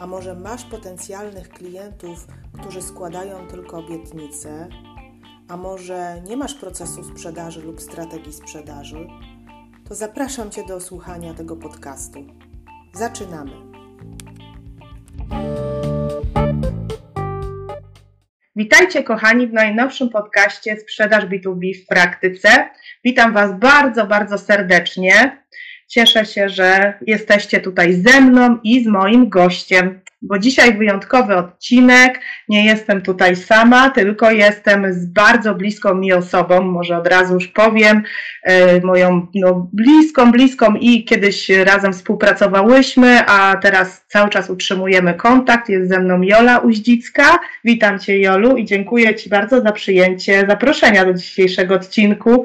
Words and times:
a 0.00 0.06
może 0.06 0.34
masz 0.34 0.64
potencjalnych 0.64 1.48
klientów, 1.48 2.26
którzy 2.60 2.82
składają 2.82 3.46
tylko 3.46 3.78
obietnice, 3.78 4.68
a 5.48 5.56
może 5.56 6.22
nie 6.28 6.36
masz 6.36 6.54
procesu 6.54 7.04
sprzedaży 7.04 7.62
lub 7.62 7.80
strategii 7.80 8.32
sprzedaży, 8.32 9.08
to 9.88 9.94
zapraszam 9.94 10.50
Cię 10.50 10.64
do 10.66 10.80
słuchania 10.80 11.34
tego 11.34 11.56
podcastu. 11.56 12.26
Zaczynamy. 12.94 13.52
Witajcie 18.56 19.02
kochani 19.02 19.46
w 19.46 19.52
najnowszym 19.52 20.08
podcaście 20.08 20.76
Sprzedaż 20.76 21.24
B2B 21.24 21.84
w 21.84 21.86
praktyce. 21.86 22.68
Witam 23.04 23.32
Was 23.32 23.58
bardzo, 23.58 24.06
bardzo 24.06 24.38
serdecznie. 24.38 25.42
Cieszę 25.90 26.24
się, 26.26 26.48
że 26.48 26.94
jesteście 27.06 27.60
tutaj 27.60 27.92
ze 27.92 28.20
mną 28.20 28.58
i 28.64 28.84
z 28.84 28.86
moim 28.86 29.28
gościem, 29.28 30.00
bo 30.22 30.38
dzisiaj 30.38 30.78
wyjątkowy 30.78 31.36
odcinek. 31.36 32.20
Nie 32.48 32.64
jestem 32.64 33.02
tutaj 33.02 33.36
sama, 33.36 33.90
tylko 33.90 34.30
jestem 34.30 34.92
z 34.92 35.06
bardzo 35.06 35.54
bliską 35.54 35.94
mi 35.94 36.12
osobą, 36.12 36.62
może 36.62 36.98
od 36.98 37.06
razu 37.06 37.34
już 37.34 37.48
powiem, 37.48 38.02
e, 38.42 38.80
moją 38.80 39.26
no, 39.34 39.68
bliską, 39.72 40.32
bliską 40.32 40.74
i 40.74 41.04
kiedyś 41.04 41.48
razem 41.48 41.92
współpracowałyśmy, 41.92 43.26
a 43.26 43.56
teraz 43.62 44.04
cały 44.08 44.30
czas 44.30 44.50
utrzymujemy 44.50 45.14
kontakt. 45.14 45.68
Jest 45.68 45.90
ze 45.90 46.00
mną 46.00 46.22
Jola 46.22 46.58
Uździcka. 46.58 47.38
Witam 47.64 47.98
Cię 47.98 48.20
Jolu 48.20 48.56
i 48.56 48.64
dziękuję 48.64 49.14
Ci 49.14 49.30
bardzo 49.30 49.60
za 49.60 49.72
przyjęcie 49.72 50.46
zaproszenia 50.48 51.04
do 51.04 51.14
dzisiejszego 51.14 51.74
odcinku 51.74 52.44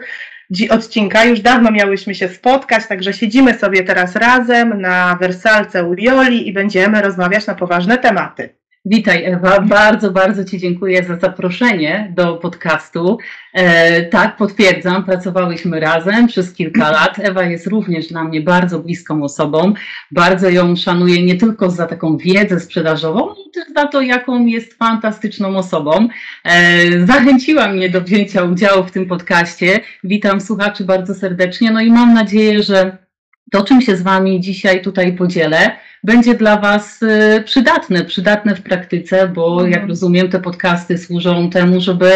odcinka. 0.70 1.26
Już 1.26 1.40
dawno 1.40 1.72
miałyśmy 1.72 2.16
się 2.16 2.30
spotkać, 2.30 2.88
także 2.88 3.14
siedzimy 3.14 3.60
sobie 3.60 3.84
teraz 3.84 4.16
razem 4.16 4.82
na 4.82 5.18
wersalce 5.20 5.84
u 5.84 5.94
Joli 5.94 6.48
i 6.48 6.54
będziemy 6.54 7.02
rozmawiać 7.02 7.48
na 7.48 7.56
poważne 7.56 7.98
tematy. 7.98 8.56
Witaj 8.88 9.24
Ewa, 9.26 9.62
bardzo, 9.62 10.12
bardzo 10.12 10.46
Ci 10.46 10.60
dziękuję 10.60 11.04
za 11.04 11.16
zaproszenie 11.16 12.14
do 12.16 12.34
podcastu. 12.34 13.18
E, 13.54 14.04
tak, 14.04 14.38
potwierdzam, 14.38 15.04
pracowałyśmy 15.04 15.80
razem 15.80 16.28
przez 16.28 16.54
kilka 16.54 16.92
lat. 16.98 17.20
Ewa 17.20 17.44
jest 17.44 17.68
również 17.68 18.08
dla 18.08 18.24
mnie 18.24 18.42
bardzo 18.42 18.80
bliską 18.80 19.24
osobą. 19.24 19.74
Bardzo 20.12 20.50
ją 20.50 20.76
szanuję 20.76 21.24
nie 21.24 21.36
tylko 21.36 21.70
za 21.70 21.86
taką 21.86 22.18
wiedzę 22.18 22.60
sprzedażową, 22.60 23.30
ale 23.30 23.52
też 23.54 23.74
za 23.76 23.88
to, 23.88 24.02
jaką 24.02 24.46
jest 24.46 24.74
fantastyczną 24.74 25.58
osobą. 25.58 26.08
E, 26.44 27.06
zachęciła 27.06 27.68
mnie 27.68 27.90
do 27.90 28.02
wzięcia 28.02 28.44
udziału 28.44 28.84
w 28.84 28.92
tym 28.92 29.06
podcaście. 29.06 29.80
Witam 30.04 30.42
słuchaczy 30.42 30.84
bardzo 30.84 31.16
serdecznie, 31.16 31.72
no 31.72 31.82
i 31.82 31.92
mam 31.92 32.14
nadzieję, 32.14 32.64
że 32.64 33.05
to, 33.52 33.64
czym 33.64 33.82
się 33.82 33.96
z 33.96 34.02
Wami 34.02 34.42
dzisiaj 34.42 34.82
tutaj 34.82 35.14
podzielę, 35.14 35.72
będzie 36.04 36.34
dla 36.36 36.58
Was 36.60 37.04
y, 37.04 37.44
przydatne, 37.46 38.06
przydatne 38.06 38.56
w 38.56 38.62
praktyce, 38.62 39.28
bo 39.28 39.54
mhm. 39.54 39.72
jak 39.72 39.88
rozumiem, 39.90 40.30
te 40.30 40.40
podcasty 40.40 40.98
służą 40.98 41.50
temu, 41.50 41.82
żeby 41.82 42.12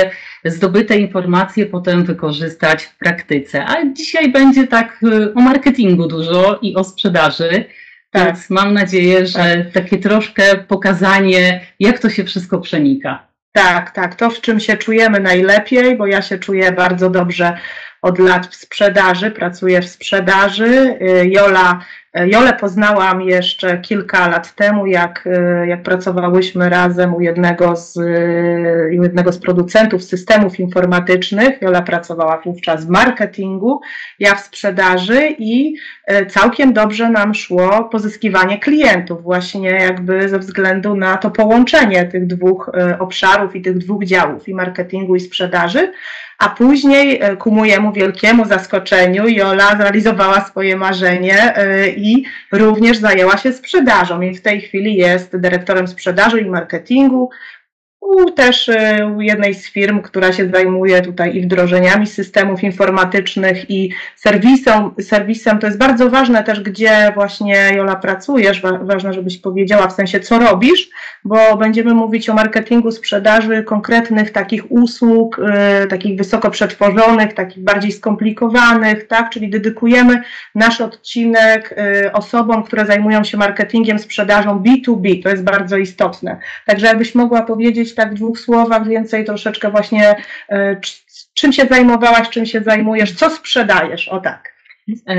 zdobyte 0.46 0.98
informacje 0.98 1.66
potem 1.66 2.04
wykorzystać 2.04 2.84
w 2.84 2.98
praktyce. 2.98 3.66
A 3.66 3.76
dzisiaj 3.94 4.32
będzie 4.32 4.68
tak 4.68 5.04
y, 5.04 5.34
o 5.34 5.42
marketingu 5.42 6.08
dużo 6.08 6.60
i 6.62 6.76
o 6.76 6.84
sprzedaży. 6.84 7.66
Tak. 8.12 8.26
Więc 8.26 8.50
mam 8.50 8.74
nadzieję, 8.74 9.28
że 9.28 9.64
tak. 9.64 9.74
takie 9.74 9.98
troszkę 9.98 10.58
pokazanie, 10.58 11.62
jak 11.80 12.00
to 12.00 12.10
się 12.10 12.24
wszystko 12.24 12.60
przenika. 12.60 13.28
Tak, 13.52 13.92
tak, 13.92 14.16
to 14.16 14.30
w 14.30 14.42
czym 14.42 14.60
się 14.60 14.78
czujemy 14.78 15.20
najlepiej, 15.20 15.98
bo 15.98 16.08
ja 16.08 16.22
się 16.22 16.38
czuję 16.38 16.72
bardzo 16.72 17.10
dobrze 17.10 17.58
od 18.02 18.20
lat 18.20 18.48
w 18.48 18.56
sprzedaży, 18.56 19.32
pracuję 19.32 19.82
w 19.82 19.90
sprzedaży. 19.90 20.98
Y, 21.02 21.30
Jola 21.30 21.80
Jolę 22.16 22.54
poznałam 22.54 23.22
jeszcze 23.22 23.78
kilka 23.78 24.28
lat 24.28 24.56
temu, 24.56 24.86
jak, 24.86 25.28
e, 25.28 25.68
jak 25.68 25.84
pracowałyśmy 25.84 26.70
razem 26.70 27.16
u 27.16 27.22
jednego 27.22 27.76
z, 27.76 27.98
e, 27.98 28.94
jednego 28.94 29.32
z 29.32 29.38
producentów 29.38 30.04
systemów 30.04 30.60
informatycznych. 30.60 31.62
Jola 31.62 31.82
pracowała 31.82 32.42
wówczas 32.46 32.86
w 32.86 32.90
marketingu, 32.90 33.82
ja 34.20 34.36
w 34.36 34.40
sprzedaży 34.40 35.36
i 35.40 35.76
e, 36.06 36.26
całkiem 36.26 36.74
dobrze 36.74 37.10
nam 37.10 37.34
szło 37.34 37.84
pozyskiwanie 37.84 38.60
klientów, 38.60 39.24
właśnie 39.24 39.70
jakby 39.70 40.30
ze 40.30 40.40
względu 40.40 40.96
na 40.96 41.18
to 41.18 41.32
połączenie 41.32 42.06
tych 42.06 42.28
dwóch 42.28 42.72
obszarów 43.00 43.56
i 43.56 43.62
tych 43.62 43.78
dwóch 43.78 44.06
działów, 44.06 44.48
i 44.48 44.54
marketingu, 44.54 45.16
i 45.16 45.20
sprzedaży. 45.20 45.92
A 46.38 46.50
później 46.50 47.22
ku 47.40 47.52
mojemu 47.52 47.94
wielkiemu 47.94 48.46
zaskoczeniu 48.46 49.28
Jola 49.28 49.76
zrealizowała 49.78 50.42
swoje 50.42 50.76
marzenie 50.76 51.54
i 51.98 52.09
również 52.52 52.98
zajęła 52.98 53.38
się 53.38 53.54
sprzedażą 53.54 54.22
i 54.22 54.36
w 54.36 54.42
tej 54.42 54.62
chwili 54.62 54.96
jest 54.96 55.38
dyrektorem 55.38 55.88
sprzedaży 55.88 56.42
i 56.42 56.50
marketingu 56.50 57.30
też 58.36 58.68
y, 58.68 58.76
jednej 59.20 59.54
z 59.54 59.72
firm, 59.72 60.02
która 60.02 60.34
się 60.34 60.50
zajmuje 60.50 61.02
tutaj 61.02 61.36
i 61.36 61.42
wdrożeniami 61.42 62.08
systemów 62.08 62.64
informatycznych 62.64 63.70
i 63.70 63.90
serwisem, 64.16 64.92
serwisem. 65.02 65.60
To 65.60 65.68
jest 65.68 65.80
bardzo 65.80 66.10
ważne 66.10 66.44
też, 66.44 66.62
gdzie 66.62 67.12
właśnie 67.16 67.72
Jola 67.76 67.96
pracujesz. 67.96 68.62
Ważne, 68.82 69.14
żebyś 69.14 69.38
powiedziała 69.38 69.88
w 69.88 69.94
sensie, 69.94 70.20
co 70.20 70.40
robisz, 70.40 70.90
bo 71.26 71.58
będziemy 71.58 71.94
mówić 71.94 72.30
o 72.30 72.34
marketingu 72.34 72.92
sprzedaży 72.92 73.64
konkretnych 73.64 74.32
takich 74.32 74.72
usług, 74.72 75.40
y, 75.84 75.88
takich 75.88 76.18
wysoko 76.18 76.52
przetworzonych, 76.52 77.34
takich 77.34 77.64
bardziej 77.64 77.92
skomplikowanych, 77.92 79.08
tak? 79.08 79.30
Czyli 79.30 79.50
dedykujemy 79.50 80.22
nasz 80.56 80.82
odcinek 80.82 81.76
y, 82.06 82.12
osobom, 82.12 82.64
które 82.64 82.86
zajmują 82.86 83.24
się 83.24 83.38
marketingiem, 83.38 84.00
sprzedażą 84.00 84.64
B2B. 84.64 85.24
To 85.24 85.30
jest 85.30 85.44
bardzo 85.44 85.78
istotne. 85.78 86.38
Także 86.66 86.88
jakbyś 86.88 87.16
mogła 87.16 87.42
powiedzieć 87.42 87.96
tak 88.00 88.12
w 88.12 88.18
dwóch 88.18 88.40
słowach 88.40 88.88
więcej 88.88 89.26
troszeczkę 89.26 89.72
właśnie 89.72 90.16
e, 90.50 90.80
czym 91.34 91.54
się 91.54 91.66
zajmowałaś, 91.66 92.30
czym 92.30 92.46
się 92.46 92.62
zajmujesz, 92.62 93.14
co 93.14 93.30
sprzedajesz, 93.30 94.08
o 94.08 94.20
tak. 94.20 94.54
E, 95.08 95.16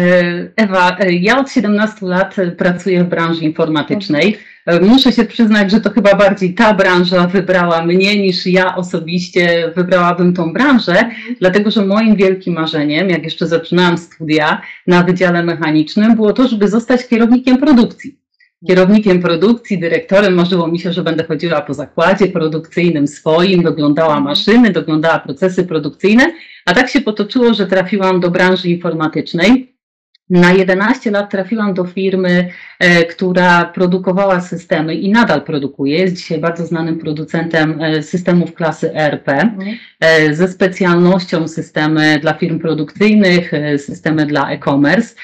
Ewa, 0.57 0.97
e, 1.01 1.13
ja 1.13 1.39
od 1.39 1.51
17 1.51 2.07
lat 2.07 2.37
pracuję 2.59 3.05
w 3.05 3.09
branży 3.09 3.45
informatycznej. 3.45 4.39
Muszę 4.83 5.13
się 5.13 5.25
przyznać, 5.25 5.71
że 5.71 5.81
to 5.81 5.91
chyba 5.91 6.15
bardziej 6.15 6.55
ta 6.55 6.75
branża 6.75 7.27
wybrała 7.27 7.85
mnie 7.85 8.23
niż 8.23 8.47
ja 8.47 8.77
osobiście 8.77 9.73
wybrałabym 9.77 10.35
tą 10.35 10.53
branżę, 10.53 10.93
mhm. 10.93 11.37
dlatego 11.41 11.71
że 11.71 11.87
moim 11.87 12.17
wielkim 12.17 12.55
marzeniem, 12.55 13.11
jak 13.11 13.25
jeszcze 13.25 13.47
zaczynałam 13.47 13.99
studia 13.99 14.63
na 14.87 15.03
Wydziale 15.03 15.43
Mechanicznym, 15.43 16.17
było 16.17 16.33
to, 16.33 16.49
żeby 16.49 16.69
zostać 16.69 17.09
kierownikiem 17.09 17.59
produkcji 17.59 18.20
kierownikiem 18.67 19.23
produkcji, 19.23 19.79
dyrektorem. 19.79 20.35
Marzyło 20.35 20.69
mi 20.69 20.79
się, 20.79 20.93
że 20.93 21.03
będę 21.03 21.25
chodziła 21.25 21.61
po 21.61 21.75
zakładzie 21.75 22.27
produkcyjnym 22.27 23.09
swoim, 23.09 23.63
doglądała 23.63 24.17
mhm. 24.17 24.25
maszyny, 24.25 24.71
doglądała 24.71 25.19
procesy 25.19 25.65
produkcyjne, 25.65 26.33
a 26.67 26.75
tak 26.75 26.89
się 26.89 27.01
potoczyło, 27.01 27.55
że 27.55 27.67
trafiłam 27.67 28.21
do 28.21 28.31
branży 28.31 28.69
informatycznej. 28.69 29.70
Na 30.31 30.53
11 30.53 31.11
lat 31.11 31.31
trafiłam 31.31 31.75
do 31.75 31.85
firmy, 31.85 32.49
e, 32.79 33.05
która 33.05 33.65
produkowała 33.65 34.41
systemy 34.41 34.95
i 34.95 35.11
nadal 35.11 35.43
produkuje. 35.43 35.99
Jest 35.99 36.17
dzisiaj 36.17 36.39
bardzo 36.39 36.67
znanym 36.67 36.99
producentem 36.99 37.81
e, 37.83 38.03
systemów 38.03 38.55
klasy 38.55 38.93
mhm. 38.95 39.59
e, 40.01 40.35
ze 40.35 40.49
specjalnością 40.49 41.49
systemy 41.49 42.19
dla 42.19 42.35
firm 42.35 42.59
produkcyjnych, 42.59 43.53
systemy 43.77 44.27
dla 44.27 44.51
e-commerce. 44.51 45.15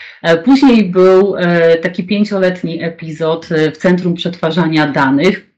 Później 0.45 0.85
był 0.85 1.35
taki 1.83 2.05
pięcioletni 2.05 2.83
epizod 2.83 3.49
w 3.75 3.77
Centrum 3.77 4.15
Przetwarzania 4.15 4.87
Danych, 4.87 5.56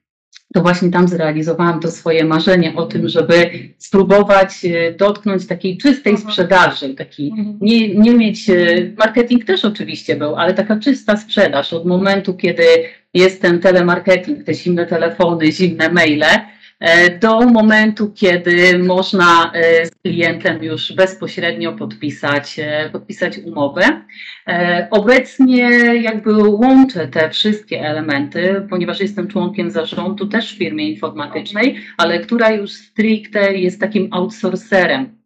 to 0.54 0.62
właśnie 0.62 0.90
tam 0.90 1.08
zrealizowałam 1.08 1.80
to 1.80 1.90
swoje 1.90 2.24
marzenie 2.24 2.76
o 2.76 2.86
tym, 2.86 3.08
żeby 3.08 3.50
spróbować 3.78 4.64
e, 4.64 4.92
dotknąć 4.92 5.46
takiej 5.46 5.78
czystej 5.78 6.12
mhm. 6.12 6.30
sprzedaży, 6.30 6.94
taki, 6.94 7.30
mhm. 7.30 7.58
nie, 7.60 7.94
nie 7.94 8.10
mieć, 8.10 8.50
e, 8.50 8.54
marketing 8.98 9.44
też 9.44 9.64
oczywiście 9.64 10.16
był, 10.16 10.36
ale 10.36 10.54
taka 10.54 10.78
czysta 10.78 11.16
sprzedaż 11.16 11.72
od 11.72 11.86
momentu, 11.86 12.34
kiedy 12.34 12.64
jest 13.14 13.42
ten 13.42 13.60
telemarketing, 13.60 14.44
te 14.44 14.54
zimne 14.54 14.86
telefony, 14.86 15.52
zimne 15.52 15.92
maile, 15.92 16.24
do 17.20 17.40
momentu, 17.40 18.12
kiedy 18.14 18.78
można 18.78 19.52
z 19.84 19.90
klientem 20.02 20.64
już 20.64 20.92
bezpośrednio 20.92 21.72
podpisać, 21.72 22.56
podpisać 22.92 23.38
umowę. 23.38 23.82
Obecnie 24.90 25.60
jakby 26.02 26.34
łączę 26.48 27.08
te 27.08 27.30
wszystkie 27.30 27.80
elementy, 27.80 28.66
ponieważ 28.70 29.00
jestem 29.00 29.28
członkiem 29.28 29.70
zarządu 29.70 30.26
też 30.26 30.54
w 30.54 30.58
firmie 30.58 30.90
informatycznej, 30.90 31.80
ale 31.96 32.20
która 32.20 32.50
już 32.50 32.70
stricte 32.72 33.54
jest 33.54 33.80
takim 33.80 34.08
outsourcerem 34.12 35.17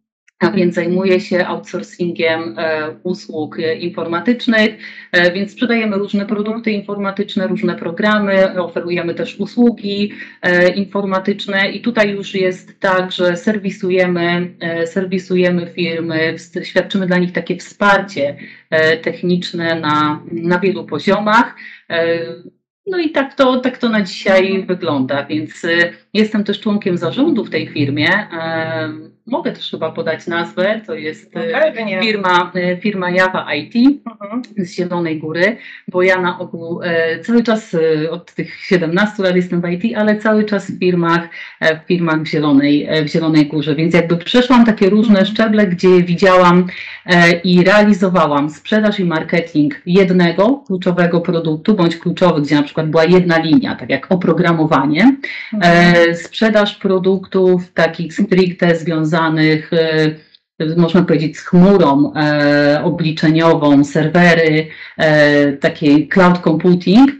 a 0.43 0.51
więc 0.51 0.75
zajmuje 0.75 1.19
się 1.19 1.45
outsourcingiem 1.45 2.55
e, 2.57 2.95
usług 3.03 3.57
informatycznych, 3.79 4.77
e, 5.11 5.31
więc 5.31 5.51
sprzedajemy 5.51 5.97
różne 5.97 6.25
produkty 6.25 6.71
informatyczne, 6.71 7.47
różne 7.47 7.75
programy, 7.75 8.61
oferujemy 8.61 9.13
też 9.13 9.39
usługi 9.39 10.11
e, 10.41 10.69
informatyczne 10.69 11.71
i 11.71 11.81
tutaj 11.81 12.11
już 12.11 12.35
jest 12.35 12.79
tak, 12.79 13.11
że 13.11 13.37
serwisujemy, 13.37 14.53
serwisujemy 14.85 15.67
firmy, 15.75 16.35
świadczymy 16.63 17.07
dla 17.07 17.17
nich 17.17 17.31
takie 17.31 17.57
wsparcie 17.57 18.35
techniczne 19.01 19.79
na, 19.79 20.23
na 20.31 20.59
wielu 20.59 20.85
poziomach. 20.85 21.55
No 22.87 22.97
i 22.97 23.09
tak 23.09 23.33
to, 23.35 23.59
tak 23.59 23.77
to 23.77 23.89
na 23.89 24.01
dzisiaj 24.01 24.65
wygląda, 24.65 25.25
więc 25.25 25.65
jestem 26.13 26.43
też 26.43 26.59
członkiem 26.59 26.97
zarządu 26.97 27.45
w 27.45 27.49
tej 27.49 27.67
firmie 27.67 28.09
mogę 29.25 29.51
też 29.51 29.71
chyba 29.71 29.91
podać 29.91 30.27
nazwę, 30.27 30.81
to 30.87 30.95
jest 30.95 31.37
e, 31.37 32.01
firma, 32.01 32.51
e, 32.55 32.77
firma 32.77 33.11
Java 33.11 33.53
IT 33.53 34.01
mhm. 34.05 34.41
z 34.57 34.75
Zielonej 34.75 35.19
Góry, 35.19 35.57
bo 35.87 36.01
ja 36.01 36.21
na 36.21 36.39
ogół 36.39 36.81
e, 36.83 37.19
cały 37.19 37.43
czas 37.43 37.75
od 38.11 38.33
tych 38.33 38.55
17 38.55 39.23
lat 39.23 39.35
jestem 39.35 39.61
w 39.61 39.69
IT, 39.69 39.97
ale 39.97 40.17
cały 40.17 40.43
czas 40.43 40.71
w 40.71 40.79
firmach, 40.79 41.29
w 41.61 41.87
firmach 41.87 42.21
w 42.21 42.27
Zielonej, 42.27 42.87
w 43.05 43.07
Zielonej 43.07 43.47
Górze, 43.47 43.75
więc 43.75 43.93
jakby 43.93 44.17
przeszłam 44.17 44.65
takie 44.65 44.89
różne 44.89 45.19
mhm. 45.19 45.25
szczeble, 45.25 45.67
gdzie 45.67 46.03
widziałam 46.03 46.67
i 47.43 47.63
realizowałam 47.63 48.49
sprzedaż 48.49 48.99
i 48.99 49.05
marketing 49.05 49.81
jednego 49.85 50.63
kluczowego 50.67 51.21
produktu, 51.21 51.73
bądź 51.73 51.97
kluczowy, 51.97 52.41
gdzie 52.41 52.55
na 52.55 52.63
przykład 52.63 52.89
była 52.89 53.03
jedna 53.03 53.37
linia, 53.37 53.75
tak 53.75 53.89
jak 53.89 54.11
oprogramowanie, 54.11 55.15
mhm. 55.53 56.15
sprzedaż 56.15 56.75
produktów 56.75 57.71
takich 57.73 58.13
stricte 58.13 58.75
związanych 58.75 59.12
związanych, 59.13 59.71
e, 59.73 60.75
można 60.77 61.01
powiedzieć, 61.01 61.37
z 61.37 61.41
chmurą 61.41 62.13
e, 62.13 62.81
obliczeniową, 62.83 63.83
serwery, 63.83 64.67
e, 64.97 65.53
takiej 65.53 66.07
cloud 66.07 66.39
computing, 66.39 67.11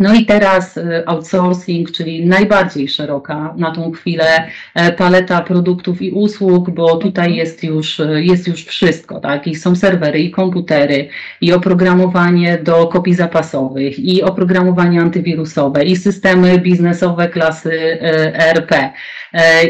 no 0.00 0.14
i 0.14 0.26
teraz 0.26 0.76
e, 0.78 1.08
outsourcing, 1.08 1.90
czyli 1.92 2.26
najbardziej 2.26 2.88
szeroka 2.88 3.54
na 3.56 3.70
tą 3.70 3.92
chwilę 3.92 4.48
e, 4.74 4.92
paleta 4.92 5.40
produktów 5.40 6.02
i 6.02 6.10
usług, 6.10 6.70
bo 6.70 6.96
tutaj 6.96 7.34
jest 7.34 7.64
już, 7.64 8.00
e, 8.00 8.22
jest 8.22 8.48
już 8.48 8.64
wszystko, 8.64 9.20
tak? 9.20 9.46
I 9.46 9.54
są 9.54 9.76
serwery, 9.76 10.18
i 10.18 10.30
komputery, 10.30 11.08
i 11.40 11.52
oprogramowanie 11.52 12.58
do 12.58 12.86
kopii 12.86 13.14
zapasowych, 13.14 13.98
i 13.98 14.22
oprogramowanie 14.22 15.00
antywirusowe, 15.00 15.84
i 15.84 15.96
systemy 15.96 16.58
biznesowe 16.58 17.28
klasy 17.28 17.98
ERP, 18.32 18.92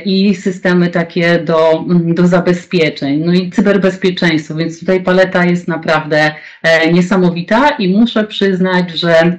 i 0.05 0.35
systemy 0.35 0.89
takie 0.89 1.39
do, 1.39 1.73
mm, 1.73 2.15
do 2.15 2.27
zabezpieczeń, 2.27 3.23
no 3.25 3.33
i 3.33 3.51
cyberbezpieczeństwo, 3.51 4.55
więc 4.55 4.81
tutaj 4.81 5.03
paleta 5.03 5.45
jest 5.45 5.69
naprawdę 5.69 6.35
niesamowita 6.93 7.69
i 7.69 7.89
muszę 7.89 8.25
przyznać, 8.25 8.91
że 8.91 9.39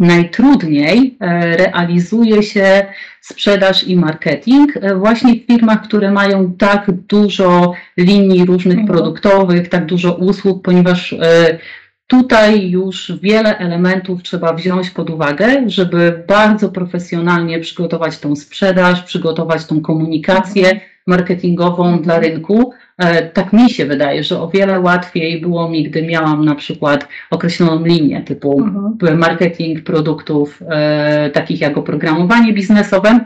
najtrudniej 0.00 1.16
e, 1.20 1.56
realizuje 1.56 2.42
się 2.42 2.86
sprzedaż 3.20 3.88
i 3.88 3.96
marketing 3.96 4.76
e, 4.76 4.96
właśnie 4.96 5.34
w 5.34 5.46
firmach, 5.46 5.82
które 5.82 6.10
mają 6.10 6.52
tak 6.52 6.90
dużo 6.90 7.72
linii 7.96 8.44
różnych 8.44 8.78
mhm. 8.78 8.88
produktowych, 8.88 9.68
tak 9.68 9.86
dużo 9.86 10.14
usług, 10.14 10.62
ponieważ 10.62 11.12
e, 11.12 11.58
tutaj 12.06 12.70
już 12.70 13.12
wiele 13.22 13.58
elementów 13.58 14.22
trzeba 14.22 14.52
wziąć 14.52 14.90
pod 14.90 15.10
uwagę, 15.10 15.62
żeby 15.66 16.24
bardzo 16.28 16.68
profesjonalnie 16.68 17.58
przygotować 17.58 18.18
tą 18.18 18.36
sprzedaż, 18.36 19.02
przygotować 19.02 19.66
tą 19.66 19.80
komunikację 19.80 20.70
mhm. 20.70 20.89
Marketingową 21.06 22.02
dla 22.02 22.18
rynku, 22.18 22.72
E, 23.00 23.22
tak 23.22 23.52
mi 23.52 23.70
się 23.70 23.86
wydaje, 23.86 24.24
że 24.24 24.40
o 24.40 24.48
wiele 24.48 24.80
łatwiej 24.80 25.40
było 25.40 25.68
mi, 25.68 25.84
gdy 25.84 26.02
miałam 26.02 26.44
na 26.44 26.54
przykład 26.54 27.08
określoną 27.30 27.84
linię 27.84 28.22
typu 28.22 28.62
mhm. 28.62 29.18
marketing 29.18 29.84
produktów 29.84 30.62
e, 30.68 31.30
takich 31.30 31.60
jak 31.60 31.78
oprogramowanie 31.78 32.52
biznesowe, 32.52 33.24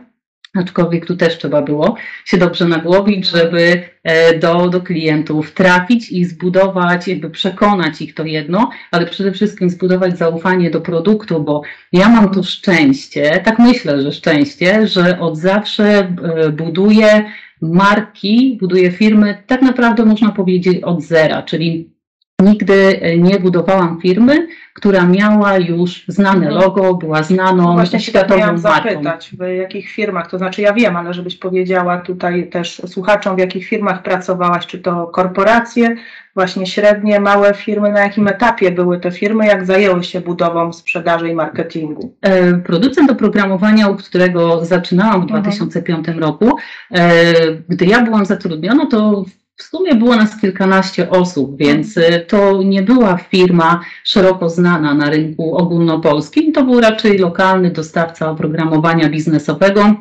aczkolwiek 0.55 1.07
tu 1.07 1.17
też 1.17 1.39
trzeba 1.39 1.63
było 1.63 1.97
się 2.25 2.39
dobrze 2.39 2.69
nagłowić, 2.69 3.29
żeby 3.29 3.83
e, 4.03 4.39
do, 4.39 4.69
do 4.69 4.81
klientów 4.81 5.53
trafić 5.53 6.13
i 6.13 6.25
zbudować, 6.25 7.09
jakby 7.09 7.31
przekonać 7.31 8.03
ich 8.03 8.15
to 8.15 8.25
jedno, 8.25 8.71
ale 8.91 9.07
przede 9.07 9.33
wszystkim 9.33 9.71
zbudować 9.71 10.19
zaufanie 10.19 10.71
do 10.71 10.81
produktu, 10.81 11.41
bo 11.41 11.63
ja 11.93 12.09
mam 12.09 12.35
tu 12.35 12.45
szczęście, 12.45 13.41
tak 13.45 13.59
myślę, 13.59 14.03
że 14.03 14.13
szczęście, 14.13 14.87
że 14.87 15.21
od 15.21 15.37
zawsze 15.37 16.17
buduję 16.53 17.25
marki, 17.73 18.57
buduje 18.61 18.91
firmy, 18.91 19.43
tak 19.47 19.63
naprawdę 19.63 20.05
można 20.05 20.33
powiedzieć 20.33 20.83
od 20.83 21.03
zera, 21.03 21.43
czyli 21.43 21.94
nigdy 22.43 23.01
nie 23.19 23.41
budowałam 23.41 24.01
firmy, 24.01 24.49
która 24.75 25.07
miała 25.07 25.59
już 25.59 26.05
znane 26.09 26.47
mhm. 26.47 26.55
logo, 26.55 26.95
była 26.95 27.23
znaną 27.23 27.63
no 27.63 27.73
Właśnie 27.73 28.01
światową 28.01 28.41
marką. 28.41 28.59
zapytać, 28.59 29.31
w 29.39 29.59
jakich 29.59 29.89
firmach, 29.89 30.31
to 30.31 30.39
znaczy 30.39 30.63
ja 30.63 30.73
wiem, 30.73 30.97
ale 30.97 31.15
żebyś 31.15 31.37
powiedziała 31.37 31.99
tutaj 31.99 32.51
też 32.51 32.83
słuchaczom, 32.87 33.37
w 33.37 33.39
jakich 33.39 33.67
firmach 33.69 34.03
pracowałaś, 34.03 34.67
czy 34.67 34.79
to 34.79 35.07
korporacje, 35.07 35.97
właśnie 36.35 36.67
średnie, 36.67 37.21
małe 37.21 37.55
firmy, 37.55 37.93
na 37.93 38.01
jakim 38.01 38.29
etapie 38.29 38.71
były 38.71 39.01
te 39.01 39.11
firmy, 39.11 39.47
jak 39.47 39.67
zajęły 39.67 40.05
się 40.05 40.21
budową 40.21 40.73
sprzedaży 40.73 41.29
i 41.29 41.35
marketingu? 41.35 42.15
E, 42.23 42.55
producent 42.55 43.11
oprogramowania, 43.11 43.89
u 43.89 43.97
którego 43.97 44.65
zaczynałam 44.65 45.23
w 45.23 45.27
2005 45.27 45.99
mhm. 45.99 46.19
roku, 46.19 46.51
e, 46.91 47.23
gdy 47.69 47.87
ja 47.87 48.03
byłam 48.03 48.27
zatrudniona, 48.27 48.87
to 48.87 49.25
w 49.57 49.63
sumie 49.63 49.95
było 49.95 50.17
nas 50.17 50.41
kilkanaście 50.41 51.11
osób, 51.11 51.57
więc 51.57 51.97
y, 51.97 52.25
to 52.29 52.63
nie 52.63 52.83
była 52.83 53.17
firma 53.17 53.81
szeroko 54.05 54.49
znana 54.49 54.95
na 54.95 55.11
rynku 55.11 55.57
ogólnopolskim. 55.57 56.53
To 56.53 56.65
był 56.65 56.81
raczej 56.81 57.19
lokalny 57.19 57.71
dostawca 57.71 58.31
oprogramowania 58.31 59.09
biznesowego, 59.09 59.95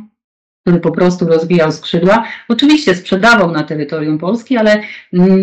który 0.64 0.80
po 0.80 0.92
prostu 0.92 1.28
rozwijał 1.28 1.72
skrzydła. 1.72 2.24
Oczywiście 2.48 2.96
sprzedawał 2.96 3.52
na 3.52 3.64
terytorium 3.64 4.18
Polski, 4.18 4.58
ale 4.58 4.82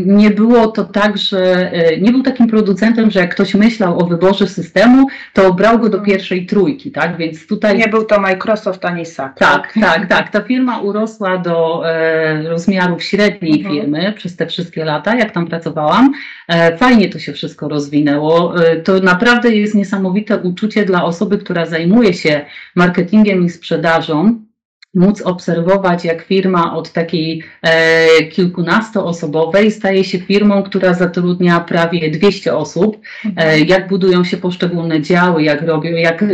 nie 0.07 0.31
było 0.31 0.67
to 0.67 0.85
tak, 0.85 1.19
że 1.19 1.73
e, 1.73 2.01
nie 2.01 2.13
był 2.13 2.23
takim 2.23 2.47
producentem, 2.49 3.11
że 3.11 3.21
jak 3.21 3.35
ktoś 3.35 3.55
myślał 3.55 3.99
o 3.99 4.07
wyborze 4.07 4.49
systemu, 4.49 5.07
to 5.33 5.55
brał 5.55 5.79
go 5.79 5.89
do 5.89 5.99
mhm. 5.99 6.05
pierwszej 6.05 6.47
trójki, 6.47 6.91
tak? 6.91 7.17
Więc 7.17 7.47
tutaj. 7.47 7.79
Nie 7.79 7.89
był 7.89 8.05
to 8.05 8.21
Microsoft 8.21 8.85
ani 8.85 9.07
SAP. 9.07 9.39
Tak, 9.39 9.75
tak, 9.81 10.09
tak. 10.09 10.31
Ta 10.31 10.41
firma 10.41 10.79
urosła 10.81 11.39
do 11.39 11.83
e, 11.89 12.49
rozmiarów 12.49 13.03
średniej 13.03 13.61
mhm. 13.61 13.75
firmy 13.75 14.13
przez 14.17 14.37
te 14.37 14.47
wszystkie 14.47 14.85
lata, 14.85 15.17
jak 15.17 15.31
tam 15.31 15.47
pracowałam. 15.47 16.13
E, 16.49 16.77
fajnie 16.77 17.09
to 17.09 17.19
się 17.19 17.33
wszystko 17.33 17.69
rozwinęło. 17.69 18.65
E, 18.65 18.77
to 18.77 19.01
naprawdę 19.01 19.51
jest 19.57 19.75
niesamowite 19.75 20.39
uczucie 20.39 20.85
dla 20.85 21.05
osoby, 21.05 21.39
która 21.39 21.67
zajmuje 21.67 22.15
się 22.15 22.45
marketingiem 22.75 23.45
i 23.45 23.51
sprzedażą 23.51 24.50
móc 24.95 25.23
obserwować, 25.23 26.05
jak 26.05 26.23
firma 26.23 26.77
od 26.77 26.93
takiej 26.93 27.43
e, 27.63 28.25
kilkunastoosobowej 28.25 29.71
staje 29.71 30.05
się 30.05 30.19
firmą, 30.19 30.63
która 30.63 30.95
zatrudnia 30.95 31.61
prawie 31.61 32.11
200 32.11 32.57
osób, 32.57 32.97
e, 32.97 33.29
mhm. 33.29 33.69
jak 33.69 33.89
budują 33.89 34.25
się 34.25 34.37
poszczególne 34.37 35.03
działy, 35.03 35.43
jak 35.43 35.63
robią, 35.63 35.91
jak, 35.91 36.23
e, 36.23 36.29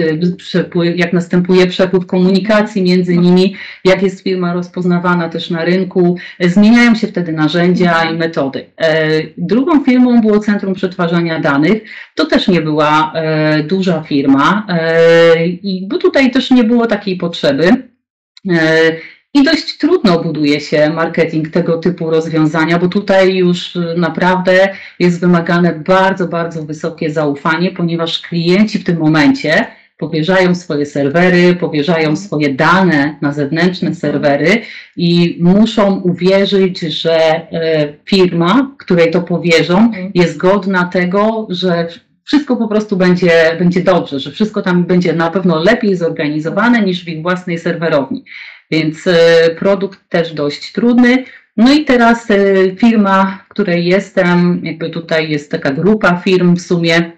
jak 0.97 1.13
następuje 1.13 1.67
przepływ 1.67 2.07
komunikacji 2.07 2.83
między 2.83 3.13
mhm. 3.13 3.27
nimi, 3.27 3.55
jak 3.85 4.03
jest 4.03 4.23
firma 4.23 4.53
rozpoznawana 4.53 5.29
też 5.29 5.51
na 5.51 5.65
rynku. 5.65 6.17
Zmieniają 6.41 6.95
się 6.95 7.07
wtedy 7.07 7.33
narzędzia 7.33 7.93
i 7.93 8.01
mhm. 8.01 8.17
metody. 8.17 8.67
E, 8.77 9.09
drugą 9.39 9.85
firmą 9.85 10.21
było 10.21 10.39
Centrum 10.39 10.75
Przetwarzania 10.75 11.41
Danych. 11.41 11.83
To 12.15 12.27
też 12.27 12.49
nie 12.49 12.61
była 12.61 13.13
e, 13.15 13.63
duża 13.63 14.03
firma, 14.03 14.67
e, 14.69 15.47
i, 15.47 15.87
bo 15.89 15.99
tutaj 15.99 16.31
też 16.31 16.51
nie 16.51 16.65
było 16.65 16.87
takiej 16.87 17.17
potrzeby. 17.17 17.86
E, 18.51 18.93
I 19.35 19.45
dość 19.45 19.79
trudno 19.79 20.23
buduje 20.23 20.61
się 20.61 20.91
marketing 20.91 21.49
tego 21.49 21.79
typu 21.79 22.11
rozwiązania, 22.11 22.79
bo 22.79 22.89
tutaj 22.89 23.37
już 23.37 23.79
naprawdę 23.97 24.69
jest 24.99 25.21
wymagane 25.21 25.73
bardzo, 25.73 26.29
bardzo 26.29 26.63
wysokie 26.63 27.11
zaufanie, 27.11 27.71
ponieważ 27.71 28.21
klienci 28.21 28.79
w 28.79 28.85
tym 28.85 28.99
momencie 28.99 29.67
powierzają 29.99 30.55
swoje 30.55 30.87
serwery, 30.87 31.55
powierzają 31.55 32.17
swoje 32.17 32.55
dane 32.55 33.17
na 33.23 33.33
zewnętrzne 33.33 33.95
serwery 33.95 34.63
i 34.97 35.39
muszą 35.41 36.01
uwierzyć, 36.01 36.81
że 36.81 37.17
e, 37.17 37.93
firma, 38.05 38.75
której 38.79 39.11
to 39.11 39.21
powierzą, 39.21 39.79
mhm. 39.79 40.11
jest 40.15 40.37
godna 40.37 40.85
tego, 40.85 41.47
że 41.51 41.89
wszystko 42.27 42.57
po 42.57 42.69
prostu 42.69 42.97
będzie, 42.97 43.57
będzie 43.59 43.83
dobrze, 43.83 44.21
że 44.21 44.31
wszystko 44.31 44.63
tam 44.63 44.85
będzie 44.85 45.13
na 45.13 45.31
pewno 45.31 45.63
lepiej 45.63 45.97
zorganizowane 45.97 46.83
niż 46.83 47.05
w 47.05 47.09
ich 47.09 47.23
własnej 47.23 47.59
serwerowni. 47.59 48.25
więc 48.71 49.05
produkt 49.59 50.09
też 50.09 50.33
dość 50.33 50.73
trudny. 50.73 51.25
No 51.57 51.73
i 51.73 51.85
teraz 51.85 52.29
firma, 52.77 53.39
w 53.47 53.49
której 53.49 53.85
jestem, 53.85 54.61
jakby 54.65 54.91
tutaj 54.91 55.31
jest 55.31 55.51
taka 55.51 55.71
grupa 55.71 56.17
firm 56.17 56.57
w 56.57 56.61
sumie 56.61 57.13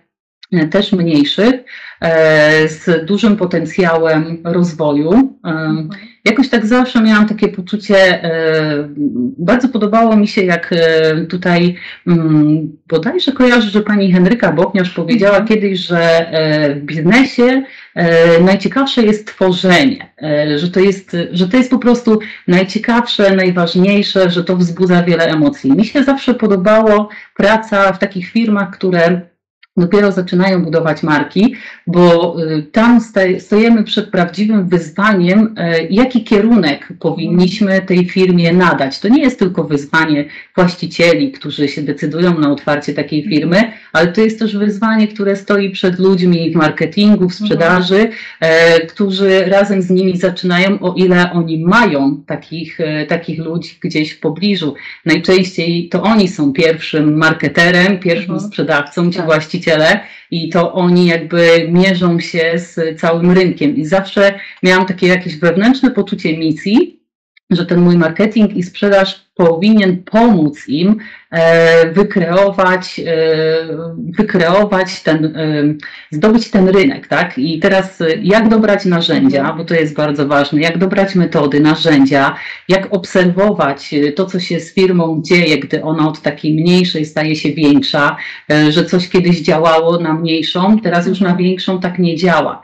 też 0.71 0.93
mniejszych, 0.93 1.55
z 2.67 3.07
dużym 3.07 3.37
potencjałem 3.37 4.43
rozwoju. 4.45 5.39
Jakoś 6.29 6.49
tak 6.49 6.67
zawsze 6.67 7.03
miałam 7.03 7.29
takie 7.29 7.49
poczucie, 7.49 8.25
e, 8.25 8.89
bardzo 9.39 9.69
podobało 9.69 10.17
mi 10.17 10.29
się, 10.29 10.45
jak 10.45 10.73
e, 10.73 11.17
tutaj 11.27 11.75
mm, 12.07 12.77
bodajże 12.89 13.33
kojarzę, 13.33 13.71
że 13.71 13.83
pani 13.83 14.13
Henryka 14.13 14.53
Bokniarz 14.53 14.91
powiedziała 14.91 15.39
mhm. 15.39 15.49
kiedyś, 15.49 15.81
że 15.81 16.33
e, 16.33 16.75
w 16.75 16.81
biznesie 16.81 17.63
najciekawsze 18.45 19.03
jest 19.03 19.27
tworzenie, 19.27 20.11
że 20.57 20.71
to 20.71 20.81
jest, 20.81 21.17
że 21.33 21.49
to 21.49 21.57
jest 21.57 21.71
po 21.71 21.79
prostu 21.79 22.19
najciekawsze, 22.49 23.37
najważniejsze, 23.37 24.31
że 24.31 24.45
to 24.45 24.57
wzbudza 24.57 25.03
wiele 25.03 25.25
emocji. 25.25 25.73
Mi 25.73 25.85
się 25.85 26.05
zawsze 26.05 26.35
podobało 26.35 27.09
praca 27.37 27.93
w 27.93 27.99
takich 27.99 28.29
firmach, 28.29 28.71
które 28.71 29.21
dopiero 29.79 30.13
zaczynają 30.13 30.65
budować 30.65 31.03
marki, 31.03 31.55
bo 31.87 32.37
y, 32.43 32.63
tam 32.63 33.01
stajemy 33.39 33.85
przed 33.85 34.11
prawdziwym 34.11 34.69
wyzwaniem, 34.69 35.55
y, 35.59 35.87
jaki 35.91 36.25
kierunek 36.25 36.89
powinniśmy 37.01 37.83
tej 37.83 38.09
firmie 38.09 38.53
nadać. 38.53 39.01
To 39.01 39.09
nie 39.09 39.23
jest 39.23 39.39
tylko 39.39 39.65
wyzwanie 39.65 40.25
właścicieli, 40.57 41.33
którzy 41.33 41.69
się 41.69 41.83
decydują 41.83 42.39
na 42.39 42.53
otwarcie 42.53 42.95
takiej 42.95 43.29
firmy, 43.29 43.73
ale 43.93 44.13
to 44.13 44.21
jest 44.21 44.39
też 44.39 44.57
wyzwanie, 44.57 45.09
które 45.09 45.37
stoi 45.37 45.71
przed 45.71 45.99
ludźmi 45.99 46.51
w 46.51 46.55
marketingu, 46.55 47.29
w 47.29 47.35
sprzedaży, 47.35 48.11
e, 48.41 48.81
którzy 48.87 49.45
razem 49.45 49.83
z 49.83 49.91
nimi 49.91 50.17
zaczynają, 50.17 50.81
o 50.81 50.95
ile 50.95 51.33
oni 51.33 51.65
mają 51.65 52.23
takich, 52.27 52.81
e, 52.81 53.07
takich 53.07 53.39
ludzi 53.39 53.79
gdzieś 53.81 54.13
w 54.13 54.21
pobliżu. 54.21 54.75
Najczęściej 55.05 55.89
to 55.89 56.03
oni 56.03 56.29
są 56.29 56.53
pierwszym 56.53 57.17
marketerem, 57.17 57.99
pierwszym 57.99 58.35
mhm. 58.35 58.51
sprzedawcą, 58.51 59.11
ci 59.11 59.19
tak. 59.19 59.29
I 60.31 60.49
to 60.49 60.73
oni 60.73 61.07
jakby 61.07 61.69
mierzą 61.69 62.21
się 62.21 62.53
z 62.57 63.01
całym 63.01 63.31
rynkiem. 63.31 63.77
I 63.77 63.85
zawsze 63.85 64.41
miałam 64.63 64.87
takie 64.87 65.07
jakieś 65.07 65.37
wewnętrzne 65.37 65.91
poczucie 65.91 66.39
misji, 66.39 67.01
że 67.51 67.67
ten 67.67 67.81
mój 67.81 67.97
marketing 67.97 68.57
i 68.57 68.63
sprzedaż 68.63 69.28
powinien 69.39 70.03
pomóc 70.03 70.69
im 70.69 70.97
e, 71.31 71.93
wykreować, 71.93 73.01
e, 73.07 73.17
wykreować 74.19 75.03
ten, 75.03 75.25
e, 75.25 75.65
zdobyć 76.11 76.51
ten 76.51 76.69
rynek, 76.69 77.07
tak? 77.07 77.39
I 77.39 77.59
teraz 77.59 78.03
jak 78.23 78.49
dobrać 78.49 78.85
narzędzia, 78.85 79.53
bo 79.53 79.65
to 79.65 79.75
jest 79.75 79.95
bardzo 79.95 80.27
ważne, 80.27 80.61
jak 80.61 80.79
dobrać 80.79 81.15
metody, 81.15 81.61
narzędzia, 81.61 82.35
jak 82.69 82.95
obserwować 82.95 83.95
to, 84.17 84.27
co 84.27 84.41
się 84.41 84.61
z 84.61 84.75
firmą 84.75 85.23
dzieje, 85.25 85.59
gdy 85.59 85.83
ona 85.83 86.09
od 86.09 86.23
takiej 86.23 86.55
mniejszej 86.55 87.05
staje 87.05 87.37
się 87.37 87.53
większa, 87.53 88.17
że 88.71 88.85
coś 88.85 89.09
kiedyś 89.09 89.41
działało 89.41 90.01
na 90.01 90.15
mniejszą, 90.15 90.79
teraz 90.79 91.07
już 91.07 91.21
na 91.21 91.37
większą 91.37 91.81
tak 91.81 91.99
nie 91.99 92.17
działa. 92.17 92.63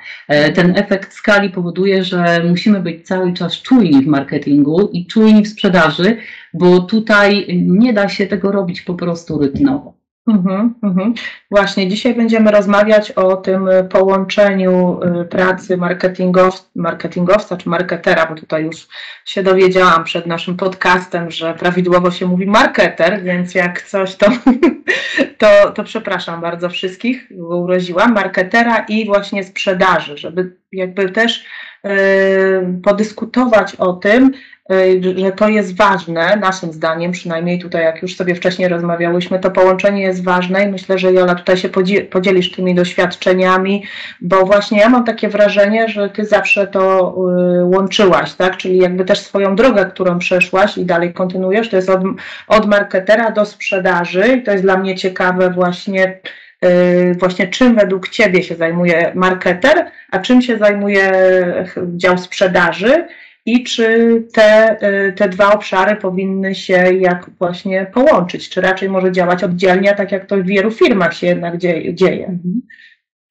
Ten 0.54 0.76
efekt 0.76 1.12
skali 1.12 1.50
powoduje, 1.50 2.04
że 2.04 2.44
musimy 2.48 2.80
być 2.80 3.06
cały 3.06 3.32
czas 3.32 3.62
czujni 3.62 4.04
w 4.04 4.06
marketingu 4.06 4.90
i 4.92 5.06
czujni 5.06 5.42
w 5.42 5.48
sprzedaży, 5.48 6.16
bo 6.54 6.80
tutaj 6.80 7.46
nie 7.66 7.92
da 7.92 8.08
się 8.08 8.26
tego 8.26 8.52
robić 8.52 8.82
po 8.82 8.94
prostu 8.94 9.38
rytmowo. 9.38 10.04
Mhm, 10.28 10.74
mhm. 10.82 11.14
Właśnie, 11.50 11.88
dzisiaj 11.88 12.14
będziemy 12.14 12.50
rozmawiać 12.50 13.10
o 13.10 13.36
tym 13.36 13.68
połączeniu 13.90 15.00
y, 15.22 15.24
pracy 15.24 15.76
marketingow, 15.76 16.70
marketingowca 16.74 17.56
czy 17.56 17.68
marketera, 17.68 18.26
bo 18.26 18.34
tutaj 18.34 18.64
już 18.64 18.88
się 19.24 19.42
dowiedziałam 19.42 20.04
przed 20.04 20.26
naszym 20.26 20.56
podcastem, 20.56 21.30
że 21.30 21.54
prawidłowo 21.54 22.10
się 22.10 22.26
mówi 22.26 22.46
marketer, 22.46 23.22
więc 23.22 23.54
jak 23.54 23.82
coś 23.82 24.16
to, 24.16 24.26
to, 25.38 25.72
to 25.72 25.84
przepraszam 25.84 26.40
bardzo 26.40 26.68
wszystkich, 26.68 27.28
bo 27.30 27.56
uroziłam, 27.56 28.12
marketera 28.14 28.78
i 28.88 29.06
właśnie 29.06 29.44
sprzedaży, 29.44 30.18
żeby 30.18 30.56
jakby 30.72 31.10
też 31.10 31.44
yy, 31.84 32.80
podyskutować 32.82 33.74
o 33.74 33.92
tym, 33.92 34.32
Y, 34.32 34.53
że 34.70 35.32
to 35.32 35.48
jest 35.48 35.76
ważne, 35.76 36.36
naszym 36.36 36.72
zdaniem, 36.72 37.12
przynajmniej 37.12 37.58
tutaj, 37.58 37.84
jak 37.84 38.02
już 38.02 38.16
sobie 38.16 38.34
wcześniej 38.34 38.68
rozmawiałyśmy, 38.68 39.38
to 39.38 39.50
połączenie 39.50 40.02
jest 40.02 40.24
ważne 40.24 40.64
i 40.64 40.68
myślę, 40.68 40.98
że 40.98 41.12
Jola 41.12 41.34
tutaj 41.34 41.56
się 41.56 41.68
podzielisz 42.10 42.52
tymi 42.52 42.74
doświadczeniami, 42.74 43.84
bo 44.20 44.46
właśnie 44.46 44.80
ja 44.80 44.88
mam 44.88 45.04
takie 45.04 45.28
wrażenie, 45.28 45.88
że 45.88 46.10
ty 46.10 46.24
zawsze 46.24 46.66
to 46.66 47.14
y, 47.60 47.64
łączyłaś, 47.64 48.34
tak? 48.34 48.56
Czyli 48.56 48.78
jakby 48.78 49.04
też 49.04 49.20
swoją 49.20 49.56
drogę, 49.56 49.84
którą 49.84 50.18
przeszłaś 50.18 50.78
i 50.78 50.84
dalej 50.84 51.12
kontynuujesz, 51.12 51.70
to 51.70 51.76
jest 51.76 51.90
od, 51.90 52.00
od 52.48 52.66
marketera 52.66 53.30
do 53.30 53.44
sprzedaży 53.44 54.26
i 54.28 54.42
to 54.42 54.50
jest 54.50 54.64
dla 54.64 54.76
mnie 54.76 54.94
ciekawe 54.94 55.50
właśnie 55.50 56.20
y, 56.64 57.16
właśnie 57.18 57.48
czym 57.48 57.74
według 57.74 58.08
Ciebie 58.08 58.42
się 58.42 58.54
zajmuje 58.54 59.12
marketer, 59.14 59.90
a 60.10 60.18
czym 60.18 60.42
się 60.42 60.58
zajmuje 60.58 61.12
dział 61.96 62.18
sprzedaży 62.18 63.06
i 63.46 63.64
czy 63.64 64.22
te, 64.32 64.76
y, 65.08 65.12
te 65.12 65.28
dwa 65.28 65.52
obszary 65.52 65.96
powinny 65.96 66.54
się 66.54 66.94
jak 67.00 67.30
właśnie 67.38 67.86
połączyć, 67.94 68.48
czy 68.48 68.60
raczej 68.60 68.88
może 68.88 69.12
działać 69.12 69.44
oddzielnie, 69.44 69.94
tak 69.94 70.12
jak 70.12 70.26
to 70.26 70.36
w 70.36 70.46
wielu 70.46 70.70
firmach 70.70 71.14
się 71.14 71.26
jednak 71.26 71.58
dzieje. 71.94 72.26
Mhm. 72.26 72.60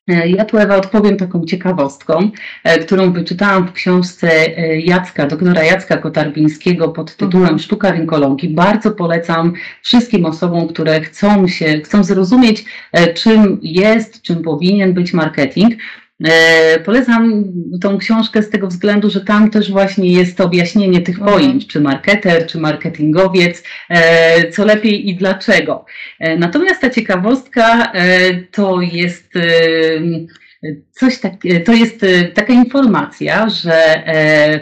E, 0.08 0.30
ja 0.30 0.46
tu 0.46 0.58
Ewa 0.58 0.76
odpowiem 0.76 1.18
taką 1.18 1.46
ciekawostką, 1.46 2.32
e, 2.64 2.80
którą 2.80 3.14
wyczytałam 3.14 3.68
w 3.68 3.74
książce 3.74 4.58
e, 4.58 4.80
Jacka, 4.80 5.28
doktora 5.28 5.64
Jacka 5.64 5.98
Kotarbińskiego 5.98 6.90
pod 6.90 7.16
tytułem 7.16 7.44
mhm. 7.44 7.60
Sztuka 7.60 7.92
rynkologii. 7.92 8.50
Bardzo 8.50 8.92
polecam 8.92 9.54
wszystkim 9.82 10.26
osobom, 10.26 10.68
które 10.68 11.02
chcą 11.02 11.48
się, 11.48 11.82
chcą 11.82 12.04
zrozumieć, 12.04 12.66
czym 13.16 13.60
jest, 13.62 14.22
czym 14.22 14.44
powinien 14.44 14.94
być 14.94 15.14
marketing. 15.14 15.74
E, 16.24 16.80
polecam 16.80 17.44
tą 17.82 17.98
książkę 17.98 18.44
z 18.44 18.50
tego 18.50 18.68
względu, 18.68 19.10
że 19.10 19.22
tam 19.22 19.50
też 19.50 19.72
właśnie 19.72 20.12
jest 20.12 20.42
objaśnienie 20.42 21.02
tych 21.02 21.20
mhm. 21.20 21.34
pojęć, 21.34 21.68
czy 21.68 21.82
marketer, 21.82 22.48
czy 22.48 22.60
marketingowiec, 22.60 23.64
e, 23.90 24.52
co 24.52 24.66
lepiej 24.66 25.10
i 25.10 25.16
dlaczego. 25.16 25.86
E, 26.20 26.38
natomiast 26.38 26.82
ta 26.82 26.90
ciekawostka 26.90 27.92
to 28.52 28.82
jest 28.82 29.34
coś 30.92 31.20
tak, 31.20 31.34
to 31.66 31.74
jest 31.74 32.06
taka 32.34 32.54
informacja, 32.54 33.50
że 33.50 34.04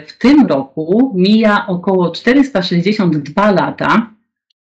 w 0.06 0.18
tym 0.18 0.46
roku 0.46 1.12
mija 1.16 1.66
około 1.66 2.10
462 2.10 3.52
lata, 3.52 4.10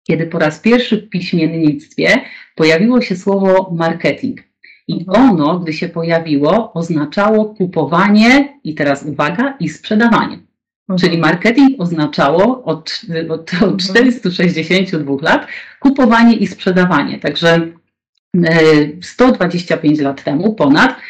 kiedy 0.03 0.27
po 0.27 0.39
raz 0.39 0.59
pierwszy 0.59 0.97
w 0.97 1.09
piśmiennictwie 1.09 2.21
pojawiło 2.55 3.01
się 3.01 3.15
słowo 3.15 3.71
marketing. 3.75 4.48
I 4.89 5.05
ono, 5.07 5.59
gdy 5.59 5.73
się 5.73 5.89
pojawiło, 5.89 6.73
oznaczało 6.73 7.45
kupowanie 7.45 8.59
i 8.63 8.75
teraz 8.75 9.03
uwaga, 9.05 9.57
i 9.59 9.69
sprzedawanie. 9.69 10.39
Mhm. 10.89 10.99
Czyli 10.99 11.17
marketing 11.17 11.81
oznaczało 11.81 12.63
od, 12.63 13.01
od, 13.29 13.51
od 13.63 13.77
462 13.77 14.97
mhm. 14.99 15.19
lat 15.21 15.47
kupowanie 15.79 16.35
i 16.35 16.47
sprzedawanie. 16.47 17.19
Także 17.19 17.67
125 19.01 19.99
e, 19.99 20.03
lat 20.03 20.23
temu 20.23 20.53
ponad 20.53 20.89
mhm. 20.89 21.01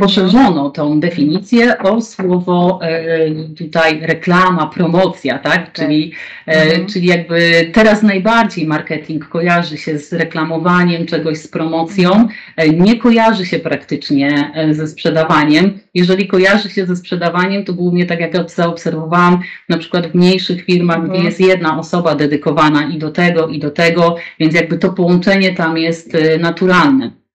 Poszerzono 0.00 0.70
tą 0.70 1.00
definicję 1.00 1.78
o 1.78 2.00
słowo 2.00 2.80
e, 2.82 3.30
tutaj 3.58 4.00
reklama, 4.02 4.66
promocja, 4.66 5.38
tak? 5.38 5.54
Okay. 5.54 5.70
Czyli, 5.72 6.12
e, 6.46 6.62
mhm. 6.62 6.86
czyli 6.86 7.06
jakby 7.06 7.70
teraz 7.72 8.02
najbardziej 8.02 8.66
marketing 8.66 9.28
kojarzy 9.28 9.78
się 9.78 9.98
z 9.98 10.12
reklamowaniem 10.12 11.06
czegoś, 11.06 11.38
z 11.38 11.48
promocją, 11.48 12.28
nie 12.76 12.98
kojarzy 12.98 13.46
się 13.46 13.58
praktycznie 13.58 14.52
ze 14.70 14.88
sprzedawaniem. 14.88 15.78
Jeżeli 15.94 16.26
kojarzy 16.26 16.70
się 16.70 16.86
ze 16.86 16.96
sprzedawaniem, 16.96 17.64
to 17.64 17.74
głównie 17.74 18.06
tak 18.06 18.20
jak 18.20 18.50
zaobserwowałam, 18.50 19.40
na 19.68 19.78
przykład 19.78 20.06
w 20.06 20.14
mniejszych 20.14 20.64
firmach, 20.64 20.96
mhm. 20.96 21.14
gdzie 21.14 21.24
jest 21.24 21.40
jedna 21.40 21.78
osoba 21.78 22.14
dedykowana 22.14 22.88
i 22.90 22.98
do 22.98 23.10
tego, 23.10 23.48
i 23.48 23.58
do 23.58 23.70
tego, 23.70 24.16
więc 24.40 24.54
jakby 24.54 24.78
to 24.78 24.92
połączenie 24.92 25.54
tam 25.54 25.78
jest 25.78 26.16
naturalne. 26.40 27.25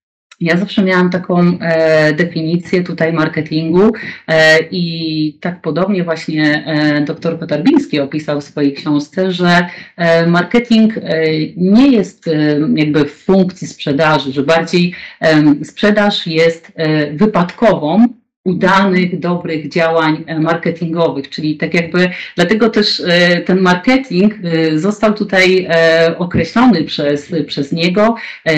Ja 0.41 0.57
zawsze 0.57 0.83
miałam 0.83 1.09
taką 1.09 1.59
e, 1.59 2.13
definicję 2.13 2.83
tutaj 2.83 3.13
marketingu 3.13 3.91
e, 4.27 4.59
i 4.71 5.37
tak 5.41 5.61
podobnie 5.61 6.03
właśnie 6.03 6.63
e, 6.65 7.01
dr 7.01 7.39
Kotarbiński 7.39 7.99
opisał 7.99 8.41
w 8.41 8.43
swojej 8.43 8.73
książce, 8.73 9.31
że 9.31 9.67
e, 9.97 10.27
marketing 10.27 10.97
e, 10.97 11.01
nie 11.57 11.87
jest 11.91 12.27
e, 12.27 12.59
jakby 12.75 13.05
w 13.05 13.13
funkcji 13.13 13.67
sprzedaży, 13.67 14.31
że 14.31 14.43
bardziej 14.43 14.95
sprzedaż 15.63 16.27
jest 16.27 16.71
wypadkową 17.13 18.07
udanych, 18.45 19.19
dobrych 19.19 19.69
działań 19.69 20.23
e, 20.27 20.39
marketingowych, 20.39 21.29
czyli 21.29 21.57
tak 21.57 21.73
jakby 21.73 22.09
dlatego 22.35 22.69
też 22.69 23.01
e, 23.07 23.41
ten 23.41 23.61
marketing 23.61 24.33
e, 24.43 24.79
został 24.79 25.13
tutaj 25.13 25.67
określony 26.17 26.83
przez, 26.83 27.31
przez 27.47 27.71
niego, 27.71 28.15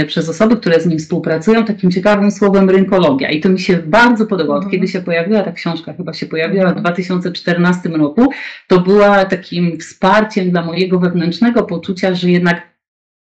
przez 0.08 0.30
osoby, 0.30 0.58
które 0.58 0.82
z 0.82 0.86
nim 0.86 1.00
współpracują, 1.00 1.66
takim 1.66 1.92
ciekawym 1.92 2.32
słowem 2.32 2.70
rynkologia 2.70 3.30
i 3.30 3.42
to 3.42 3.50
mi 3.50 3.60
się 3.60 3.78
bardzo 3.78 4.26
podobało. 4.26 4.60
Od 4.60 4.64
mhm. 4.64 4.72
kiedy 4.72 4.92
się 4.92 5.02
pojawiła 5.02 5.44
ta 5.44 5.52
książka, 5.52 5.94
chyba 5.94 6.14
się 6.14 6.26
pojawiła 6.26 6.74
w 6.74 6.80
2014 6.80 7.82
mhm. 7.86 8.02
roku, 8.02 8.34
to 8.68 8.80
była 8.80 9.26
takim 9.26 9.80
wsparciem 9.80 10.52
dla 10.52 10.62
mojego 10.66 11.00
wewnętrznego 11.00 11.64
poczucia, 11.64 12.16
że 12.16 12.30
jednak 12.30 12.74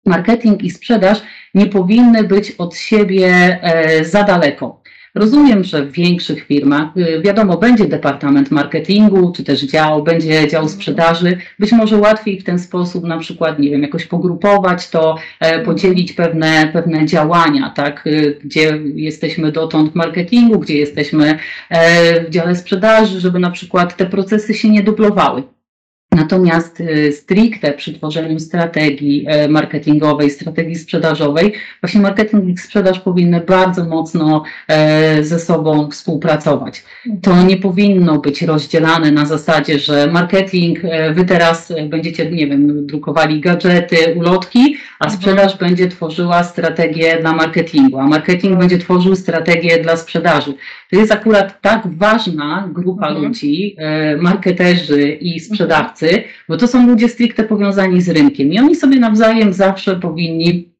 marketing 0.06 0.62
i 0.62 0.70
sprzedaż 0.70 1.18
nie 1.54 1.66
powinny 1.66 2.24
być 2.24 2.50
od 2.50 2.76
siebie 2.76 3.58
za 4.02 4.22
daleko 4.22 4.79
Rozumiem, 5.14 5.64
że 5.64 5.82
w 5.82 5.92
większych 5.92 6.44
firmach, 6.44 6.96
y, 6.96 7.20
wiadomo, 7.24 7.56
będzie 7.56 7.88
departament 7.88 8.50
marketingu, 8.50 9.32
czy 9.32 9.44
też 9.44 9.62
dział, 9.62 10.02
będzie 10.02 10.48
dział 10.48 10.68
sprzedaży. 10.68 11.38
Być 11.58 11.72
może 11.72 11.96
łatwiej 11.96 12.40
w 12.40 12.44
ten 12.44 12.58
sposób 12.58 13.04
na 13.04 13.18
przykład, 13.18 13.58
nie 13.58 13.70
wiem, 13.70 13.82
jakoś 13.82 14.06
pogrupować 14.06 14.90
to, 14.90 15.16
e, 15.40 15.64
podzielić 15.64 16.12
pewne, 16.12 16.70
pewne 16.72 17.06
działania, 17.06 17.70
tak, 17.76 18.06
y, 18.06 18.38
gdzie 18.44 18.78
jesteśmy 18.94 19.52
dotąd 19.52 19.92
w 19.92 19.94
marketingu, 19.94 20.58
gdzie 20.58 20.76
jesteśmy 20.76 21.38
e, 21.68 22.24
w 22.24 22.30
dziale 22.30 22.56
sprzedaży, 22.56 23.20
żeby 23.20 23.38
na 23.38 23.50
przykład 23.50 23.96
te 23.96 24.06
procesy 24.06 24.54
się 24.54 24.68
nie 24.68 24.82
dublowały. 24.82 25.42
Natomiast 26.12 26.80
y, 26.80 27.12
stricte 27.12 27.72
przy 27.72 27.94
tworzeniu 27.94 28.38
strategii 28.38 29.24
e, 29.28 29.48
marketingowej, 29.48 30.30
strategii 30.30 30.76
sprzedażowej, 30.76 31.52
właśnie 31.82 32.00
marketing 32.00 32.48
i 32.48 32.58
sprzedaż 32.58 33.00
powinny 33.00 33.40
bardzo 33.40 33.84
mocno 33.84 34.42
e, 34.68 35.24
ze 35.24 35.38
sobą 35.38 35.90
współpracować. 35.90 36.84
To 37.22 37.42
nie 37.42 37.56
powinno 37.56 38.18
być 38.18 38.42
rozdzielane 38.42 39.10
na 39.10 39.26
zasadzie, 39.26 39.78
że 39.78 40.06
marketing, 40.06 40.78
e, 40.84 41.14
wy 41.14 41.24
teraz 41.24 41.72
będziecie, 41.88 42.30
nie 42.30 42.46
wiem, 42.46 42.86
drukowali 42.86 43.40
gadżety, 43.40 43.96
ulotki, 44.16 44.76
a 44.98 45.04
mhm. 45.04 45.20
sprzedaż 45.20 45.58
będzie 45.58 45.88
tworzyła 45.88 46.44
strategię 46.44 47.18
dla 47.20 47.32
marketingu, 47.32 47.98
a 47.98 48.06
marketing 48.06 48.58
będzie 48.58 48.78
tworzył 48.78 49.16
strategię 49.16 49.82
dla 49.82 49.96
sprzedaży. 49.96 50.54
To 50.90 50.96
jest 50.96 51.12
akurat 51.12 51.60
tak 51.60 51.86
ważna 51.86 52.68
grupa 52.72 53.08
mhm. 53.08 53.24
ludzi, 53.24 53.76
marketerzy 54.20 55.10
i 55.10 55.40
sprzedawcy, 55.40 56.22
bo 56.48 56.56
to 56.56 56.66
są 56.66 56.86
ludzie 56.86 57.08
stricte 57.08 57.44
powiązani 57.44 58.02
z 58.02 58.08
rynkiem 58.08 58.52
i 58.52 58.58
oni 58.58 58.76
sobie 58.76 59.00
nawzajem 59.00 59.52
zawsze 59.52 59.96
powinni 59.96 60.70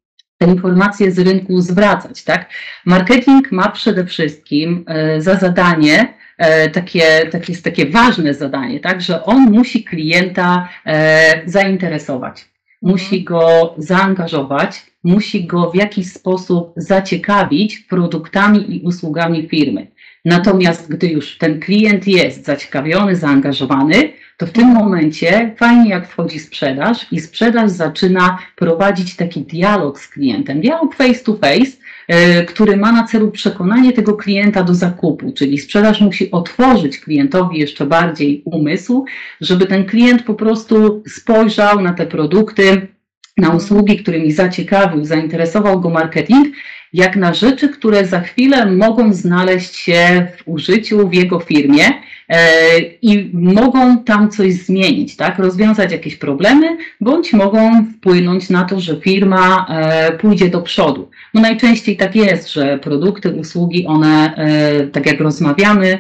te 0.41 0.47
informacje 0.47 1.13
z 1.13 1.19
rynku 1.19 1.61
zwracać. 1.61 2.25
Tak? 2.25 2.51
Marketing 2.87 3.53
ma 3.53 3.69
przede 3.69 4.05
wszystkim 4.05 4.85
e, 4.87 5.21
za 5.21 5.35
zadanie 5.37 6.15
e, 6.39 6.71
takie, 6.71 7.29
takie, 7.31 7.53
jest 7.53 7.65
takie 7.65 7.87
ważne 7.87 8.35
zadanie, 8.35 8.81
tak, 8.81 9.03
że 9.03 9.25
on 9.25 9.51
musi 9.51 9.85
klienta 9.85 10.69
e, 10.87 11.43
zainteresować, 11.47 12.45
musi 12.83 13.19
mhm. 13.19 13.25
go 13.25 13.75
zaangażować, 13.79 14.83
musi 15.05 15.47
go 15.47 15.71
w 15.71 15.75
jakiś 15.75 16.13
sposób 16.13 16.73
zaciekawić 16.77 17.79
produktami 17.79 18.77
i 18.77 18.81
usługami 18.81 19.49
firmy. 19.49 19.87
Natomiast 20.25 20.91
gdy 20.91 21.07
już 21.07 21.39
ten 21.39 21.61
klient 21.61 22.07
jest 22.07 22.45
zaciekawiony, 22.45 23.17
zaangażowany, 23.17 24.13
to 24.37 24.47
w 24.47 24.51
tym 24.51 24.67
momencie 24.69 25.55
fajnie 25.57 25.91
jak 25.91 26.09
wchodzi 26.09 26.39
sprzedaż 26.39 27.07
i 27.13 27.21
sprzedaż 27.21 27.71
zaczyna 27.71 28.39
prowadzić 28.57 29.17
taki 29.17 29.41
dialog 29.41 30.01
z 30.01 30.09
klientem, 30.09 30.61
dialog 30.61 30.95
face 30.95 31.25
to 31.25 31.37
face, 31.37 31.73
e, 32.09 32.45
który 32.45 32.77
ma 32.77 32.93
na 32.93 33.05
celu 33.05 33.31
przekonanie 33.31 33.93
tego 33.93 34.17
klienta 34.17 34.63
do 34.63 34.75
zakupu, 34.75 35.33
czyli 35.33 35.59
sprzedaż 35.59 36.01
musi 36.01 36.31
otworzyć 36.31 36.99
klientowi 36.99 37.59
jeszcze 37.59 37.87
bardziej 37.87 38.43
umysł, 38.45 39.05
żeby 39.41 39.67
ten 39.67 39.87
klient 39.87 40.23
po 40.23 40.35
prostu 40.35 41.03
spojrzał 41.09 41.81
na 41.81 41.93
te 41.93 42.07
produkty, 42.07 42.89
na 43.37 43.51
usługi, 43.51 43.97
którymi 43.97 44.33
zaciekawił, 44.33 45.05
zainteresował 45.05 45.81
go 45.81 45.91
marketing, 45.91 46.49
jak 46.93 47.17
na 47.17 47.35
rzeczy, 47.35 47.69
które 47.69 48.07
za 48.07 48.21
chwilę 48.21 48.67
mogą 48.67 49.13
znaleźć 49.15 49.77
się 49.77 50.27
w 50.37 50.49
użyciu 50.49 51.09
w 51.09 51.15
jego 51.15 51.41
firmie 51.41 51.85
E, 52.31 52.79
i 53.03 53.31
mogą 53.33 54.05
tam 54.05 54.31
coś 54.31 54.55
zmienić, 54.55 55.17
tak? 55.17 55.39
rozwiązać 55.39 55.93
jakieś 55.93 56.17
problemy, 56.17 56.77
bądź 57.01 57.33
mogą 57.33 57.85
wpłynąć 57.85 58.51
na 58.51 58.65
to, 58.65 58.81
że 58.81 59.01
firma 59.01 59.67
e, 59.69 60.13
pójdzie 60.13 60.49
do 60.49 60.63
przodu. 60.63 61.11
No 61.35 61.41
najczęściej 61.41 61.97
tak 61.97 62.17
jest, 62.17 62.53
że 62.53 62.79
produkty, 62.79 63.31
usługi, 63.31 63.87
one, 63.87 64.35
e, 64.37 64.87
tak 64.87 65.07
jak 65.07 65.21
rozmawiamy 65.21 65.99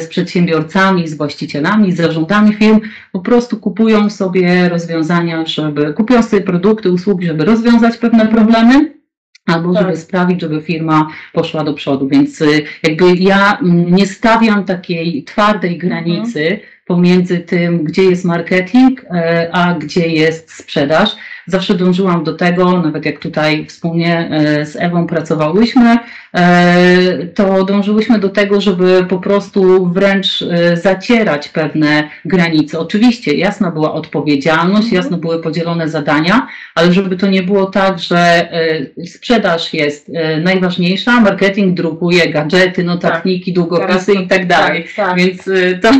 z 0.00 0.06
przedsiębiorcami, 0.06 1.08
z 1.08 1.16
właścicielami, 1.16 1.92
z 1.92 1.96
zarządami 1.96 2.54
firm, 2.54 2.80
po 3.12 3.20
prostu 3.20 3.56
kupują 3.56 4.10
sobie 4.10 4.68
rozwiązania, 4.68 5.46
żeby, 5.46 5.94
kupują 5.94 6.22
sobie 6.22 6.42
produkty, 6.42 6.92
usługi, 6.92 7.26
żeby 7.26 7.44
rozwiązać 7.44 7.96
pewne 7.96 8.26
problemy 8.26 9.01
albo 9.46 9.74
tak. 9.74 9.82
żeby 9.82 9.96
sprawić, 9.96 10.40
żeby 10.40 10.60
firma 10.60 11.08
poszła 11.32 11.64
do 11.64 11.74
przodu. 11.74 12.08
Więc 12.08 12.40
y, 12.40 12.64
jakby 12.82 13.14
ja 13.16 13.58
mm, 13.58 13.94
nie 13.94 14.06
stawiam 14.06 14.64
takiej 14.64 15.24
twardej 15.24 15.78
granicy 15.78 16.42
mhm. 16.42 16.60
pomiędzy 16.86 17.38
tym, 17.38 17.84
gdzie 17.84 18.02
jest 18.02 18.24
marketing, 18.24 19.04
e, 19.04 19.48
a 19.52 19.74
gdzie 19.74 20.08
jest 20.08 20.54
sprzedaż. 20.54 21.16
Zawsze 21.46 21.74
dążyłam 21.74 22.24
do 22.24 22.34
tego, 22.34 22.82
nawet 22.82 23.04
jak 23.04 23.18
tutaj 23.18 23.66
wspólnie 23.66 24.30
e, 24.30 24.66
z 24.66 24.76
Ewą 24.76 25.06
pracowałyśmy, 25.06 25.98
e, 26.34 27.26
to 27.34 27.64
dążyłyśmy 27.64 28.18
do 28.18 28.28
tego, 28.28 28.60
żeby 28.60 29.06
po 29.08 29.18
prostu 29.18 29.86
wręcz 29.86 30.42
e, 30.42 30.76
zacierać 30.76 31.48
pewne 31.48 32.08
granice. 32.24 32.78
Oczywiście 32.78 33.34
jasna 33.34 33.70
była 33.70 33.92
odpowiedzialność, 33.92 34.84
mhm. 34.84 35.02
jasno 35.02 35.16
były 35.18 35.42
podzielone 35.42 35.88
zadania, 35.88 36.46
ale 36.74 36.92
żeby 36.92 37.16
to 37.16 37.26
nie 37.26 37.42
było 37.42 37.66
tak, 37.66 37.98
że 37.98 38.48
sprzedaż 39.06 39.74
jest 39.74 40.10
najważniejsza, 40.42 41.20
marketing 41.20 41.76
drukuje 41.76 42.30
gadżety, 42.30 42.84
notatniki, 42.84 43.52
tak. 43.52 43.54
długopisy 43.54 44.12
i 44.14 44.26
tak 44.26 44.46
dalej. 44.46 44.84
Tak, 44.84 45.06
tak. 45.06 45.16
Więc 45.16 45.44
to, 45.82 45.90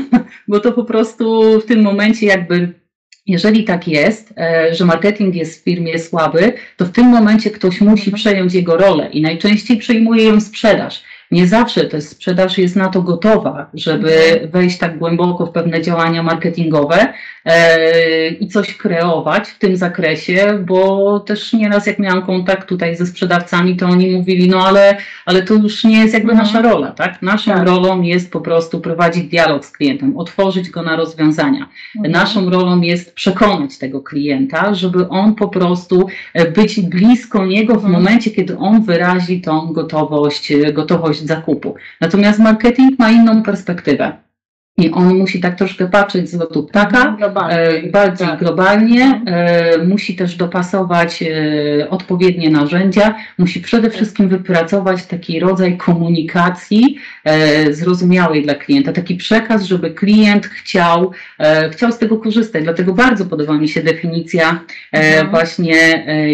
bo 0.48 0.61
to 0.61 0.72
po 0.72 0.85
prostu 0.85 1.42
w 1.61 1.66
tym 1.66 1.83
momencie 1.83 2.26
jakby 2.26 2.82
jeżeli 3.26 3.64
tak 3.64 3.88
jest, 3.88 4.35
e, 4.38 4.74
że 4.74 4.85
marketing 4.85 5.35
jest 5.35 5.61
w 5.61 5.64
firmie 5.64 5.98
słaby, 5.98 6.52
to 6.76 6.85
w 6.85 6.92
tym 6.92 7.06
momencie 7.06 7.50
ktoś 7.50 7.80
musi 7.80 8.11
mhm. 8.11 8.14
przejąć 8.14 8.54
jego 8.54 8.76
rolę 8.76 9.11
i 9.12 9.22
najczęściej 9.22 9.76
przejmuje 9.76 10.24
ją 10.24 10.40
sprzedaż 10.40 11.02
nie 11.33 11.47
zawsze 11.47 11.85
ta 11.85 12.01
sprzedaż 12.01 12.59
jest 12.59 12.77
na 12.77 12.88
to 12.88 13.03
gotowa, 13.03 13.71
żeby 13.75 14.14
mhm. 14.14 14.51
wejść 14.51 14.79
tak 14.79 14.99
głęboko 14.99 15.47
w 15.47 15.51
pewne 15.51 15.83
działania 15.83 16.23
marketingowe 16.23 17.12
e, 17.45 18.29
i 18.29 18.49
coś 18.49 18.77
kreować 18.77 19.49
w 19.49 19.59
tym 19.59 19.77
zakresie, 19.77 20.59
bo 20.66 21.21
też 21.21 21.53
nieraz 21.53 21.87
jak 21.87 21.99
miałam 21.99 22.27
kontakt 22.27 22.68
tutaj 22.68 22.97
ze 22.97 23.07
sprzedawcami, 23.07 23.77
to 23.77 23.87
oni 23.87 24.11
mówili, 24.11 24.49
no 24.49 24.66
ale, 24.66 24.97
ale 25.27 25.42
to 25.42 25.55
już 25.55 25.85
nie 25.85 26.01
jest 26.01 26.14
jakby 26.14 26.33
mhm. 26.33 26.47
nasza 26.47 26.62
rola, 26.62 26.90
tak? 26.90 27.23
Naszą 27.23 27.51
tak. 27.51 27.66
rolą 27.66 28.03
jest 28.03 28.33
po 28.33 28.40
prostu 28.40 28.81
prowadzić 28.81 29.25
dialog 29.25 29.64
z 29.64 29.73
klientem, 29.73 30.16
otworzyć 30.16 30.71
go 30.71 30.83
na 30.83 30.97
rozwiązania. 30.97 31.68
Mhm. 31.97 32.12
Naszą 32.12 32.51
rolą 32.51 32.81
jest 32.81 33.14
przekonać 33.14 33.79
tego 33.79 34.01
klienta, 34.01 34.75
żeby 34.75 35.09
on 35.09 35.35
po 35.35 35.49
prostu 35.49 36.07
e, 36.35 36.51
być 36.51 36.81
blisko 36.81 37.47
niego 37.47 37.73
w 37.73 37.85
mhm. 37.85 37.92
momencie, 37.92 38.31
kiedy 38.31 38.59
on 38.59 38.83
wyrazi 38.83 39.40
tą 39.40 39.73
gotowość, 39.73 40.53
gotowość 40.73 41.21
zakupu. 41.26 41.74
Natomiast 42.00 42.38
marketing 42.38 42.98
ma 42.98 43.11
inną 43.11 43.42
perspektywę. 43.42 44.12
I 44.78 44.90
on 44.90 45.18
musi 45.18 45.40
tak 45.40 45.58
troszkę 45.58 45.88
patrzeć 45.88 46.30
z 46.30 46.35
lotu 46.35 46.62
ptaka, 46.62 46.98
mhm, 46.98 47.16
globalnie, 47.16 47.56
e, 47.56 47.90
bardziej 47.90 48.28
tak. 48.28 48.38
globalnie, 48.38 49.04
mhm. 49.04 49.24
e, 49.28 49.85
musi 49.85 50.16
też 50.16 50.37
dopasować 50.37 51.22
e, 51.22 51.90
odpowiednie 51.90 52.50
narzędzia, 52.50 53.14
musi 53.38 53.61
przede 53.61 53.88
tak. 53.88 53.96
wszystkim 53.96 54.28
wypracować 54.28 55.06
taki 55.06 55.40
rodzaj 55.40 55.76
komunikacji 55.76 56.96
zrozumiałej 57.70 58.42
dla 58.42 58.54
klienta, 58.54 58.92
taki 58.92 59.14
przekaz, 59.14 59.64
żeby 59.64 59.90
klient 59.90 60.46
chciał, 60.46 61.12
chciał 61.70 61.92
z 61.92 61.98
tego 61.98 62.18
korzystać. 62.18 62.64
Dlatego 62.64 62.92
bardzo 62.92 63.26
podoba 63.26 63.52
mi 63.52 63.68
się 63.68 63.82
definicja 63.82 64.61
mhm. 64.92 65.30
właśnie 65.30 65.76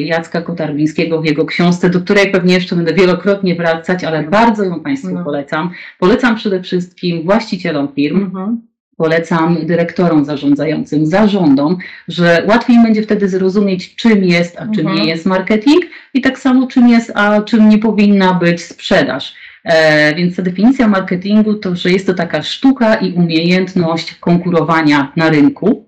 Jacka 0.04 0.42
Kotarbińskiego 0.42 1.20
w 1.20 1.24
jego 1.24 1.44
książce, 1.44 1.90
do 1.90 2.00
której 2.00 2.30
pewnie 2.30 2.54
jeszcze 2.54 2.76
będę 2.76 2.94
wielokrotnie 2.94 3.54
wracać, 3.54 4.04
ale 4.04 4.22
bardzo 4.22 4.64
ją 4.64 4.80
Państwu 4.80 5.10
no. 5.10 5.24
polecam. 5.24 5.70
Polecam 5.98 6.36
przede 6.36 6.62
wszystkim 6.62 7.22
właścicielom 7.22 7.88
firm, 7.94 8.27
Mhm. 8.28 8.62
Polecam 8.96 9.66
dyrektorom 9.66 10.24
zarządzającym, 10.24 11.06
zarządom, 11.06 11.76
że 12.08 12.44
łatwiej 12.48 12.82
będzie 12.82 13.02
wtedy 13.02 13.28
zrozumieć, 13.28 13.96
czym 13.96 14.24
jest, 14.24 14.56
a 14.56 14.66
czym 14.74 14.86
mhm. 14.86 14.96
nie 14.96 15.04
jest 15.04 15.26
marketing 15.26 15.84
i 16.14 16.20
tak 16.20 16.38
samo 16.38 16.66
czym 16.66 16.88
jest, 16.88 17.12
a 17.14 17.42
czym 17.42 17.68
nie 17.68 17.78
powinna 17.78 18.34
być 18.34 18.62
sprzedaż. 18.62 19.34
E, 19.64 20.14
więc 20.14 20.36
ta 20.36 20.42
definicja 20.42 20.88
marketingu 20.88 21.54
to, 21.54 21.76
że 21.76 21.90
jest 21.90 22.06
to 22.06 22.14
taka 22.14 22.42
sztuka 22.42 22.94
i 22.94 23.12
umiejętność 23.12 24.14
konkurowania 24.14 25.12
na 25.16 25.30
rynku. 25.30 25.87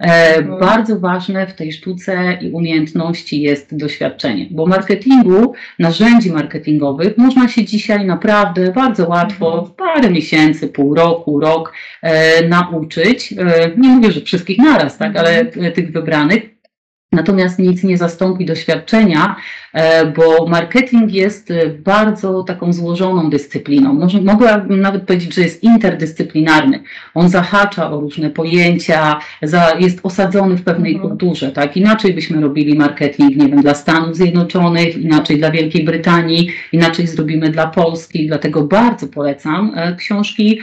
Mhm. 0.00 0.60
Bardzo 0.60 1.00
ważne 1.00 1.46
w 1.46 1.54
tej 1.54 1.72
sztuce 1.72 2.38
i 2.40 2.50
umiejętności 2.50 3.40
jest 3.40 3.76
doświadczenie, 3.76 4.46
bo 4.50 4.66
marketingu, 4.66 5.52
narzędzi 5.78 6.32
marketingowych 6.32 7.18
można 7.18 7.48
się 7.48 7.64
dzisiaj 7.64 8.06
naprawdę 8.06 8.72
bardzo 8.72 9.08
łatwo, 9.08 9.46
mhm. 9.46 9.66
w 9.66 9.70
parę 9.76 10.10
miesięcy, 10.10 10.68
pół 10.68 10.94
roku, 10.94 11.40
rok 11.40 11.72
e, 12.02 12.48
nauczyć. 12.48 13.32
E, 13.32 13.70
nie 13.76 13.88
mówię, 13.88 14.12
że 14.12 14.20
wszystkich 14.20 14.58
naraz, 14.58 14.98
tak, 14.98 15.16
ale 15.16 15.40
mhm. 15.40 15.72
tych 15.72 15.92
wybranych. 15.92 16.59
Natomiast 17.12 17.58
nic 17.58 17.82
nie 17.84 17.98
zastąpi 17.98 18.44
doświadczenia, 18.44 19.36
e, 19.72 20.06
bo 20.06 20.46
marketing 20.46 21.12
jest 21.12 21.50
e, 21.50 21.68
bardzo 21.68 22.42
taką 22.42 22.72
złożoną 22.72 23.30
dyscypliną. 23.30 23.94
Może, 23.94 24.20
mogłabym 24.20 24.80
nawet 24.80 25.02
powiedzieć, 25.02 25.34
że 25.34 25.40
jest 25.40 25.62
interdyscyplinarny. 25.62 26.82
On 27.14 27.28
zahacza 27.28 27.90
o 27.90 28.00
różne 28.00 28.30
pojęcia, 28.30 29.18
jest 29.78 30.00
osadzony 30.02 30.56
w 30.56 30.64
pewnej 30.64 30.94
mhm. 30.94 31.10
kulturze. 31.10 31.52
Tak? 31.52 31.76
Inaczej 31.76 32.14
byśmy 32.14 32.40
robili 32.40 32.78
marketing, 32.78 33.36
nie 33.36 33.48
wiem, 33.48 33.62
dla 33.62 33.74
Stanów 33.74 34.16
Zjednoczonych, 34.16 34.96
inaczej 34.96 35.38
dla 35.38 35.50
Wielkiej 35.50 35.84
Brytanii, 35.84 36.50
inaczej 36.72 37.06
zrobimy 37.06 37.50
dla 37.50 37.66
Polski. 37.66 38.26
Dlatego 38.26 38.62
bardzo 38.62 39.08
polecam 39.08 39.72
e, 39.76 39.96
książki 39.96 40.60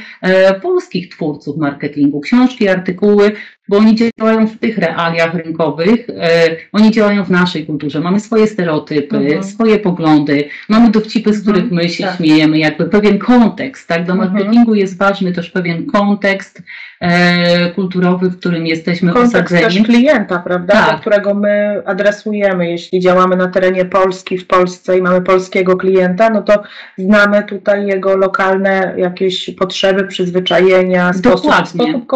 polskich 0.62 1.10
twórców 1.10 1.58
marketingu, 1.58 2.20
książki, 2.20 2.70
artykuły, 2.70 3.32
bo 3.69 3.77
oni 3.77 3.95
działają 3.95 4.47
w 4.47 4.58
tych 4.58 4.77
realiach 4.77 5.34
rynkowych, 5.34 6.10
e, 6.10 6.49
oni 6.71 6.91
działają 6.91 7.23
w 7.23 7.30
naszej 7.30 7.65
kulturze. 7.65 7.99
Mamy 7.99 8.19
swoje 8.19 8.47
stereotypy, 8.47 9.17
mhm. 9.17 9.43
swoje 9.43 9.80
poglądy, 9.80 10.49
mamy 10.69 10.91
dowcipy, 10.91 11.34
z 11.34 11.41
których 11.41 11.71
my 11.71 11.89
się 11.89 12.03
tak. 12.03 12.17
śmiejemy, 12.17 12.58
jakby 12.58 12.86
pewien 12.86 13.19
kontekst, 13.19 13.88
tak? 13.88 14.06
Do 14.06 14.13
mhm. 14.13 14.34
marketingu 14.34 14.75
jest 14.75 14.97
ważny 14.97 15.34
też 15.34 15.49
pewien 15.49 15.86
kontekst 15.86 16.63
e, 16.99 17.71
kulturowy, 17.71 18.30
w 18.30 18.39
którym 18.39 18.67
jesteśmy 18.67 19.13
kontekst 19.13 19.36
osadzeni. 19.36 19.63
też 19.63 19.84
klienta, 19.84 20.39
prawda? 20.39 20.73
Tak. 20.73 20.91
Do 20.91 21.01
którego 21.01 21.34
my 21.34 21.82
adresujemy. 21.86 22.69
Jeśli 22.69 22.99
działamy 22.99 23.36
na 23.36 23.47
terenie 23.47 23.86
Polski, 23.86 24.38
w 24.38 24.47
Polsce 24.47 24.97
i 24.97 25.01
mamy 25.01 25.21
polskiego 25.21 25.77
klienta, 25.77 26.30
no 26.30 26.41
to 26.41 26.63
znamy 26.97 27.43
tutaj 27.43 27.88
jego 27.88 28.17
lokalne 28.17 28.93
jakieś 28.97 29.49
potrzeby, 29.49 30.08
przyzwyczajenia, 30.08 31.13
sposób, 31.13 31.51
sposób 31.65 32.08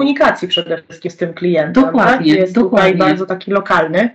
komunikacji 0.00 0.48
przede 0.48 0.82
wszystkim 0.82 1.10
z 1.10 1.16
tym 1.16 1.34
klientem. 1.34 1.84
Dokładnie, 1.84 2.32
tak? 2.32 2.40
Jest 2.40 2.54
dokładnie. 2.54 2.92
tutaj 2.92 3.08
bardzo 3.08 3.26
taki 3.26 3.50
lokalny. 3.50 4.10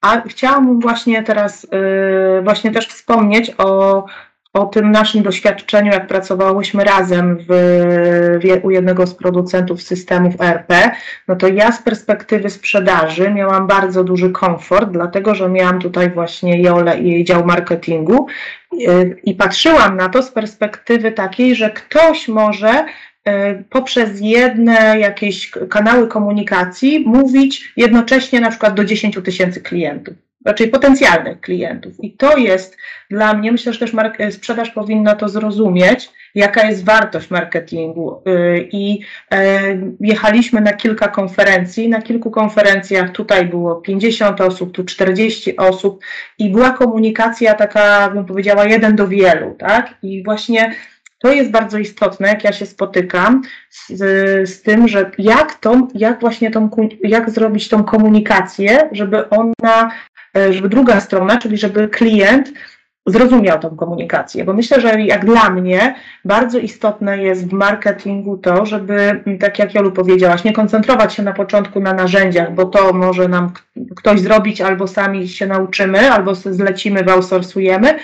A 0.00 0.20
chciałam 0.20 0.80
właśnie 0.80 1.22
teraz 1.22 1.66
yy, 1.72 2.42
właśnie 2.42 2.70
też 2.70 2.88
wspomnieć 2.88 3.52
o, 3.58 4.04
o 4.52 4.66
tym 4.66 4.90
naszym 4.90 5.22
doświadczeniu, 5.22 5.92
jak 5.92 6.06
pracowałyśmy 6.06 6.84
razem 6.84 7.38
w, 7.38 7.46
w, 8.42 8.64
u 8.64 8.70
jednego 8.70 9.06
z 9.06 9.14
producentów 9.14 9.82
systemów 9.82 10.34
ERP, 10.40 10.72
no 11.28 11.36
to 11.36 11.48
ja 11.48 11.72
z 11.72 11.82
perspektywy 11.82 12.50
sprzedaży 12.50 13.30
miałam 13.30 13.66
bardzo 13.66 14.04
duży 14.04 14.30
komfort, 14.30 14.90
dlatego 14.90 15.34
że 15.34 15.48
miałam 15.48 15.80
tutaj 15.80 16.10
właśnie 16.10 16.62
Jolę 16.62 16.98
i 16.98 17.10
jej 17.10 17.24
dział 17.24 17.44
marketingu 17.44 18.26
yy, 18.72 19.16
i 19.22 19.34
patrzyłam 19.34 19.96
na 19.96 20.08
to 20.08 20.22
z 20.22 20.30
perspektywy 20.30 21.12
takiej, 21.12 21.54
że 21.54 21.70
ktoś 21.70 22.28
może 22.28 22.68
E, 22.68 22.82
poprzez 23.70 24.20
jedne 24.20 24.98
jakieś 24.98 25.50
kanały 25.50 26.08
komunikacji 26.08 27.04
mówić 27.06 27.72
jednocześnie 27.76 28.40
na 28.40 28.50
przykład 28.50 28.74
do 28.74 28.84
10 28.84 29.18
tysięcy 29.24 29.60
klientów, 29.60 30.14
raczej 30.44 30.68
potencjalnych 30.68 31.40
klientów. 31.40 32.04
I 32.04 32.12
to 32.12 32.36
jest 32.36 32.76
dla 33.10 33.34
mnie, 33.34 33.52
myślę, 33.52 33.72
że 33.72 33.78
też 33.78 33.92
e, 34.18 34.32
sprzedaż 34.32 34.70
powinna 34.70 35.14
to 35.14 35.28
zrozumieć, 35.28 36.10
jaka 36.34 36.66
jest 36.66 36.84
wartość 36.84 37.30
marketingu. 37.30 38.22
E, 38.26 38.58
I 38.58 39.00
jechaliśmy 40.00 40.60
na 40.60 40.72
kilka 40.72 41.08
konferencji. 41.08 41.88
Na 41.88 42.02
kilku 42.02 42.30
konferencjach 42.30 43.10
tutaj 43.10 43.46
było 43.46 43.76
50 43.76 44.40
osób, 44.40 44.72
tu 44.72 44.84
40 44.84 45.56
osób 45.56 46.04
i 46.38 46.50
była 46.50 46.70
komunikacja 46.70 47.54
taka, 47.54 48.10
bym 48.10 48.24
powiedziała, 48.24 48.64
jeden 48.64 48.96
do 48.96 49.08
wielu, 49.08 49.54
tak? 49.58 49.94
I 50.02 50.22
właśnie 50.24 50.74
to 51.24 51.32
jest 51.32 51.50
bardzo 51.50 51.78
istotne, 51.78 52.28
jak 52.28 52.44
ja 52.44 52.52
się 52.52 52.66
spotykam 52.66 53.42
z, 53.70 53.98
z 54.48 54.62
tym, 54.62 54.88
że 54.88 55.10
jak, 55.18 55.54
tą, 55.54 55.88
jak 55.94 56.20
właśnie 56.20 56.50
tą, 56.50 56.70
jak 57.02 57.30
zrobić 57.30 57.68
tą 57.68 57.84
komunikację, 57.84 58.88
żeby 58.92 59.30
ona, 59.30 59.90
e, 60.36 60.52
żeby 60.52 60.68
druga 60.68 61.00
strona, 61.00 61.38
czyli 61.38 61.58
żeby 61.58 61.88
klient 61.88 62.52
zrozumiał 63.06 63.58
tą 63.58 63.76
komunikację, 63.76 64.44
bo 64.44 64.52
myślę, 64.52 64.80
że 64.80 65.00
jak 65.00 65.24
dla 65.24 65.50
mnie 65.50 65.94
bardzo 66.24 66.58
istotne 66.58 67.22
jest 67.22 67.48
w 67.48 67.52
marketingu 67.52 68.38
to, 68.38 68.66
żeby, 68.66 69.22
tak 69.40 69.58
jak 69.58 69.74
Jolu 69.74 69.92
powiedziałaś, 69.92 70.44
nie 70.44 70.52
koncentrować 70.52 71.14
się 71.14 71.22
na 71.22 71.32
początku 71.32 71.80
na 71.80 71.92
narzędziach, 71.92 72.54
bo 72.54 72.64
to 72.64 72.92
może 72.92 73.28
nam 73.28 73.52
ktoś 73.96 74.20
zrobić, 74.20 74.60
albo 74.60 74.86
sami 74.86 75.28
się 75.28 75.46
nauczymy, 75.46 76.10
albo 76.12 76.34
zlecimy, 76.34 77.04
outsourcujemy, 77.12 77.98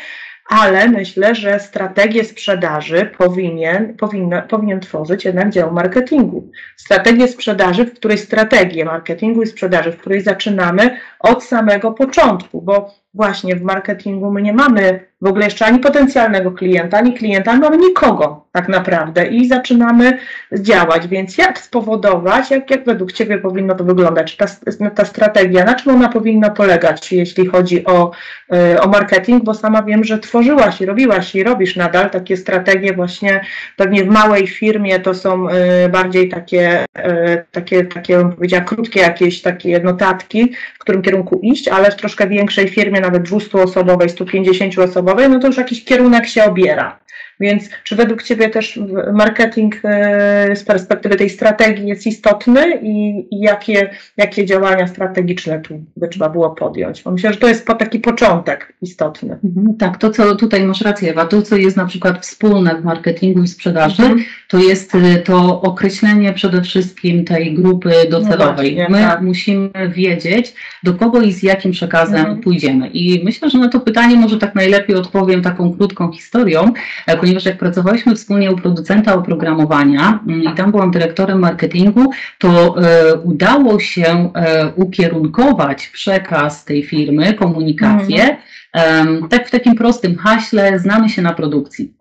ale 0.50 0.88
myślę, 0.88 1.34
że 1.34 1.60
strategię 1.60 2.24
sprzedaży 2.24 3.10
powinien, 3.18 3.96
powinna, 3.96 4.42
powinien 4.42 4.80
tworzyć 4.80 5.24
jednak 5.24 5.50
dział 5.50 5.72
marketingu. 5.72 6.50
Strategię 6.76 7.28
sprzedaży, 7.28 7.84
w 7.84 7.94
której 7.94 8.18
strategię 8.18 8.84
marketingu 8.84 9.42
i 9.42 9.46
sprzedaży, 9.46 9.92
w 9.92 9.96
której 9.96 10.20
zaczynamy 10.20 11.00
od 11.18 11.44
samego 11.44 11.92
początku, 11.92 12.62
bo 12.62 12.94
właśnie 13.14 13.56
w 13.56 13.62
marketingu 13.62 14.30
my 14.30 14.42
nie 14.42 14.52
mamy 14.52 15.10
w 15.22 15.26
ogóle 15.26 15.44
jeszcze 15.44 15.66
ani 15.66 15.78
potencjalnego 15.78 16.52
klienta, 16.52 16.98
ani 16.98 17.14
klienta, 17.14 17.56
mamy 17.56 17.76
nikogo 17.76 18.46
tak 18.52 18.68
naprawdę 18.68 19.26
i 19.26 19.48
zaczynamy 19.48 20.18
działać. 20.52 21.08
Więc 21.08 21.38
jak 21.38 21.58
spowodować, 21.58 22.50
jak, 22.50 22.70
jak 22.70 22.84
według 22.84 23.12
Ciebie 23.12 23.38
powinno 23.38 23.74
to 23.74 23.84
wyglądać? 23.84 24.36
Ta, 24.36 24.46
ta 24.94 25.04
strategia, 25.04 25.64
na 25.64 25.74
czym 25.74 25.94
ona 25.94 26.08
powinna 26.08 26.50
polegać, 26.50 27.12
jeśli 27.12 27.46
chodzi 27.46 27.84
o, 27.84 28.10
e, 28.52 28.80
o 28.80 28.88
marketing? 28.88 29.44
Bo 29.44 29.54
sama 29.54 29.82
wiem, 29.82 30.04
że 30.04 30.18
tworzyłaś 30.18 30.80
i 30.80 30.86
robiłaś 30.86 31.34
i 31.34 31.44
robisz 31.44 31.76
nadal 31.76 32.10
takie 32.10 32.36
strategie 32.36 32.92
właśnie 32.92 33.40
pewnie 33.76 34.04
w 34.04 34.08
małej 34.08 34.46
firmie 34.46 35.00
to 35.00 35.14
są 35.14 35.48
e, 35.48 35.88
bardziej 35.88 36.28
takie, 36.28 36.84
e, 36.94 37.44
takie, 37.50 37.84
takie 37.84 38.16
bym 38.16 38.32
powiedziała, 38.32 38.64
krótkie 38.64 39.00
jakieś 39.00 39.42
takie 39.42 39.80
notatki, 39.80 40.52
w 40.74 40.78
którym 40.78 41.02
kierunku 41.02 41.40
iść, 41.42 41.68
ale 41.68 41.90
w 41.90 41.96
troszkę 41.96 42.26
większej 42.26 42.68
firmie, 42.68 42.99
nawet 43.00 43.22
200-osobowej, 43.22 44.08
150-osobowej, 44.08 45.30
no 45.30 45.38
to 45.38 45.46
już 45.46 45.56
jakiś 45.56 45.84
kierunek 45.84 46.26
się 46.26 46.44
obiera. 46.44 46.98
Więc 47.40 47.68
czy 47.84 47.96
według 47.96 48.22
Ciebie 48.22 48.48
też 48.48 48.80
marketing 49.12 49.80
e, 49.84 50.56
z 50.56 50.64
perspektywy 50.64 51.16
tej 51.16 51.30
strategii 51.30 51.86
jest 51.86 52.06
istotny 52.06 52.80
i, 52.82 53.26
jakie, 53.30 53.90
jakie 54.16 54.46
działania 54.46 54.86
strategiczne 54.86 55.60
tu 55.60 55.84
by 55.96 56.08
trzeba 56.08 56.28
było 56.28 56.50
podjąć? 56.50 57.02
Bo 57.02 57.10
myślę, 57.10 57.32
że 57.32 57.38
to 57.38 57.48
jest 57.48 57.66
taki 57.66 57.98
początek 57.98 58.72
istotny. 58.82 59.38
Mhm, 59.44 59.76
tak, 59.76 59.98
to 59.98 60.10
co 60.10 60.36
tutaj 60.36 60.64
masz 60.64 60.80
rację, 60.80 61.10
Ewa, 61.10 61.26
to 61.26 61.42
co 61.42 61.56
jest 61.56 61.76
na 61.76 61.86
przykład 61.86 62.26
wspólne 62.26 62.74
w 62.74 62.84
marketingu 62.84 63.42
i 63.42 63.48
sprzedaży, 63.48 64.02
mhm. 64.02 64.24
to 64.48 64.58
jest 64.58 64.94
e, 64.94 65.18
to 65.18 65.62
określenie 65.62 66.32
przede 66.32 66.62
wszystkim 66.62 67.24
tej 67.24 67.54
grupy 67.54 67.90
docelowej. 68.10 68.76
No 68.76 68.76
właśnie, 68.76 68.88
My 68.88 68.98
tak. 68.98 69.20
musimy 69.20 69.70
wiedzieć, 69.88 70.54
do 70.82 70.94
kogo 70.94 71.20
i 71.20 71.32
z 71.32 71.42
jakim 71.42 71.72
przekazem 71.72 72.20
mhm. 72.20 72.40
pójdziemy. 72.40 72.88
I 72.88 73.24
myślę, 73.24 73.50
że 73.50 73.58
na 73.58 73.68
to 73.68 73.80
pytanie 73.80 74.16
może 74.16 74.38
tak 74.38 74.54
najlepiej 74.54 74.96
odpowiem 74.96 75.42
taką 75.42 75.72
krótką 75.72 76.12
historią, 76.12 76.72
e, 77.06 77.16
ponieważ 77.30 77.46
jak 77.46 77.58
pracowaliśmy 77.58 78.14
wspólnie 78.14 78.52
u 78.52 78.56
producenta 78.56 79.14
oprogramowania 79.14 80.20
mm, 80.28 80.42
i 80.42 80.54
tam 80.54 80.70
byłam 80.70 80.90
dyrektorem 80.90 81.38
marketingu, 81.38 82.10
to 82.38 82.76
e, 82.82 83.14
udało 83.14 83.80
się 83.80 84.32
e, 84.34 84.72
ukierunkować 84.76 85.88
przekaz 85.88 86.64
tej 86.64 86.84
firmy, 86.84 87.34
komunikację, 87.34 88.36
mhm. 88.72 89.28
tak 89.28 89.48
w 89.48 89.50
takim 89.50 89.74
prostym 89.74 90.16
haśle, 90.16 90.78
znamy 90.78 91.08
się 91.08 91.22
na 91.22 91.34
produkcji. 91.34 91.94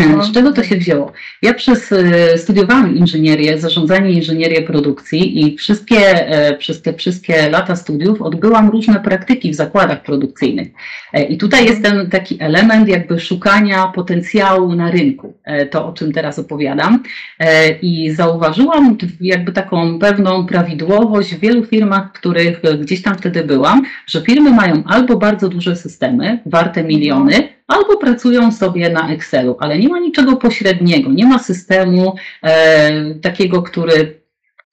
Mhm. 0.00 0.22
Z 0.22 0.32
czego 0.32 0.52
to 0.52 0.64
się 0.64 0.76
wzięło? 0.76 1.12
Ja 1.42 1.54
przez 1.54 1.92
e, 1.92 2.38
studiowałam 2.38 2.96
inżynierię, 2.96 3.58
zarządzanie 3.58 4.10
inżynierię 4.10 4.62
produkcji 4.62 5.40
i 5.40 5.56
wszystkie, 5.56 6.28
e, 6.28 6.56
przez 6.56 6.82
te 6.82 6.92
wszystkie 6.92 7.50
lata 7.50 7.76
studiów 7.76 8.22
odbyłam 8.22 8.70
różne 8.70 9.00
praktyki 9.00 9.50
w 9.50 9.54
zakładach 9.54 10.02
produkcyjnych. 10.02 10.68
E, 11.12 11.24
I 11.24 11.38
tutaj 11.38 11.64
jest 11.64 11.82
ten 11.82 12.10
taki 12.10 12.36
element 12.40 12.88
jakby 12.88 13.20
szukania 13.20 13.86
potencjału 13.86 14.74
na 14.74 14.90
rynku, 14.90 15.34
to 15.70 15.86
o 15.86 15.92
czym 15.92 16.12
teraz 16.12 16.38
opowiadam. 16.38 17.02
I 17.82 18.10
zauważyłam 18.10 18.96
jakby 19.20 19.52
taką 19.52 19.98
pewną 19.98 20.46
prawidłowość 20.46 21.34
w 21.34 21.40
wielu 21.40 21.64
firmach, 21.64 22.08
w 22.08 22.12
których 22.12 22.60
gdzieś 22.80 23.02
tam 23.02 23.14
wtedy 23.14 23.44
byłam, 23.44 23.82
że 24.06 24.20
firmy 24.20 24.50
mają 24.50 24.82
albo 24.86 25.16
bardzo 25.16 25.48
duże 25.48 25.76
systemy, 25.76 26.38
warte 26.46 26.84
miliony, 26.84 27.48
albo 27.72 27.96
pracują 27.96 28.52
sobie 28.52 28.90
na 28.90 29.12
Excelu, 29.12 29.56
ale 29.60 29.78
nie 29.78 29.88
ma 29.88 29.98
niczego 29.98 30.36
pośredniego, 30.36 31.10
nie 31.10 31.26
ma 31.26 31.38
systemu 31.38 32.14
e, 32.42 33.14
takiego, 33.14 33.62
który 33.62 34.22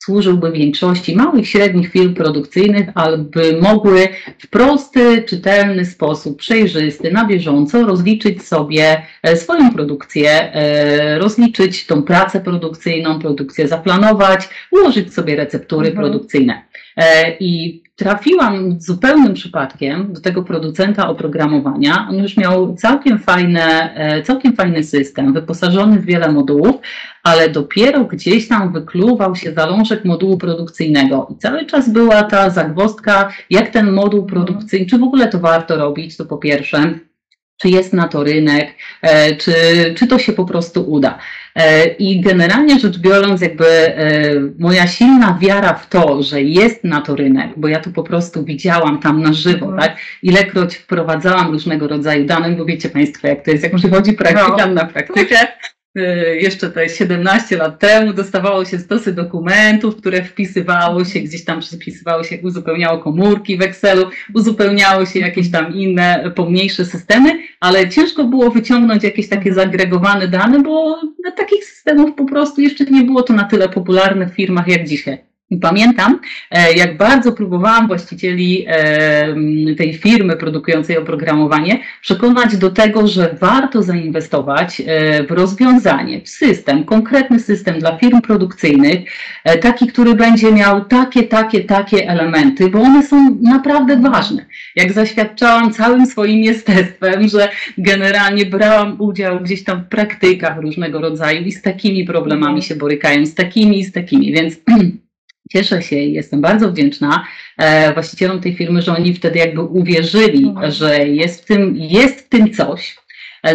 służyłby 0.03 0.51
większości 0.51 1.15
małych, 1.15 1.47
średnich 1.47 1.91
firm 1.91 2.13
produkcyjnych, 2.13 2.87
aby 2.95 3.59
mogły 3.61 4.07
w 4.39 4.47
prosty, 4.47 5.23
czytelny 5.23 5.85
sposób, 5.85 6.37
przejrzysty, 6.37 7.11
na 7.11 7.25
bieżąco 7.25 7.85
rozliczyć 7.85 8.47
sobie 8.47 9.01
e, 9.23 9.37
swoją 9.37 9.73
produkcję, 9.73 10.53
e, 10.53 11.19
rozliczyć 11.19 11.85
tą 11.85 12.03
pracę 12.03 12.41
produkcyjną, 12.41 13.19
produkcję 13.19 13.67
zaplanować, 13.67 14.49
ułożyć 14.71 15.13
sobie 15.13 15.35
receptury 15.35 15.87
mhm. 15.87 16.05
produkcyjne. 16.05 16.61
E, 16.99 17.37
I 17.39 17.83
trafiłam 17.95 18.81
zupełnym 18.81 19.33
przypadkiem 19.33 20.13
do 20.13 20.21
tego 20.21 20.43
producenta 20.43 21.09
oprogramowania. 21.09 22.07
On 22.09 22.15
już 22.15 22.37
miał 22.37 22.75
całkiem, 22.75 23.19
fajne, 23.19 23.93
e, 23.95 24.23
całkiem 24.23 24.55
fajny 24.55 24.83
system, 24.83 25.33
wyposażony 25.33 25.99
w 25.99 26.05
wiele 26.05 26.31
modułów, 26.31 26.75
ale 27.23 27.49
dopiero 27.49 28.05
gdzieś 28.05 28.47
tam 28.47 28.73
wykluwał 28.73 29.35
się 29.35 29.53
zalążek 29.53 30.05
modułu 30.05 30.37
produkcyjnego. 30.37 31.27
I 31.31 31.37
cały 31.37 31.65
czas 31.65 31.89
była 31.89 32.23
ta 32.23 32.49
zagwozdka, 32.49 33.29
jak 33.49 33.69
ten 33.69 33.91
moduł 33.91 34.25
produkcyjny, 34.25 34.85
czy 34.85 34.97
w 34.97 35.03
ogóle 35.03 35.27
to 35.27 35.39
warto 35.39 35.75
robić, 35.75 36.17
to 36.17 36.25
po 36.25 36.37
pierwsze 36.37 36.99
czy 37.61 37.69
jest 37.69 37.93
na 37.93 38.07
to 38.07 38.23
rynek, 38.23 38.75
e, 39.01 39.35
czy, 39.35 39.53
czy 39.97 40.07
to 40.07 40.19
się 40.19 40.33
po 40.33 40.45
prostu 40.45 40.91
uda. 40.91 41.17
E, 41.55 41.87
I 41.87 42.21
generalnie 42.21 42.79
rzecz 42.79 42.97
biorąc, 42.97 43.41
jakby 43.41 43.67
e, 43.67 44.33
moja 44.59 44.87
silna 44.87 45.37
wiara 45.41 45.73
w 45.73 45.89
to, 45.89 46.23
że 46.23 46.41
jest 46.41 46.83
na 46.83 47.01
to 47.01 47.15
rynek, 47.15 47.49
bo 47.57 47.67
ja 47.67 47.79
to 47.79 47.89
po 47.89 48.03
prostu 48.03 48.43
widziałam 48.43 48.99
tam 48.99 49.21
na 49.21 49.33
żywo, 49.33 49.65
mhm. 49.65 49.81
tak? 49.81 49.97
Ilekroć 50.23 50.75
wprowadzałam 50.75 51.51
różnego 51.51 51.87
rodzaju 51.87 52.25
dane, 52.25 52.51
bo 52.51 52.65
wiecie 52.65 52.89
Państwo, 52.89 53.27
jak 53.27 53.45
to 53.45 53.51
jest, 53.51 53.63
jak 53.63 53.75
przychodzi 53.75 54.13
praktyka 54.13 54.67
no. 54.67 54.73
na 54.73 54.85
praktykę, 54.85 55.47
jeszcze 56.39 56.69
to 56.69 56.79
jest 56.79 56.97
17 56.97 57.57
lat 57.57 57.79
temu, 57.79 58.13
dostawało 58.13 58.65
się 58.65 58.79
stosy 58.79 59.13
dokumentów, 59.13 59.95
które 59.95 60.23
wpisywało 60.23 61.05
się, 61.05 61.19
gdzieś 61.19 61.45
tam 61.45 61.59
przypisywało 61.59 62.23
się, 62.23 62.37
uzupełniało 62.43 62.97
komórki 62.97 63.57
w 63.57 63.61
Excelu, 63.61 64.09
uzupełniało 64.33 65.05
się 65.05 65.19
jakieś 65.19 65.51
tam 65.51 65.73
inne, 65.73 66.31
pomniejsze 66.35 66.85
systemy, 66.85 67.39
ale 67.59 67.89
ciężko 67.89 68.23
było 68.23 68.51
wyciągnąć 68.51 69.03
jakieś 69.03 69.29
takie 69.29 69.53
zagregowane 69.53 70.27
dane, 70.27 70.63
bo 70.63 71.01
takich 71.37 71.65
systemów 71.65 72.15
po 72.15 72.25
prostu 72.25 72.61
jeszcze 72.61 72.85
nie 72.85 73.03
było 73.03 73.23
to 73.23 73.33
na 73.33 73.43
tyle 73.43 73.69
popularne 73.69 74.27
w 74.27 74.33
firmach 74.33 74.67
jak 74.67 74.87
dzisiaj. 74.87 75.29
I 75.51 75.57
pamiętam, 75.57 76.19
e, 76.51 76.73
jak 76.73 76.97
bardzo 76.97 77.31
próbowałam 77.31 77.87
właścicieli 77.87 78.65
e, 78.67 79.75
tej 79.77 79.93
firmy 79.93 80.35
produkującej 80.35 80.97
oprogramowanie 80.97 81.79
przekonać 82.01 82.57
do 82.57 82.69
tego, 82.69 83.07
że 83.07 83.35
warto 83.39 83.83
zainwestować 83.83 84.81
e, 84.81 85.23
w 85.23 85.31
rozwiązanie, 85.31 86.21
w 86.21 86.29
system, 86.29 86.83
konkretny 86.83 87.39
system 87.39 87.79
dla 87.79 87.97
firm 87.97 88.21
produkcyjnych, 88.21 88.99
taki, 89.61 89.87
który 89.87 90.15
będzie 90.15 90.51
miał 90.51 90.85
takie, 90.85 91.23
takie, 91.23 91.63
takie 91.63 92.09
elementy, 92.09 92.69
bo 92.69 92.81
one 92.81 93.03
są 93.03 93.37
naprawdę 93.41 93.97
ważne. 93.97 94.45
Jak 94.75 94.93
zaświadczałam 94.93 95.73
całym 95.73 96.05
swoim 96.05 96.43
jestestwem, 96.43 97.27
że 97.27 97.49
generalnie 97.77 98.45
brałam 98.45 99.01
udział 99.01 99.39
gdzieś 99.39 99.63
tam 99.63 99.83
w 99.83 99.87
praktykach 99.87 100.57
różnego 100.57 101.01
rodzaju 101.01 101.41
i 101.41 101.51
z 101.51 101.61
takimi 101.61 102.05
problemami 102.05 102.61
się 102.61 102.75
borykają, 102.75 103.25
z 103.25 103.35
takimi 103.35 103.79
i 103.79 103.83
z 103.83 103.91
takimi, 103.91 104.31
więc 104.31 104.55
Cieszę 105.51 105.81
się 105.81 105.95
i 105.95 106.13
jestem 106.13 106.41
bardzo 106.41 106.71
wdzięczna 106.71 107.25
e, 107.57 107.93
właścicielom 107.93 108.41
tej 108.41 108.55
firmy, 108.55 108.81
że 108.81 108.95
oni 108.95 109.13
wtedy 109.13 109.39
jakby 109.39 109.61
uwierzyli, 109.61 110.43
mhm. 110.47 110.71
że 110.71 111.07
jest 111.07 111.41
w 111.41 111.45
tym, 111.45 111.75
jest 111.75 112.25
w 112.25 112.29
tym 112.29 112.53
coś, 112.53 112.98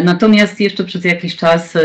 natomiast 0.03 0.59
jeszcze 0.59 0.83
przez 0.83 1.05
jakiś 1.05 1.35
czas, 1.35 1.75
e, 1.75 1.81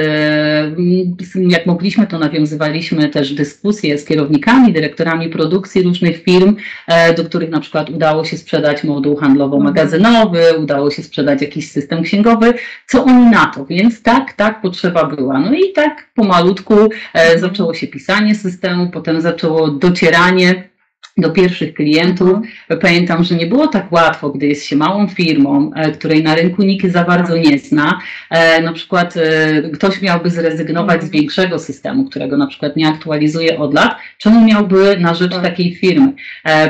jak 1.49 1.67
mogliśmy, 1.67 2.07
to 2.07 2.19
nawiązywaliśmy 2.19 3.09
też 3.09 3.35
dyskusje 3.35 3.99
z 3.99 4.05
kierownikami, 4.05 4.73
dyrektorami 4.73 5.29
produkcji 5.29 5.83
różnych 5.83 6.23
firm, 6.23 6.57
e, 6.87 7.15
do 7.15 7.25
których 7.25 7.51
na 7.51 7.61
przykład 7.61 7.91
udało 7.91 8.25
się 8.25 8.39
sprzedać 8.39 8.85
moduł 8.85 9.17
handlowo-magazynowy, 9.17 10.59
udało 10.59 10.91
się 10.91 11.03
sprzedać 11.03 11.43
jakiś 11.43 11.71
system 11.71 12.03
księgowy, 12.03 12.55
co 12.87 13.05
oni 13.05 13.27
na 13.31 13.47
to, 13.47 13.67
więc 13.67 14.03
tak, 14.03 14.33
tak, 14.33 14.61
potrzeba 14.63 15.05
była. 15.05 15.41
No 15.41 15.53
i 15.55 15.73
tak 15.73 16.11
pomalutku 16.15 16.75
zaczęło 17.37 17.75
się 17.75 17.87
pisanie 17.87 18.35
systemu, 18.35 18.91
potem 18.91 19.21
zaczęło 19.21 19.69
docieranie 19.69 20.70
do 21.19 21.31
pierwszych 21.31 21.75
klientów. 21.75 22.29
Mhm. 22.29 22.81
Pamiętam, 22.81 23.25
że 23.25 23.35
nie 23.35 23.47
było 23.47 23.67
tak 23.67 23.93
łatwo, 23.93 24.31
gdy 24.31 24.47
jest 24.47 24.67
się 24.67 24.77
małą 24.77 25.09
firmą, 25.09 25.71
e, 25.75 25.93
której 25.93 26.23
na 26.23 26.35
rynku 26.35 26.63
nikt 26.63 26.93
za 26.93 27.05
bardzo 27.05 27.37
nie 27.37 27.59
zna. 27.59 28.01
E, 28.31 28.63
na 28.63 28.73
przykład 28.73 29.17
e, 29.17 29.63
ktoś 29.73 30.03
miałby 30.03 30.31
zrezygnować 30.31 31.01
z 31.01 31.05
mhm. 31.05 31.13
większego 31.13 31.59
systemu, 31.59 32.05
którego 32.05 32.37
na 32.37 32.47
przykład 32.47 32.77
nie 32.77 32.89
aktualizuje 32.89 33.59
od 33.59 33.75
lat. 33.75 33.97
Czemu 34.19 34.47
miałby 34.47 34.97
na 35.01 35.15
rzecz 35.15 35.33
tak. 35.33 35.43
takiej 35.43 35.75
firmy? 35.75 36.13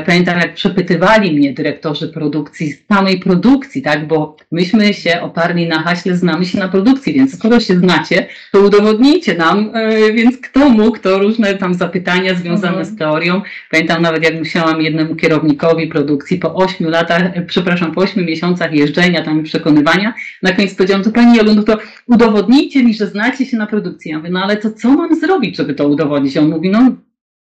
Pamiętam, 0.05 0.39
jak 0.39 0.53
przepytywali 0.53 1.31
mnie 1.33 1.53
dyrektorzy 1.53 2.07
produkcji 2.07 2.71
z 2.71 2.87
samej 2.87 3.19
produkcji, 3.19 3.81
tak, 3.81 4.07
bo 4.07 4.37
myśmy 4.51 4.93
się 4.93 5.21
oparli 5.21 5.67
na 5.67 5.81
haśle 5.81 6.15
znamy 6.15 6.45
się 6.45 6.59
na 6.59 6.67
produkcji, 6.67 7.13
więc 7.13 7.35
skoro 7.35 7.59
się 7.59 7.75
znacie, 7.75 8.27
to 8.51 8.59
udowodnijcie 8.59 9.35
nam, 9.35 9.71
więc 10.13 10.37
kto 10.37 10.69
mógł, 10.69 10.99
to 10.99 11.19
różne 11.19 11.55
tam 11.55 11.73
zapytania 11.73 12.35
związane 12.35 12.77
mhm. 12.77 12.85
z 12.85 12.97
teorią. 12.97 13.41
Pamiętam 13.71 14.01
nawet, 14.01 14.23
jak 14.23 14.30
musiałam 14.39 14.81
jednemu 14.81 15.15
kierownikowi 15.15 15.87
produkcji 15.87 16.37
po 16.37 16.55
ośmiu 16.55 16.89
latach, 16.89 17.21
przepraszam, 17.47 17.91
po 17.91 18.01
ośmiu 18.01 18.23
miesiącach 18.23 18.73
jeżdżenia 18.73 19.23
tam 19.23 19.39
i 19.39 19.43
przekonywania, 19.43 20.13
na 20.43 20.51
koniec 20.51 20.75
powiedziałam, 20.75 21.03
to 21.03 21.11
Pani 21.11 21.37
Jolu, 21.37 21.55
no 21.55 21.63
to 21.63 21.77
udowodnijcie 22.07 22.83
mi, 22.83 22.93
że 22.93 23.07
znacie 23.07 23.45
się 23.45 23.57
na 23.57 23.67
produkcji. 23.67 24.11
Ja 24.11 24.17
mówię, 24.17 24.29
no 24.29 24.43
ale 24.43 24.57
to 24.57 24.71
co 24.71 24.89
mam 24.89 25.15
zrobić, 25.15 25.57
żeby 25.57 25.73
to 25.73 25.87
udowodnić? 25.87 26.37
On 26.37 26.49
mówi, 26.49 26.69
no 26.69 26.91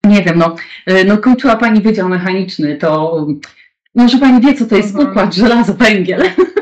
nie 0.05 0.23
wiem, 0.23 0.39
no, 0.39 0.57
no 1.07 1.19
kończyła 1.19 1.57
Pani 1.57 1.81
Wydział 1.81 2.09
Mechaniczny, 2.09 2.77
to 2.77 3.27
może 3.95 4.19
Pani 4.19 4.41
wie, 4.41 4.55
co 4.55 4.67
to 4.67 4.77
jest 4.77 4.89
mhm. 4.89 5.11
układ 5.11 5.35
żelazo, 5.35 5.75
węgiel. 5.75 6.23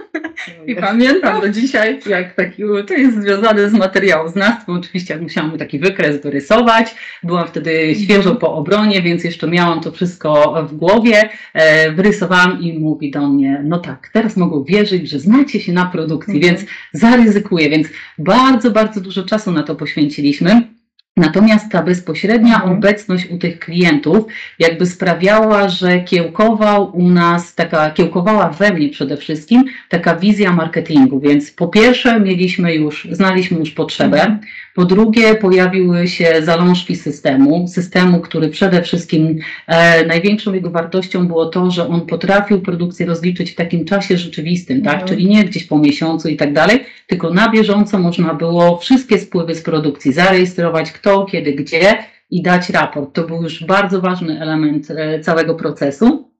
I 0.66 0.76
pamiętam 0.76 1.40
do 1.40 1.48
dzisiaj, 1.48 2.00
jak 2.06 2.34
taki, 2.34 2.62
to 2.86 2.94
jest 2.94 3.22
związane 3.22 3.70
z 3.70 3.72
materiałoznawstwem, 3.72 4.76
oczywiście 4.76 5.14
jak 5.14 5.22
musiałam 5.22 5.58
taki 5.58 5.78
wykres 5.78 6.22
wyrysować, 6.22 6.94
byłam 7.22 7.48
wtedy 7.48 7.94
świeżo 8.04 8.34
po 8.34 8.54
obronie, 8.54 9.02
więc 9.02 9.24
jeszcze 9.24 9.48
miałam 9.48 9.80
to 9.80 9.92
wszystko 9.92 10.62
w 10.68 10.76
głowie, 10.76 11.28
e, 11.54 11.92
wyrysowałam 11.92 12.60
i 12.60 12.78
mówi 12.78 13.10
do 13.10 13.28
mnie, 13.28 13.62
no 13.64 13.78
tak, 13.78 14.10
teraz 14.12 14.36
mogą 14.36 14.64
wierzyć, 14.64 15.10
że 15.10 15.18
znacie 15.18 15.60
się 15.60 15.72
na 15.72 15.86
produkcji, 15.86 16.36
mhm. 16.36 16.54
więc 16.56 16.70
zaryzykuję, 16.92 17.70
więc 17.70 17.88
bardzo, 18.18 18.70
bardzo 18.70 19.00
dużo 19.00 19.22
czasu 19.22 19.52
na 19.52 19.62
to 19.62 19.74
poświęciliśmy. 19.74 20.75
Natomiast 21.16 21.72
ta 21.72 21.82
bezpośrednia 21.82 22.54
mhm. 22.54 22.72
obecność 22.72 23.26
u 23.30 23.38
tych 23.38 23.58
klientów 23.58 24.24
jakby 24.58 24.86
sprawiała, 24.86 25.68
że 25.68 26.00
kiełkował 26.00 26.96
u 26.96 27.08
nas, 27.08 27.54
taka 27.54 27.90
kiełkowała 27.90 28.48
we 28.48 28.72
mnie 28.72 28.88
przede 28.88 29.16
wszystkim 29.16 29.64
taka 29.88 30.16
wizja 30.16 30.52
marketingu. 30.52 31.20
Więc 31.20 31.50
po 31.50 31.68
pierwsze 31.68 32.20
mieliśmy 32.20 32.74
już, 32.74 33.08
znaliśmy 33.10 33.58
już 33.58 33.70
potrzebę, 33.70 34.20
mhm. 34.20 34.40
Po 34.76 34.84
drugie 34.84 35.34
pojawiły 35.34 36.08
się 36.08 36.42
zalążki 36.42 36.96
systemu, 36.96 37.68
systemu, 37.68 38.20
który 38.20 38.48
przede 38.48 38.82
wszystkim 38.82 39.38
e, 39.66 40.06
największą 40.06 40.54
jego 40.54 40.70
wartością 40.70 41.26
było 41.26 41.46
to, 41.46 41.70
że 41.70 41.88
on 41.88 42.06
potrafił 42.06 42.60
produkcję 42.60 43.06
rozliczyć 43.06 43.50
w 43.50 43.54
takim 43.54 43.84
czasie 43.84 44.18
rzeczywistym, 44.18 44.82
tak? 44.82 44.92
Mhm. 44.92 45.08
czyli 45.08 45.26
nie 45.26 45.44
gdzieś 45.44 45.64
po 45.64 45.78
miesiącu 45.78 46.28
i 46.28 46.36
tak 46.36 46.52
dalej, 46.52 46.84
tylko 47.06 47.30
na 47.30 47.48
bieżąco 47.48 47.98
można 47.98 48.34
było 48.34 48.78
wszystkie 48.78 49.18
spływy 49.18 49.54
z 49.54 49.62
produkcji 49.62 50.12
zarejestrować, 50.12 50.92
kto, 50.92 51.24
kiedy, 51.24 51.52
gdzie 51.52 51.98
i 52.30 52.42
dać 52.42 52.70
raport. 52.70 53.14
To 53.14 53.22
był 53.22 53.42
już 53.42 53.64
bardzo 53.64 54.00
ważny 54.00 54.40
element 54.40 54.90
e, 54.90 55.20
całego 55.20 55.54
procesu. 55.54 56.30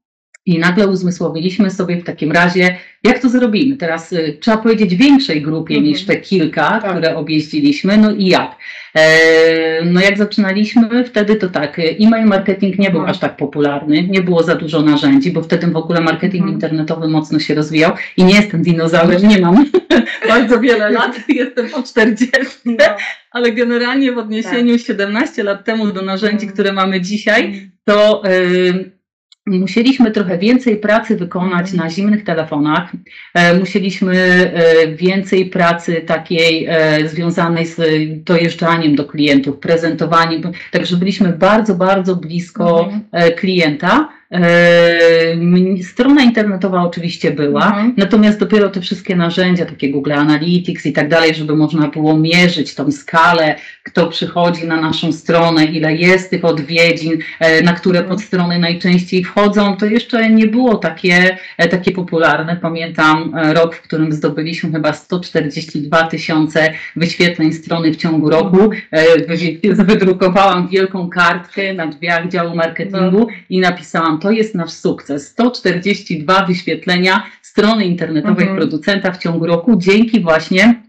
I 0.47 0.59
nagle 0.59 0.89
uzmysłowiliśmy 0.89 1.71
sobie 1.71 1.97
w 1.97 2.05
takim 2.05 2.33
razie, 2.33 2.77
jak 3.05 3.19
to 3.19 3.29
zrobimy. 3.29 3.77
Teraz 3.77 4.13
y, 4.13 4.39
trzeba 4.41 4.57
powiedzieć 4.57 4.95
większej 4.95 5.43
grupie 5.43 5.75
-hmm. 5.75 5.83
niż 5.83 6.05
te 6.05 6.17
kilka, 6.17 6.81
tak. 6.81 6.91
które 6.91 7.17
objeździliśmy. 7.17 7.97
No 7.97 8.11
i 8.11 8.27
jak? 8.27 8.57
E, 8.97 9.85
no 9.85 10.01
jak 10.01 10.19
zaczynaliśmy 10.19 11.05
wtedy, 11.05 11.37
to 11.37 11.49
tak, 11.49 11.81
e-mail 12.01 12.27
marketing 12.27 12.79
nie 12.79 12.91
był 12.91 13.01
mhm. 13.01 13.11
aż 13.11 13.19
tak 13.19 13.37
popularny, 13.37 14.03
nie 14.03 14.23
było 14.23 14.43
za 14.43 14.55
dużo 14.55 14.83
narzędzi, 14.83 15.31
bo 15.31 15.43
wtedy 15.43 15.67
w 15.67 15.77
ogóle 15.77 16.01
marketing 16.01 16.43
mhm. 16.43 16.55
internetowy 16.55 17.09
mocno 17.09 17.39
się 17.39 17.55
rozwijał 17.55 17.93
i 18.17 18.25
nie 18.25 18.35
jestem 18.35 18.63
dinozaurem, 18.63 19.29
nie 19.29 19.39
mam 19.39 19.65
bardzo 20.29 20.61
wiele 20.61 20.91
lat, 20.91 21.21
jestem 21.29 21.69
po 21.69 21.83
40, 21.83 22.59
no. 22.65 22.85
ale 23.31 23.53
generalnie 23.53 24.13
w 24.13 24.19
odniesieniu 24.19 24.77
tak. 24.77 24.87
17 24.87 25.43
lat 25.43 25.65
temu 25.65 25.87
do 25.87 26.03
narzędzi, 26.03 26.47
mhm. 26.47 26.53
które 26.53 26.73
mamy 26.73 27.01
dzisiaj, 27.01 27.71
to 27.85 28.23
Musieliśmy 29.47 30.11
trochę 30.11 30.39
więcej 30.39 30.77
pracy 30.77 31.17
wykonać 31.17 31.73
na 31.73 31.91
zimnych 31.91 32.25
telefonach. 32.25 32.93
E, 33.35 33.59
musieliśmy 33.59 34.17
e, 34.17 34.89
więcej 34.89 35.47
pracy 35.47 35.95
takiej 36.07 36.67
e, 36.69 37.09
związanej 37.09 37.67
z 37.67 37.81
dojeżdżaniem 38.25 38.97
do 38.97 39.05
klientów, 39.05 39.59
prezentowaniem. 39.59 40.43
Także 40.71 40.97
byliśmy 40.97 41.33
bardzo, 41.33 41.75
bardzo 41.75 42.17
blisko 42.17 42.85
mhm. 42.85 43.33
klienta. 43.37 44.16
E, 44.33 45.83
strona 45.83 46.23
internetowa 46.23 46.83
oczywiście 46.83 47.31
była, 47.31 47.67
mhm. 47.67 47.95
natomiast 47.97 48.41
dopiero 48.41 48.69
te 48.69 48.81
wszystkie 48.81 49.17
narzędzia, 49.17 49.67
takie 49.67 49.91
Google 49.91 50.13
Analytics 50.13 50.87
i 50.87 50.93
tak 50.93 51.09
dalej, 51.09 51.35
żeby 51.35 51.57
można 51.57 51.89
było 51.89 52.17
mierzyć 52.17 52.75
tą 52.75 52.93
skalę, 52.93 53.57
kto 53.83 54.07
przychodzi 54.07 54.67
na 54.67 54.81
naszą 54.81 55.13
stronę, 55.13 55.65
ile 55.65 55.97
jest 55.97 56.31
tych 56.31 56.45
odwiedzin, 56.45 57.19
e, 57.41 57.63
na 57.63 57.73
które 57.73 57.99
mhm. 57.99 58.17
podstrony 58.17 58.59
najczęściej 58.59 59.25
wchodzą, 59.25 59.77
to 59.77 59.87
jeszcze 59.87 60.31
nie 60.31 60.47
było 60.47 60.77
takie, 60.77 61.37
e, 61.59 61.69
takie 61.69 61.93
popularne. 61.93 62.57
Pamiętam 62.57 63.33
rok, 63.53 63.75
w 63.75 63.83
którym 63.83 64.13
zdobyliśmy 64.13 64.73
chyba 64.73 64.93
142 64.93 66.03
tysiące 66.03 66.73
wyświetleń 66.97 67.53
strony 67.53 67.93
w 67.93 67.97
ciągu 67.97 68.31
roku. 68.31 68.71
Wydrukowałam 69.87 70.69
wielką 70.69 71.09
kartkę 71.09 71.75
na 71.75 71.87
drzwiach 71.87 72.29
działu 72.29 72.57
marketingu 72.57 73.19
no. 73.19 73.27
i 73.51 73.61
napisałam 73.61 74.16
to 74.19 74.31
jest 74.31 74.55
nasz 74.55 74.73
sukces. 74.73 75.29
142 75.29 76.47
wyświetlenia 76.47 77.25
strony 77.43 77.85
internetowej 77.85 78.49
mhm. 78.49 78.57
producenta 78.57 79.13
w 79.13 79.19
ciągu 79.19 79.47
roku 79.47 79.77
dzięki 79.77 80.21
właśnie 80.21 80.86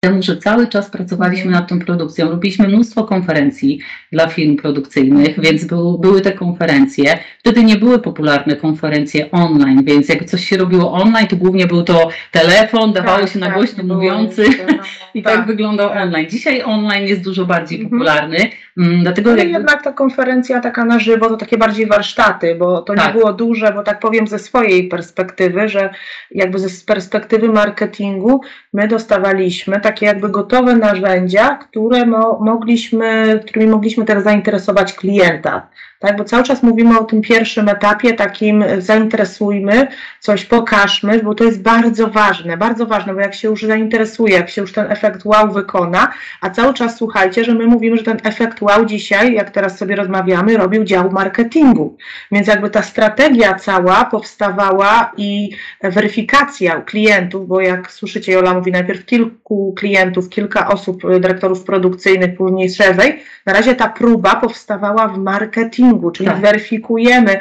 temu, 0.00 0.22
że 0.22 0.36
cały 0.36 0.66
czas 0.66 0.90
pracowaliśmy 0.90 1.50
nad 1.50 1.68
tą 1.68 1.78
produkcją. 1.78 2.30
Robiliśmy 2.30 2.68
mnóstwo 2.68 3.04
konferencji 3.04 3.80
dla 4.12 4.28
firm 4.28 4.56
produkcyjnych, 4.56 5.40
więc 5.40 5.64
był, 5.64 5.98
były 5.98 6.20
te 6.20 6.32
konferencje. 6.32 7.18
Wtedy 7.38 7.64
nie 7.64 7.76
były 7.76 7.98
popularne 7.98 8.56
konferencje 8.56 9.30
online, 9.30 9.84
więc 9.84 10.08
jak 10.08 10.24
coś 10.24 10.44
się 10.44 10.56
robiło 10.56 10.92
online, 10.92 11.26
to 11.26 11.36
głównie 11.36 11.66
był 11.66 11.82
to 11.82 12.08
telefon, 12.32 12.92
dawało 12.92 13.20
tak, 13.20 13.28
się 13.28 13.38
na 13.38 13.46
tak, 13.46 13.54
głośno 13.54 13.84
mówiący 13.84 14.44
i 15.14 15.22
tak, 15.22 15.36
tak 15.36 15.46
wyglądał 15.46 15.88
tak. 15.88 16.02
online. 16.02 16.30
Dzisiaj 16.30 16.62
online 16.62 17.06
jest 17.06 17.22
dużo 17.22 17.46
bardziej 17.46 17.80
mhm. 17.80 18.00
popularny. 18.00 18.50
Mm, 18.78 19.02
dlatego 19.02 19.30
Ale 19.30 19.38
jakby... 19.38 19.52
jednak 19.52 19.82
ta 19.82 19.92
konferencja 19.92 20.60
taka 20.60 20.84
na 20.84 20.98
żywo 20.98 21.28
to 21.28 21.36
takie 21.36 21.58
bardziej 21.58 21.86
warsztaty, 21.86 22.54
bo 22.54 22.82
to 22.82 22.94
nie 22.94 23.00
tak. 23.00 23.12
było 23.12 23.32
duże, 23.32 23.72
bo 23.72 23.82
tak 23.82 24.00
powiem 24.00 24.26
ze 24.26 24.38
swojej 24.38 24.88
perspektywy, 24.88 25.68
że 25.68 25.90
jakby 26.30 26.58
z 26.58 26.84
perspektywy 26.84 27.48
marketingu 27.48 28.40
my 28.72 28.88
dostawaliśmy 28.88 29.80
takie 29.88 30.06
jakby 30.06 30.28
gotowe 30.28 30.76
narzędzia, 30.76 31.56
które 31.56 32.06
mo 32.06 32.38
mogliśmy, 32.40 33.40
którymi 33.46 33.70
mogliśmy 33.70 34.04
teraz 34.04 34.24
zainteresować 34.24 34.92
klienta 34.92 35.66
tak? 35.98 36.16
Bo 36.16 36.24
cały 36.24 36.42
czas 36.42 36.62
mówimy 36.62 36.98
o 36.98 37.04
tym 37.04 37.22
pierwszym 37.22 37.68
etapie, 37.68 38.14
takim 38.14 38.64
zainteresujmy, 38.78 39.88
coś 40.20 40.44
pokażmy, 40.44 41.22
bo 41.22 41.34
to 41.34 41.44
jest 41.44 41.62
bardzo 41.62 42.06
ważne, 42.06 42.56
bardzo 42.56 42.86
ważne, 42.86 43.14
bo 43.14 43.20
jak 43.20 43.34
się 43.34 43.48
już 43.48 43.62
zainteresuje, 43.62 44.34
jak 44.34 44.50
się 44.50 44.60
już 44.60 44.72
ten 44.72 44.92
efekt 44.92 45.24
wow 45.24 45.52
wykona, 45.52 46.12
a 46.40 46.50
cały 46.50 46.74
czas 46.74 46.96
słuchajcie, 46.96 47.44
że 47.44 47.54
my 47.54 47.66
mówimy, 47.66 47.96
że 47.96 48.02
ten 48.02 48.18
efekt 48.24 48.62
wow 48.62 48.84
dzisiaj, 48.84 49.34
jak 49.34 49.50
teraz 49.50 49.78
sobie 49.78 49.96
rozmawiamy, 49.96 50.56
robił 50.56 50.84
dział 50.84 51.10
marketingu. 51.10 51.96
Więc 52.32 52.46
jakby 52.46 52.70
ta 52.70 52.82
strategia 52.82 53.54
cała 53.54 54.04
powstawała 54.04 55.12
i 55.16 55.50
weryfikacja 55.82 56.80
klientów, 56.80 57.48
bo 57.48 57.60
jak 57.60 57.92
słyszycie, 57.92 58.32
Jola 58.32 58.54
mówi 58.54 58.72
najpierw 58.72 59.06
kilku 59.06 59.74
klientów, 59.76 60.28
kilka 60.28 60.68
osób, 60.68 61.02
dyrektorów 61.20 61.64
produkcyjnych, 61.64 62.36
później 62.36 62.70
szerzej, 62.70 63.22
na 63.46 63.52
razie 63.52 63.74
ta 63.74 63.88
próba 63.88 64.36
powstawała 64.36 65.08
w 65.08 65.18
marketingu, 65.18 65.87
czyli 66.12 66.28
tak. 66.28 66.40
weryfikujemy, 66.40 67.38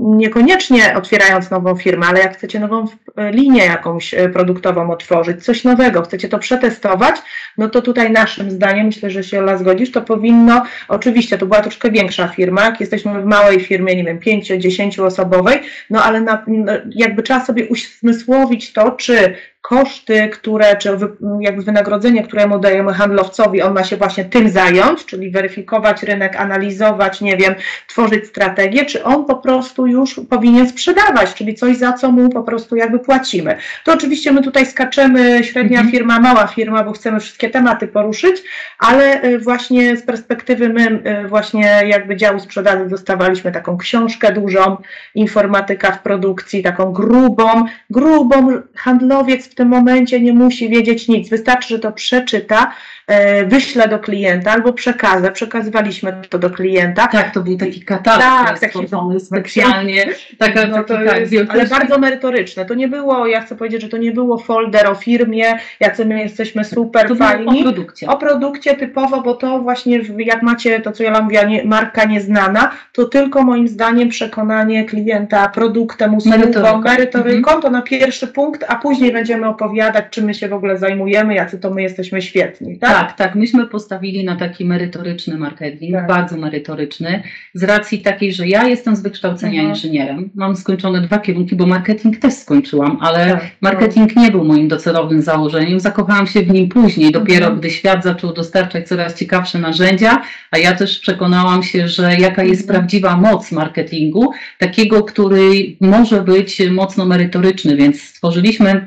niekoniecznie 0.00 0.96
otwierając 0.96 1.50
nową 1.50 1.76
firmę, 1.76 2.06
ale 2.06 2.20
jak 2.20 2.36
chcecie 2.36 2.60
nową 2.60 2.86
linię 3.16 3.64
jakąś 3.64 4.14
e, 4.14 4.28
produktową 4.28 4.90
otworzyć, 4.90 5.44
coś 5.44 5.64
nowego, 5.64 6.02
chcecie 6.02 6.28
to 6.28 6.38
przetestować, 6.38 7.16
no 7.58 7.68
to 7.68 7.82
tutaj 7.82 8.10
naszym 8.10 8.50
zdaniem, 8.50 8.86
myślę, 8.86 9.10
że 9.10 9.24
się 9.24 9.38
Ola 9.38 9.56
zgodzisz, 9.56 9.92
to 9.92 10.02
powinno, 10.02 10.64
oczywiście 10.88 11.38
to 11.38 11.46
była 11.46 11.60
troszkę 11.60 11.90
większa 11.90 12.28
firma, 12.28 12.64
jak 12.64 12.80
jesteśmy 12.80 13.22
w 13.22 13.24
małej 13.24 13.60
firmie, 13.60 13.96
nie 13.96 14.04
wiem, 14.04 14.18
5-10 14.18 15.02
osobowej, 15.02 15.58
no 15.90 16.02
ale 16.04 16.20
na, 16.20 16.44
jakby 16.90 17.22
trzeba 17.22 17.44
sobie 17.44 17.66
uzmysłowić 17.68 18.72
to, 18.72 18.90
czy 18.90 19.34
koszty, 19.62 20.28
które, 20.28 20.76
czy 20.76 20.98
jakby 21.40 21.62
wynagrodzenie, 21.62 22.22
któremu 22.22 22.58
dajemy 22.58 22.92
handlowcowi, 22.92 23.62
on 23.62 23.74
ma 23.74 23.84
się 23.84 23.96
właśnie 23.96 24.24
tym 24.24 24.48
zająć, 24.48 25.04
czyli 25.04 25.30
weryfikować 25.30 26.02
rynek, 26.02 26.36
analizować, 26.36 27.20
nie 27.20 27.36
wiem, 27.36 27.54
tworzyć 27.86 28.26
strategię, 28.26 28.84
czy 28.84 29.04
on 29.04 29.24
po 29.24 29.36
prostu 29.36 29.86
już 29.86 30.20
powinien 30.30 30.68
sprzedawać, 30.68 31.34
czyli 31.34 31.54
coś, 31.54 31.76
za 31.76 31.92
co 31.92 32.12
mu 32.12 32.28
po 32.28 32.42
prostu 32.42 32.76
jakby 32.76 32.98
płacimy. 32.98 33.56
To 33.84 33.92
oczywiście 33.92 34.32
my 34.32 34.42
tutaj 34.42 34.66
skaczemy, 34.66 35.44
średnia 35.44 35.78
mhm. 35.78 35.90
firma, 35.90 36.20
mała 36.20 36.46
firma, 36.46 36.84
bo 36.84 36.92
chcemy 36.92 37.20
wszystkie 37.20 37.50
tematy 37.50 37.88
poruszyć, 37.88 38.42
ale 38.78 39.24
y, 39.24 39.38
właśnie 39.38 39.96
z 39.96 40.02
perspektywy 40.02 40.68
my 40.68 41.02
y, 41.24 41.28
właśnie 41.28 41.82
jakby 41.86 42.16
działu 42.16 42.40
sprzedaży 42.40 42.86
dostawaliśmy 42.86 43.52
taką 43.52 43.76
książkę 43.76 44.32
dużą, 44.32 44.76
informatyka 45.14 45.92
w 45.92 46.02
produkcji, 46.02 46.62
taką 46.62 46.92
grubą, 46.92 47.64
grubą, 47.90 48.62
handlowiec 48.74 49.47
w 49.48 49.54
tym 49.54 49.68
momencie 49.68 50.20
nie 50.20 50.32
musi 50.32 50.68
wiedzieć 50.68 51.08
nic, 51.08 51.28
wystarczy, 51.28 51.68
że 51.68 51.78
to 51.78 51.92
przeczyta, 51.92 52.74
wyślę 53.46 53.88
do 53.88 53.98
klienta 53.98 54.52
albo 54.52 54.72
przekazę, 54.72 55.32
przekazywaliśmy 55.32 56.12
to 56.28 56.38
do 56.38 56.50
klienta. 56.50 57.08
Tak, 57.08 57.34
to 57.34 57.40
był 57.40 57.56
taki 57.56 57.80
katalog 57.80 58.22
tak, 58.22 58.58
taki 58.58 58.78
stworzony 58.78 59.20
specjalnie. 59.20 60.06
Taka, 60.38 60.66
no 60.66 60.84
to 60.84 61.02
jest, 61.02 61.34
ale 61.48 61.66
bardzo 61.66 61.98
merytoryczne. 61.98 62.64
To 62.64 62.74
nie 62.74 62.88
było, 62.88 63.26
ja 63.26 63.40
chcę 63.40 63.56
powiedzieć, 63.56 63.82
że 63.82 63.88
to 63.88 63.96
nie 63.96 64.12
było 64.12 64.38
folder 64.38 64.86
o 64.86 64.94
firmie, 64.94 65.58
jacy 65.80 66.04
my 66.04 66.18
jesteśmy 66.18 66.64
super 66.64 67.08
to 67.08 67.14
fajni. 67.14 67.60
O 67.60 67.62
produkcie. 67.62 68.08
O 68.08 68.16
produkcie 68.16 68.76
typowo, 68.76 69.22
bo 69.22 69.34
to 69.34 69.58
właśnie 69.58 70.00
jak 70.18 70.42
macie 70.42 70.80
to, 70.80 70.92
co 70.92 71.02
ja 71.02 71.20
mówiła, 71.20 71.42
nie, 71.42 71.64
marka 71.64 72.04
nieznana, 72.04 72.70
to 72.92 73.04
tylko 73.04 73.42
moim 73.42 73.68
zdaniem 73.68 74.08
przekonanie 74.08 74.84
klienta 74.84 75.48
produktem, 75.48 76.14
usługą, 76.14 76.38
merytoryką, 76.38 76.80
merytoryką 76.80 77.50
mhm. 77.50 77.62
to 77.62 77.70
na 77.70 77.82
pierwszy 77.82 78.26
punkt, 78.26 78.64
a 78.68 78.76
później 78.76 79.12
będziemy 79.12 79.46
opowiadać, 79.46 80.04
czym 80.10 80.24
my 80.24 80.34
się 80.34 80.48
w 80.48 80.52
ogóle 80.52 80.78
zajmujemy, 80.78 81.34
jacy 81.34 81.58
to 81.58 81.70
my 81.70 81.82
jesteśmy 81.82 82.22
świetni. 82.22 82.78
Tak? 82.78 82.90
Tak, 82.90 82.97
tak. 83.04 83.34
Myśmy 83.34 83.66
postawili 83.66 84.24
na 84.24 84.36
taki 84.36 84.64
merytoryczny 84.64 85.38
marketing, 85.38 85.94
tak. 85.94 86.06
bardzo 86.06 86.36
merytoryczny, 86.36 87.22
z 87.54 87.62
racji 87.62 87.98
takiej, 87.98 88.32
że 88.32 88.48
ja 88.48 88.68
jestem 88.68 88.96
z 88.96 89.02
wykształcenia 89.02 89.60
mhm. 89.60 89.70
inżynierem. 89.70 90.30
Mam 90.34 90.56
skończone 90.56 91.00
dwa 91.00 91.18
kierunki, 91.18 91.56
bo 91.56 91.66
marketing 91.66 92.16
też 92.16 92.34
skończyłam, 92.34 92.98
ale 93.00 93.30
tak, 93.30 93.50
marketing 93.60 94.16
nie 94.16 94.30
był 94.30 94.44
moim 94.44 94.68
docelowym 94.68 95.22
założeniem. 95.22 95.80
Zakochałam 95.80 96.26
się 96.26 96.42
w 96.42 96.50
nim 96.50 96.68
później, 96.68 97.12
dopiero 97.12 97.46
mhm. 97.46 97.60
gdy 97.60 97.70
świat 97.70 98.04
zaczął 98.04 98.32
dostarczać 98.32 98.88
coraz 98.88 99.18
ciekawsze 99.18 99.58
narzędzia, 99.58 100.22
a 100.50 100.58
ja 100.58 100.74
też 100.74 100.98
przekonałam 100.98 101.62
się, 101.62 101.88
że 101.88 102.16
jaka 102.16 102.42
jest 102.42 102.62
mhm. 102.62 102.78
prawdziwa 102.78 103.16
moc 103.16 103.52
marketingu, 103.52 104.30
takiego, 104.58 105.02
który 105.02 105.76
może 105.80 106.22
być 106.22 106.62
mocno 106.70 107.06
merytoryczny, 107.06 107.76
więc 107.76 108.02
stworzyliśmy 108.02 108.86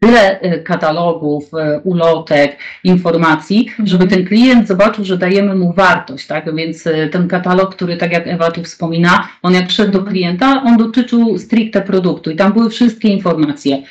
tyle 0.00 0.40
e, 0.40 0.58
katalogów, 0.58 1.54
e, 1.54 1.80
ulotek, 1.80 2.56
informacji, 2.84 3.66
mhm. 3.68 3.86
żeby 3.86 4.06
ten 4.06 4.26
klient 4.26 4.68
zobaczył, 4.68 5.04
że 5.04 5.18
dajemy 5.18 5.54
mu 5.54 5.72
wartość, 5.72 6.26
tak? 6.26 6.54
Więc 6.54 6.86
e, 6.86 7.08
ten 7.08 7.28
katalog, 7.28 7.74
który 7.74 7.96
tak 7.96 8.12
jak 8.12 8.26
Ewa 8.26 8.50
tu 8.50 8.62
wspomina, 8.62 9.28
on 9.42 9.54
jak 9.54 9.68
wszedł 9.68 9.92
do 9.92 9.98
mhm. 9.98 10.14
klienta, 10.14 10.62
on 10.66 10.76
dotyczył 10.76 11.38
stricte 11.38 11.80
produktu 11.80 12.30
i 12.30 12.36
tam 12.36 12.52
były 12.52 12.70
wszystkie 12.70 13.08
informacje, 13.08 13.82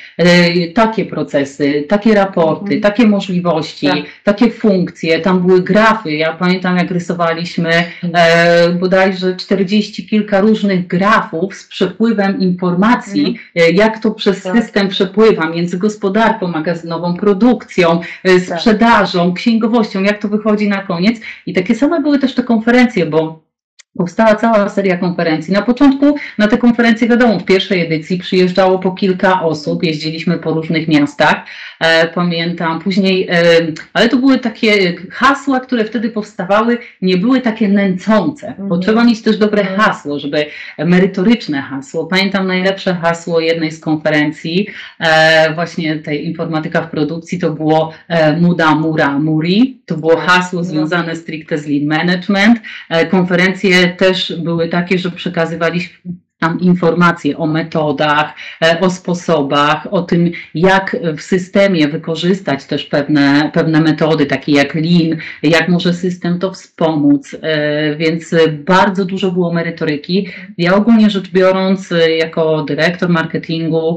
takie 0.74 1.04
procesy, 1.04 1.84
takie 1.88 2.14
raporty, 2.14 2.74
mhm. 2.74 2.80
takie 2.80 3.06
możliwości, 3.06 3.86
tak. 3.86 3.98
takie 4.24 4.50
funkcje, 4.50 5.20
tam 5.20 5.46
były 5.46 5.62
grafy. 5.62 6.12
Ja 6.12 6.32
pamiętam, 6.32 6.76
jak 6.76 6.90
rysowaliśmy 6.90 7.70
e, 8.14 8.70
bodajże 8.70 9.36
40 9.36 10.06
kilka 10.06 10.40
różnych 10.40 10.86
grafów 10.86 11.54
z 11.54 11.68
przepływem 11.68 12.40
informacji, 12.40 13.38
jak 13.74 14.02
to 14.02 14.10
przez 14.10 14.42
tak. 14.42 14.56
system 14.56 14.88
przepływa 14.88 15.48
między 15.48 15.78
gospodarką 15.78 15.99
gospodarką 16.00 16.48
magazynową, 16.48 17.16
produkcją, 17.16 18.00
y, 18.28 18.40
tak. 18.40 18.58
sprzedażą, 18.58 19.34
księgowością, 19.34 20.02
jak 20.02 20.18
to 20.18 20.28
wychodzi 20.28 20.68
na 20.68 20.82
koniec. 20.82 21.20
I 21.46 21.52
takie 21.52 21.74
same 21.74 22.00
były 22.00 22.18
też 22.18 22.34
te 22.34 22.42
konferencje, 22.42 23.06
bo 23.06 23.50
Powstała 23.98 24.34
cała 24.34 24.68
seria 24.68 24.96
konferencji. 24.96 25.54
Na 25.54 25.62
początku 25.62 26.16
na 26.38 26.48
te 26.48 26.58
konferencje, 26.58 27.08
wiadomo, 27.08 27.38
w 27.38 27.44
pierwszej 27.44 27.86
edycji 27.86 28.18
przyjeżdżało 28.18 28.78
po 28.78 28.92
kilka 28.92 29.42
osób, 29.42 29.82
jeździliśmy 29.82 30.38
po 30.38 30.50
różnych 30.50 30.88
miastach, 30.88 31.36
pamiętam. 32.14 32.80
Później, 32.80 33.28
e, 33.30 33.42
ale 33.92 34.08
to 34.08 34.16
były 34.16 34.38
takie 34.38 34.94
hasła, 35.10 35.60
które 35.60 35.84
wtedy 35.84 36.10
powstawały, 36.10 36.78
nie 37.02 37.16
były 37.16 37.40
takie 37.40 37.68
nęcące, 37.68 38.54
bo 38.58 38.62
mhm. 38.62 38.80
trzeba 38.80 39.04
mieć 39.04 39.22
też 39.22 39.38
dobre 39.38 39.62
mhm. 39.62 39.80
hasło, 39.80 40.18
żeby 40.18 40.46
merytoryczne 40.78 41.62
hasło. 41.62 42.06
Pamiętam 42.06 42.46
najlepsze 42.46 42.94
hasło 42.94 43.40
jednej 43.40 43.72
z 43.72 43.80
konferencji, 43.80 44.66
e, 44.98 45.54
właśnie 45.54 45.98
tej 45.98 46.26
informatyka 46.26 46.82
w 46.82 46.90
produkcji, 46.90 47.38
to 47.38 47.50
było 47.50 47.92
e, 48.08 48.36
Muda 48.36 48.74
Mura 48.74 49.18
Muri. 49.18 49.82
To 49.86 49.96
było 49.96 50.14
tak. 50.14 50.24
hasło 50.24 50.64
związane 50.64 51.16
stricte 51.16 51.58
z 51.58 51.66
lean 51.66 51.86
management. 51.86 52.60
E, 52.88 53.06
konferencje 53.06 53.88
też 53.88 54.32
były 54.38 54.68
takie, 54.68 54.98
że 54.98 55.10
przekazywaliśmy 55.10 56.12
tam 56.40 56.60
informacje 56.60 57.38
o 57.38 57.46
metodach, 57.46 58.34
e, 58.62 58.80
o 58.80 58.90
sposobach, 58.90 59.86
o 59.90 60.02
tym, 60.02 60.30
jak 60.54 60.96
w 61.16 61.22
systemie 61.22 61.88
wykorzystać 61.88 62.64
też 62.64 62.84
pewne, 62.84 63.50
pewne 63.54 63.80
metody, 63.80 64.26
takie 64.26 64.52
jak 64.52 64.74
Lean, 64.74 65.18
jak 65.42 65.68
może 65.68 65.94
system 65.94 66.38
to 66.38 66.52
wspomóc, 66.52 67.36
e, 67.42 67.96
więc 67.96 68.34
bardzo 68.50 69.04
dużo 69.04 69.30
było 69.30 69.52
merytoryki. 69.52 70.28
Ja 70.58 70.74
ogólnie 70.74 71.10
rzecz 71.10 71.30
biorąc, 71.30 71.92
e, 71.92 72.10
jako 72.10 72.62
dyrektor 72.62 73.08
marketingu, 73.08 73.96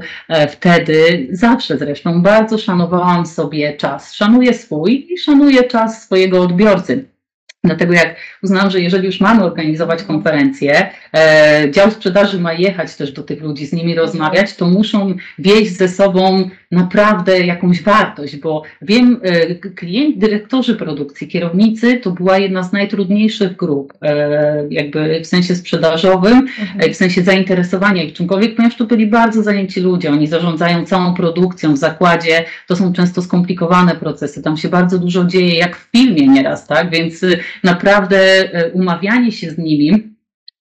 wtedy 0.50 1.28
zawsze 1.32 1.78
zresztą 1.78 2.22
bardzo 2.22 2.58
szanowałam 2.58 3.26
sobie 3.26 3.74
czas. 3.74 4.14
Szanuję 4.14 4.54
swój 4.54 5.08
i 5.10 5.18
szanuję 5.18 5.64
czas 5.64 6.04
swojego 6.04 6.42
odbiorcy. 6.42 7.14
Dlatego 7.66 7.94
jak 7.94 8.16
uznałam, 8.44 8.72
że 8.72 8.82
jeżeli 8.82 9.06
już 9.06 9.20
mamy 9.20 9.44
organizować 9.44 10.04
konferencję, 10.04 10.90
e, 11.16 11.72
dział 11.72 11.92
sprzedaży 11.92 12.39
ma 12.39 12.54
jechać 12.54 12.96
też 12.96 13.12
do 13.12 13.24
tych 13.24 13.41
ludzi, 13.41 13.66
z 13.66 13.74
nimi 13.74 13.96
rozmawiać, 13.96 14.56
to 14.56 14.68
muszą 14.68 15.14
wieść 15.39 15.78
ze 15.78 15.88
sobą 15.88 16.50
naprawdę 16.74 17.39
jakąś 17.39 17.84
wartość, 17.84 18.36
bo 18.36 18.64
wiem, 18.82 19.20
e, 19.24 19.56
klienci, 19.56 20.18
dyrektorzy 20.18 20.76
produkcji, 20.76 21.28
kierownicy 21.28 21.98
to 21.98 22.12
była 22.12 22.38
jedna 22.38 22.64
z 22.64 22.74
najtrudniejszych 22.74 23.56
grup, 23.56 23.94
e, 24.02 24.68
jakby 24.70 25.22
w 25.24 25.28
sensie 25.28 25.56
sprzedażowym, 25.56 26.34
mhm. 26.34 26.82
E, 26.82 26.94
w 26.94 26.96
sensie 26.96 27.22
zainteresowania 27.22 28.04
ich 28.04 28.14
czymkolwiek, 28.14 28.56
ponieważ 28.56 28.78
to 28.78 28.86
byli 28.86 29.08
bardzo 29.08 29.44
zajęci 29.44 29.82
ludzie, 29.82 30.12
oni 30.12 30.28
zarządzają 30.28 30.86
całą 30.86 31.14
produkcją 31.14 31.74
w 31.74 31.78
zakładzie, 31.78 32.46
to 32.68 32.76
są 32.76 32.94
często 32.94 33.22
skomplikowane 33.22 33.96
procesy, 33.96 34.41
tam 34.41 34.58
się 34.58 34.70
bardzo 34.70 35.00
dużo 35.00 35.26
dzieje, 35.26 35.56
jak 35.56 35.76
w 35.76 35.91
filmie 35.91 36.28
nieraz, 36.28 36.68
tak, 36.68 36.89
więc 36.89 37.22
naprawdę 37.64 38.33
umawianie 38.74 39.32
się 39.32 39.50
z 39.52 39.58
nimi 39.58 40.12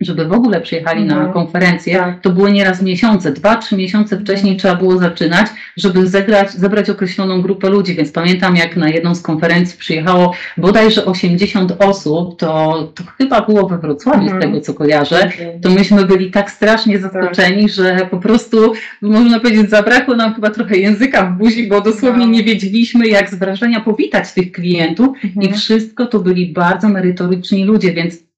żeby 0.04 0.24
w 0.24 0.32
ogóle 0.32 0.60
przyjechali 0.60 1.04
na 1.04 1.14
mhm. 1.14 1.32
konferencję, 1.32 1.96
tak. 1.96 2.20
to 2.20 2.30
były 2.30 2.52
nieraz 2.52 2.82
miesiące, 2.82 3.32
dwa, 3.32 3.56
trzy 3.56 3.76
miesiące 3.76 4.20
wcześniej 4.20 4.56
trzeba 4.56 4.74
było 4.74 4.98
zaczynać, 4.98 5.46
żeby 5.76 6.06
zebrać, 6.06 6.52
zebrać 6.52 6.90
określoną 6.90 7.42
grupę 7.42 7.70
ludzi, 7.70 7.94
więc 7.94 8.12
pamiętam 8.12 8.56
jak 8.56 8.76
na 8.76 8.88
jedną 8.88 9.14
z 9.14 9.22
konferencji 9.22 9.78
przyjechało 9.78 10.34
bodajże 10.56 11.04
80 11.04 11.72
osób, 11.78 12.38
to, 12.38 12.92
to 12.94 13.04
chyba 13.18 13.40
było 13.40 13.68
we 13.68 13.78
Wrocławiu 13.78 14.28
z 14.28 14.32
mhm. 14.32 14.40
tego 14.40 14.60
co 14.60 14.74
kojarzę, 14.74 15.30
to 15.62 15.70
myśmy 15.70 16.04
byli 16.04 16.30
tak 16.30 16.50
strasznie 16.50 16.98
zaskoczeni, 16.98 17.62
tak. 17.62 17.70
że 17.70 18.08
po 18.10 18.18
prostu 18.18 18.72
można 19.02 19.40
powiedzieć 19.40 19.70
zabrakło 19.70 20.16
nam 20.16 20.34
chyba 20.34 20.50
trochę 20.50 20.76
języka 20.76 21.26
w 21.26 21.38
buzi, 21.38 21.68
bo 21.68 21.80
dosłownie 21.80 22.26
no. 22.26 22.32
nie 22.32 22.42
wiedzieliśmy 22.42 23.08
jak 23.08 23.30
z 23.30 23.34
wrażenia 23.34 23.80
powitać 23.80 24.32
tych 24.32 24.52
klientów 24.52 25.24
i 25.24 25.26
mhm. 25.26 25.54
wszystko 25.54 26.06
to 26.06 26.18
byli 26.18 26.52
bardzo 26.52 26.88
merytoryczni 26.88 27.64
ludzie, 27.64 27.92
więc 27.92 28.31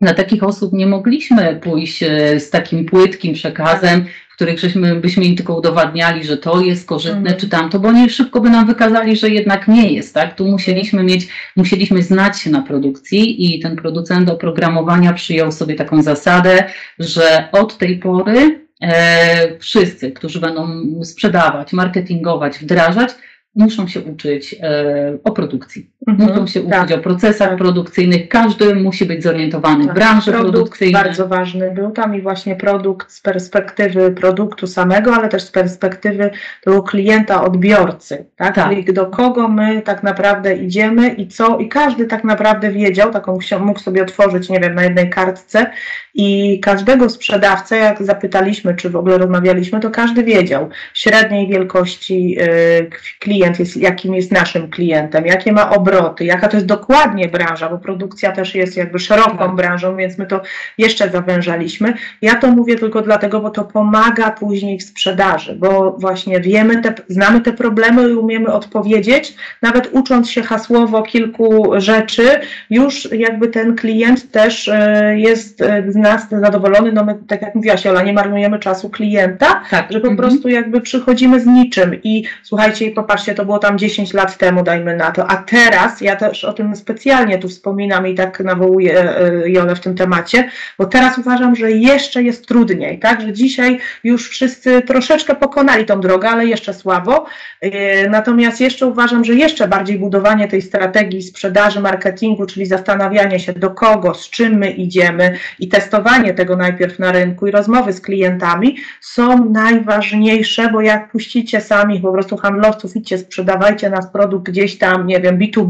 na 0.00 0.14
takich 0.14 0.42
osób 0.42 0.72
nie 0.72 0.86
mogliśmy 0.86 1.60
pójść 1.62 2.02
e, 2.02 2.40
z 2.40 2.50
takim 2.50 2.84
płytkim 2.84 3.34
przekazem, 3.34 4.04
w 4.30 4.34
których 4.34 4.60
żeśmy, 4.60 4.96
byśmy 4.96 5.24
im 5.24 5.36
tylko 5.36 5.56
udowadniali, 5.56 6.24
że 6.24 6.36
to 6.36 6.60
jest 6.60 6.88
korzystne 6.88 7.18
mhm. 7.18 7.36
czy 7.36 7.48
tamto, 7.48 7.80
bo 7.80 7.88
oni 7.88 8.10
szybko 8.10 8.40
by 8.40 8.50
nam 8.50 8.66
wykazali, 8.66 9.16
że 9.16 9.28
jednak 9.28 9.68
nie 9.68 9.92
jest, 9.92 10.14
tak? 10.14 10.34
Tu 10.34 10.46
musieliśmy 10.46 11.02
mieć, 11.02 11.28
musieliśmy 11.56 12.02
znać 12.02 12.40
się 12.40 12.50
na 12.50 12.62
produkcji 12.62 13.54
i 13.56 13.60
ten 13.60 13.76
producent 13.76 14.30
oprogramowania 14.30 15.12
przyjął 15.12 15.52
sobie 15.52 15.74
taką 15.74 16.02
zasadę, 16.02 16.64
że 16.98 17.48
od 17.52 17.78
tej 17.78 17.98
pory 17.98 18.66
e, 18.82 19.58
wszyscy, 19.58 20.12
którzy 20.12 20.40
będą 20.40 20.82
sprzedawać, 21.04 21.72
marketingować, 21.72 22.58
wdrażać, 22.58 23.10
muszą 23.54 23.88
się 23.88 24.00
uczyć 24.00 24.56
e, 24.62 25.18
o 25.24 25.32
produkcji. 25.32 25.90
Mhm, 26.10 26.30
muszą 26.30 26.46
się 26.46 26.68
tak, 26.68 26.84
uczyć 26.84 26.96
o 26.98 27.00
procesach 27.00 27.48
tak. 27.48 27.58
produkcyjnych. 27.58 28.28
Każdy 28.28 28.74
musi 28.74 29.06
być 29.06 29.22
zorientowany 29.22 29.84
tak. 29.84 29.94
w 29.94 29.98
branży 29.98 30.32
produkt 30.32 30.52
produkcyjnej. 30.52 31.04
bardzo 31.04 31.28
ważny 31.28 31.70
był 31.70 31.90
tam 31.90 32.14
i 32.14 32.20
właśnie 32.20 32.56
produkt 32.56 33.12
z 33.12 33.20
perspektywy 33.20 34.10
produktu 34.10 34.66
samego, 34.66 35.14
ale 35.14 35.28
też 35.28 35.42
z 35.42 35.50
perspektywy 35.50 36.30
tego 36.64 36.82
klienta, 36.82 37.44
odbiorcy. 37.44 38.24
Tak? 38.36 38.54
tak. 38.54 38.68
Czyli 38.68 38.84
do 38.84 39.06
kogo 39.06 39.48
my 39.48 39.82
tak 39.82 40.02
naprawdę 40.02 40.54
idziemy 40.54 41.08
i 41.08 41.28
co, 41.28 41.58
i 41.58 41.68
każdy 41.68 42.04
tak 42.04 42.24
naprawdę 42.24 42.70
wiedział, 42.70 43.10
taką 43.10 43.38
mógł 43.60 43.80
sobie 43.80 44.02
otworzyć, 44.02 44.48
nie 44.48 44.60
wiem, 44.60 44.74
na 44.74 44.82
jednej 44.82 45.10
kartce 45.10 45.70
i 46.14 46.60
każdego 46.60 47.10
sprzedawcę, 47.10 47.76
jak 47.76 48.02
zapytaliśmy, 48.02 48.74
czy 48.74 48.90
w 48.90 48.96
ogóle 48.96 49.18
rozmawialiśmy, 49.18 49.80
to 49.80 49.90
każdy 49.90 50.24
wiedział 50.24 50.68
średniej 50.94 51.48
wielkości 51.48 52.36
y, 52.40 52.90
klient 53.18 53.58
jest, 53.58 53.76
jakim 53.76 54.14
jest 54.14 54.32
naszym 54.32 54.70
klientem, 54.70 55.26
jakie 55.26 55.52
ma 55.52 55.70
obroty, 55.70 55.99
jaka 56.20 56.48
to 56.48 56.56
jest 56.56 56.66
dokładnie 56.66 57.28
branża, 57.28 57.68
bo 57.68 57.78
produkcja 57.78 58.32
też 58.32 58.54
jest 58.54 58.76
jakby 58.76 58.98
szeroką 58.98 59.38
tak. 59.38 59.54
branżą, 59.54 59.96
więc 59.96 60.18
my 60.18 60.26
to 60.26 60.40
jeszcze 60.78 61.10
zawężaliśmy. 61.10 61.94
Ja 62.22 62.34
to 62.34 62.50
mówię 62.50 62.76
tylko 62.76 63.02
dlatego, 63.02 63.40
bo 63.40 63.50
to 63.50 63.64
pomaga 63.64 64.30
później 64.30 64.78
w 64.78 64.82
sprzedaży, 64.82 65.54
bo 65.54 65.96
właśnie 65.98 66.40
wiemy, 66.40 66.82
te, 66.82 66.94
znamy 67.08 67.40
te 67.40 67.52
problemy 67.52 68.10
i 68.10 68.12
umiemy 68.12 68.52
odpowiedzieć, 68.52 69.34
nawet 69.62 69.88
ucząc 69.92 70.30
się 70.30 70.42
hasłowo 70.42 71.02
kilku 71.02 71.70
rzeczy, 71.76 72.40
już 72.70 73.12
jakby 73.12 73.48
ten 73.48 73.76
klient 73.76 74.30
też 74.30 74.68
y, 74.68 74.72
jest 75.16 75.58
z 75.88 75.96
nas 75.96 76.26
zadowolony, 76.30 76.92
no 76.92 77.04
my, 77.04 77.14
tak 77.28 77.42
jak 77.42 77.54
mówiłaś 77.54 77.86
Ola, 77.86 78.02
nie 78.02 78.12
marnujemy 78.12 78.58
czasu 78.58 78.90
klienta, 78.90 79.62
tak. 79.70 79.92
że 79.92 80.00
po 80.00 80.08
mhm. 80.08 80.16
prostu 80.16 80.48
jakby 80.48 80.80
przychodzimy 80.80 81.40
z 81.40 81.46
niczym 81.46 82.02
i 82.04 82.24
słuchajcie, 82.42 82.86
i 82.86 82.90
popatrzcie, 82.90 83.34
to 83.34 83.44
było 83.44 83.58
tam 83.58 83.78
10 83.78 84.14
lat 84.14 84.38
temu, 84.38 84.62
dajmy 84.62 84.96
na 84.96 85.10
to, 85.10 85.30
a 85.30 85.36
teraz, 85.36 85.79
ja 86.00 86.16
też 86.16 86.44
o 86.44 86.52
tym 86.52 86.76
specjalnie 86.76 87.38
tu 87.38 87.48
wspominam 87.48 88.06
i 88.06 88.14
tak 88.14 88.40
nawołuję 88.40 89.00
e, 89.00 89.50
Jolę 89.50 89.74
w 89.76 89.80
tym 89.80 89.94
temacie, 89.94 90.50
bo 90.78 90.86
teraz 90.86 91.18
uważam, 91.18 91.56
że 91.56 91.70
jeszcze 91.70 92.22
jest 92.22 92.46
trudniej, 92.46 92.98
tak, 92.98 93.20
że 93.20 93.32
dzisiaj 93.32 93.78
już 94.04 94.28
wszyscy 94.28 94.82
troszeczkę 94.82 95.34
pokonali 95.34 95.84
tą 95.84 96.00
drogę, 96.00 96.28
ale 96.28 96.46
jeszcze 96.46 96.74
słabo, 96.74 97.26
e, 97.60 98.08
natomiast 98.08 98.60
jeszcze 98.60 98.86
uważam, 98.86 99.24
że 99.24 99.34
jeszcze 99.34 99.68
bardziej 99.68 99.98
budowanie 99.98 100.48
tej 100.48 100.62
strategii 100.62 101.22
sprzedaży, 101.22 101.80
marketingu, 101.80 102.46
czyli 102.46 102.66
zastanawianie 102.66 103.40
się 103.40 103.52
do 103.52 103.70
kogo, 103.70 104.14
z 104.14 104.30
czym 104.30 104.58
my 104.58 104.70
idziemy 104.70 105.36
i 105.58 105.68
testowanie 105.68 106.34
tego 106.34 106.56
najpierw 106.56 106.98
na 106.98 107.12
rynku 107.12 107.46
i 107.46 107.50
rozmowy 107.50 107.92
z 107.92 108.00
klientami 108.00 108.76
są 109.00 109.50
najważniejsze, 109.50 110.70
bo 110.72 110.80
jak 110.80 111.10
puścicie 111.10 111.60
sami 111.60 112.00
po 112.00 112.12
prostu 112.12 112.36
handlowców, 112.36 112.96
idźcie, 112.96 113.18
sprzedawajcie 113.18 113.90
nas 113.90 114.12
produkt 114.12 114.50
gdzieś 114.50 114.78
tam, 114.78 115.06
nie 115.06 115.20
wiem, 115.20 115.38
B2B, 115.38 115.69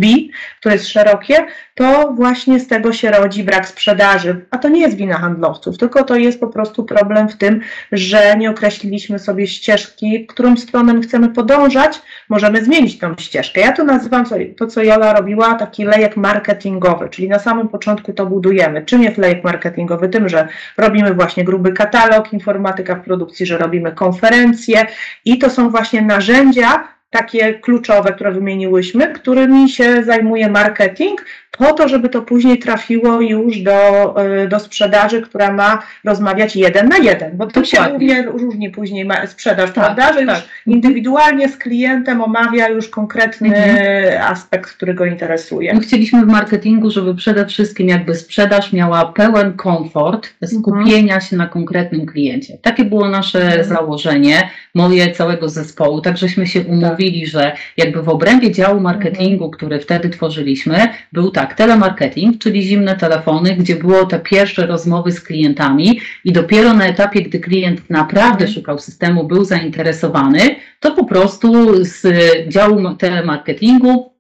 które 0.61 0.75
jest 0.75 0.89
szerokie, 0.89 1.47
to 1.75 2.13
właśnie 2.13 2.61
z 2.61 2.69
tego 2.69 2.93
się 2.93 3.11
rodzi 3.11 3.45
brak 3.45 3.69
sprzedaży. 3.69 4.47
A 4.51 4.59
to 4.59 4.69
nie 4.69 4.81
jest 4.81 4.97
wina 4.97 5.19
handlowców, 5.19 5.79
tylko 5.79 6.05
to 6.05 6.17
jest 6.17 6.41
po 6.41 6.47
prostu 6.47 6.85
problem 6.85 7.29
w 7.29 7.37
tym, 7.37 7.61
że 7.93 8.37
nie 8.37 8.51
określiliśmy 8.51 9.19
sobie 9.19 9.47
ścieżki, 9.47 10.27
którą 10.27 10.57
stronę 10.57 11.01
chcemy 11.01 11.29
podążać, 11.29 12.01
możemy 12.29 12.65
zmienić 12.65 12.99
tą 12.99 13.15
ścieżkę. 13.21 13.61
Ja 13.61 13.73
to 13.73 13.85
nazywam 13.85 14.25
to, 14.59 14.67
co 14.67 14.83
Jola 14.83 15.13
robiła, 15.13 15.55
taki 15.55 15.85
lejek 15.85 16.17
marketingowy, 16.17 17.09
czyli 17.09 17.29
na 17.29 17.39
samym 17.39 17.69
początku 17.69 18.13
to 18.13 18.27
budujemy. 18.27 18.85
Czym 18.85 19.03
jest 19.03 19.19
lejek 19.19 19.45
marketingowy? 19.45 20.09
Tym, 20.09 20.29
że 20.29 20.49
robimy 20.77 21.15
właśnie 21.15 21.45
gruby 21.45 21.73
katalog, 21.73 22.33
informatyka 22.33 22.95
w 22.95 23.05
produkcji, 23.05 23.47
że 23.47 23.59
robimy 23.59 23.93
konferencje 23.93 24.87
i 25.25 25.39
to 25.39 25.51
są 25.51 25.71
właśnie 25.71 26.03
narzędzia, 26.03 26.89
takie 27.11 27.55
kluczowe, 27.55 28.13
które 28.13 28.33
wymieniłyśmy, 28.33 29.13
którymi 29.13 29.69
się 29.69 30.05
zajmuje 30.05 30.51
marketing, 30.51 31.25
po 31.51 31.73
to, 31.73 31.89
żeby 31.89 32.09
to 32.09 32.23
później 32.23 32.59
trafiło 32.59 33.21
już 33.21 33.59
do, 33.59 34.15
y, 34.45 34.49
do 34.49 34.61
sprzedaży, 34.61 35.23
która 35.23 35.53
ma 35.53 35.83
rozmawiać 36.05 36.57
jeden 36.57 36.89
na 36.89 36.99
jeden, 36.99 37.37
bo 37.37 37.47
to 37.47 37.65
się 37.65 37.79
równie, 37.91 38.23
różni 38.23 38.71
później 38.71 39.09
sprzedaż, 39.27 39.65
tak, 39.73 39.75
prawda, 39.75 40.13
że 40.13 40.27
tak. 40.27 40.37
już 40.37 40.49
indywidualnie 40.67 41.49
z 41.49 41.57
klientem 41.57 42.23
omawia 42.23 42.69
już 42.69 42.89
konkretny 42.89 43.49
mhm. 43.49 44.33
aspekt, 44.33 44.71
który 44.71 44.95
go 44.95 45.05
interesuje. 45.05 45.75
My 45.75 45.81
chcieliśmy 45.81 46.25
w 46.25 46.29
marketingu, 46.29 46.91
żeby 46.91 47.15
przede 47.15 47.47
wszystkim 47.47 47.89
jakby 47.89 48.15
sprzedaż 48.15 48.73
miała 48.73 49.05
pełen 49.05 49.53
komfort 49.53 50.31
skupienia 50.47 51.15
mhm. 51.15 51.21
się 51.21 51.37
na 51.37 51.47
konkretnym 51.47 52.07
kliencie. 52.07 52.59
Takie 52.63 52.85
było 52.85 53.09
nasze 53.09 53.43
mhm. 53.43 53.65
założenie, 53.65 54.51
moje 54.75 55.13
całego 55.13 55.49
zespołu, 55.49 56.01
tak 56.01 56.17
żeśmy 56.17 56.47
się 56.47 56.61
umówili, 56.61 57.21
tak. 57.21 57.31
że 57.31 57.53
jakby 57.77 58.03
w 58.03 58.09
obrębie 58.09 58.53
działu 58.53 58.81
marketingu, 58.81 59.45
mhm. 59.45 59.51
który 59.51 59.81
wtedy 59.81 60.09
tworzyliśmy, 60.09 60.89
był 61.13 61.31
tak, 61.31 61.40
tak, 61.41 61.55
telemarketing, 61.55 62.39
czyli 62.39 62.63
zimne 62.63 62.97
telefony, 62.97 63.57
gdzie 63.57 63.77
było 63.77 64.07
te 64.07 64.19
pierwsze 64.19 64.67
rozmowy 64.67 65.13
z 65.13 65.21
klientami 65.21 66.01
i 66.25 66.33
dopiero 66.33 66.75
na 66.75 66.87
etapie, 66.87 67.23
gdy 67.23 67.41
klient 67.41 67.91
naprawdę 67.91 68.49
szukał 68.49 68.79
systemu, 68.79 69.25
był 69.25 69.45
zainteresowany, 69.45 70.57
to 70.81 70.95
po 70.95 71.05
prostu 71.05 71.75
z 71.85 72.07
działu 72.49 72.95
telemarketingu 72.95 74.13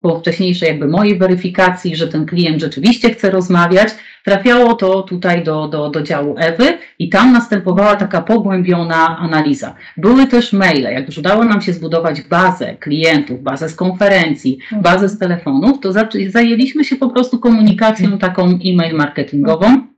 po 0.00 0.20
wcześniejszej 0.20 0.68
jakby 0.68 0.88
mojej 0.88 1.18
weryfikacji, 1.18 1.96
że 1.96 2.08
ten 2.08 2.26
klient 2.26 2.60
rzeczywiście 2.60 3.10
chce 3.10 3.30
rozmawiać, 3.30 3.88
trafiało 4.24 4.74
to 4.74 5.02
tutaj 5.02 5.44
do, 5.44 5.68
do, 5.68 5.90
do 5.90 6.02
działu 6.02 6.34
Ewy 6.38 6.78
i 6.98 7.08
tam 7.08 7.32
następowała 7.32 7.96
taka 7.96 8.22
pogłębiona 8.22 9.18
analiza. 9.18 9.74
Były 9.96 10.26
też 10.26 10.52
maile, 10.52 10.82
jak 10.82 11.06
już 11.06 11.18
udało 11.18 11.44
nam 11.44 11.62
się 11.62 11.72
zbudować 11.72 12.22
bazę 12.22 12.76
klientów, 12.76 13.42
bazę 13.42 13.68
z 13.68 13.74
konferencji, 13.74 14.58
mhm. 14.62 14.82
bazę 14.82 15.08
z 15.08 15.18
telefonów, 15.18 15.80
to 15.80 15.92
zajęliśmy 16.28 16.84
się 16.84 16.96
po 16.96 17.10
prostu 17.10 17.38
komunikacją 17.38 18.18
taką 18.18 18.58
e-mail 18.64 18.96
marketingową 18.96 19.95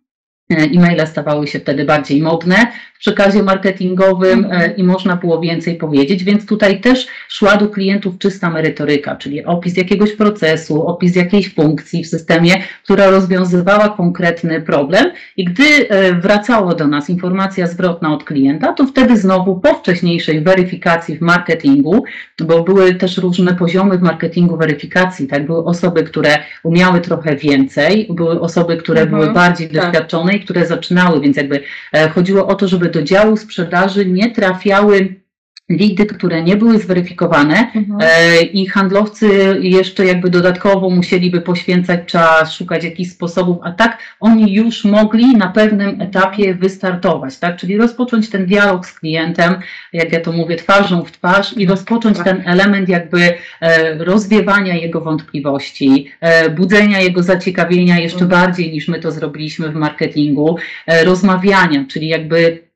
E-maile 0.51 1.07
stawały 1.07 1.47
się 1.47 1.59
wtedy 1.59 1.85
bardziej 1.85 2.23
modne 2.23 2.57
w 2.95 3.01
przekazie 3.01 3.43
marketingowym 3.43 4.47
e, 4.51 4.73
i 4.77 4.83
można 4.83 5.17
było 5.17 5.41
więcej 5.41 5.77
powiedzieć, 5.77 6.25
więc 6.25 6.47
tutaj 6.47 6.81
też 6.81 7.07
szła 7.29 7.57
do 7.57 7.69
klientów 7.69 8.19
czysta 8.19 8.51
merytoryka, 8.51 9.17
czyli 9.17 9.45
opis 9.45 9.77
jakiegoś 9.77 10.13
procesu, 10.13 10.87
opis 10.87 11.17
jakiejś 11.17 11.55
funkcji 11.55 12.05
w 12.05 12.09
systemie, 12.09 12.55
która 12.85 13.11
rozwiązywała 13.11 13.89
konkretny 13.89 14.61
problem. 14.61 15.07
I 15.37 15.45
gdy 15.45 15.65
e, 15.89 16.13
wracało 16.13 16.75
do 16.75 16.87
nas 16.87 17.11
informacja 17.11 17.67
zwrotna 17.67 18.15
od 18.15 18.25
klienta, 18.25 18.73
to 18.73 18.87
wtedy 18.87 19.17
znowu 19.17 19.61
po 19.61 19.75
wcześniejszej 19.75 20.41
weryfikacji 20.41 21.19
w 21.19 21.21
marketingu, 21.21 22.05
bo 22.45 22.63
były 22.63 22.95
też 22.95 23.19
różne 23.19 23.55
poziomy 23.55 23.99
w 23.99 24.03
marketingu 24.03 24.57
weryfikacji, 24.57 25.27
tak, 25.27 25.47
były 25.47 25.65
osoby, 25.65 26.03
które 26.03 26.39
umiały 26.63 27.01
trochę 27.01 27.37
więcej, 27.37 28.09
były 28.11 28.41
osoby, 28.41 28.77
które 28.77 29.01
mhm, 29.01 29.21
były 29.21 29.35
bardziej 29.35 29.69
tak. 29.69 29.85
doświadczone 29.85 30.38
które 30.41 30.67
zaczynały, 30.67 31.21
więc 31.21 31.37
jakby 31.37 31.63
e, 31.93 32.09
chodziło 32.09 32.47
o 32.47 32.55
to, 32.55 32.69
żeby 32.69 32.89
do 32.89 33.03
działu 33.03 33.37
sprzedaży 33.37 34.07
nie 34.07 34.31
trafiały 34.31 35.21
lidy, 35.69 36.07
które 36.07 36.43
nie 36.43 36.57
były 36.57 36.79
zweryfikowane 36.79 37.73
mhm. 37.75 37.99
e, 38.01 38.43
i 38.43 38.67
handlowcy 38.67 39.59
jeszcze 39.61 40.07
jakby 40.07 40.31
dodatkowo 40.31 40.91
musieliby 40.91 41.41
poświęcać 41.41 42.01
czas, 42.07 42.53
szukać 42.53 42.85
jakichś 42.85 43.11
sposobów, 43.11 43.59
a 43.63 43.73
tak 43.73 43.99
oni 44.21 44.53
już 44.55 44.85
mogli 44.85 45.37
na 45.37 45.49
pewnym 45.49 46.01
etapie 46.01 46.55
wystartować, 46.55 47.39
tak? 47.39 47.57
Czyli 47.57 47.77
rozpocząć 47.77 48.31
ten 48.31 48.47
dialog 48.47 48.87
z 48.87 48.99
klientem, 48.99 49.55
jak 49.93 50.13
ja 50.13 50.21
to 50.21 50.33
mówię, 50.33 50.57
twarzą 50.57 51.05
w 51.05 51.13
twarz 51.13 51.57
i 51.57 51.67
rozpocząć 51.67 52.17
tak. 52.17 52.27
ten 52.27 52.43
element 52.47 52.89
jakby 52.89 53.35
e, 53.61 53.95
rozwiewania 54.05 54.75
jego 54.75 55.01
wątpliwości, 55.01 56.11
e, 56.21 56.51
budzenia 56.51 57.01
jego 57.01 57.23
zaciekawienia 57.23 57.99
jeszcze 57.99 58.25
mhm. 58.25 58.43
bardziej 58.43 58.73
niż 58.73 58.89
my 58.89 59.01
to 59.01 59.13
zrobiliśmy 59.13 59.69
w 59.69 59.75
marketingu, 59.75 60.57
e, 60.87 61.05
rozmawiania, 61.05 61.85
czyli 61.89 62.09
jakby 62.09 62.68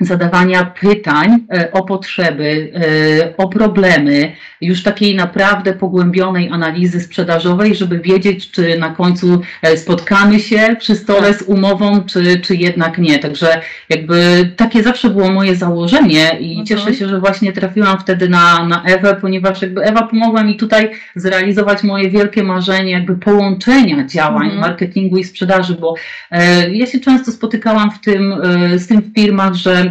zadawania 0.00 0.64
pytań 0.64 1.46
e, 1.52 1.72
o 1.72 1.84
potrzeby, 1.84 2.72
e, 2.74 3.36
o 3.36 3.48
problemy, 3.48 4.32
już 4.60 4.82
takiej 4.82 5.16
naprawdę 5.16 5.72
pogłębionej 5.72 6.48
analizy 6.48 7.00
sprzedażowej, 7.00 7.74
żeby 7.74 7.98
wiedzieć, 7.98 8.50
czy 8.50 8.78
na 8.78 8.90
końcu 8.90 9.40
e, 9.62 9.76
spotkamy 9.76 10.40
się 10.40 10.76
przy 10.78 10.94
stole 10.94 11.34
z 11.34 11.42
umową, 11.42 12.04
czy, 12.04 12.40
czy 12.40 12.56
jednak 12.56 12.98
nie. 12.98 13.18
Także 13.18 13.60
jakby 13.88 14.50
takie 14.56 14.82
zawsze 14.82 15.10
było 15.10 15.30
moje 15.30 15.56
założenie 15.56 16.36
i 16.40 16.48
mhm. 16.50 16.66
cieszę 16.66 16.94
się, 16.94 17.08
że 17.08 17.20
właśnie 17.20 17.52
trafiłam 17.52 17.98
wtedy 17.98 18.28
na, 18.28 18.64
na 18.64 18.82
Ewę, 18.84 19.16
ponieważ 19.20 19.62
jakby 19.62 19.82
Ewa 19.82 20.02
pomogła 20.02 20.44
mi 20.44 20.56
tutaj 20.56 20.90
zrealizować 21.16 21.82
moje 21.82 22.10
wielkie 22.10 22.42
marzenie 22.42 22.90
jakby 22.90 23.16
połączenia 23.16 24.06
działań 24.06 24.44
mhm. 24.44 24.60
marketingu 24.60 25.16
i 25.16 25.24
sprzedaży, 25.24 25.76
bo 25.80 25.94
e, 26.30 26.70
ja 26.70 26.86
się 26.86 27.00
często 27.00 27.32
spotykałam 27.32 27.90
w 27.90 28.00
tym, 28.00 28.32
e, 28.32 28.78
z 28.78 28.86
tym 28.86 29.00
w 29.02 29.14
firmach, 29.14 29.54
że 29.54 29.87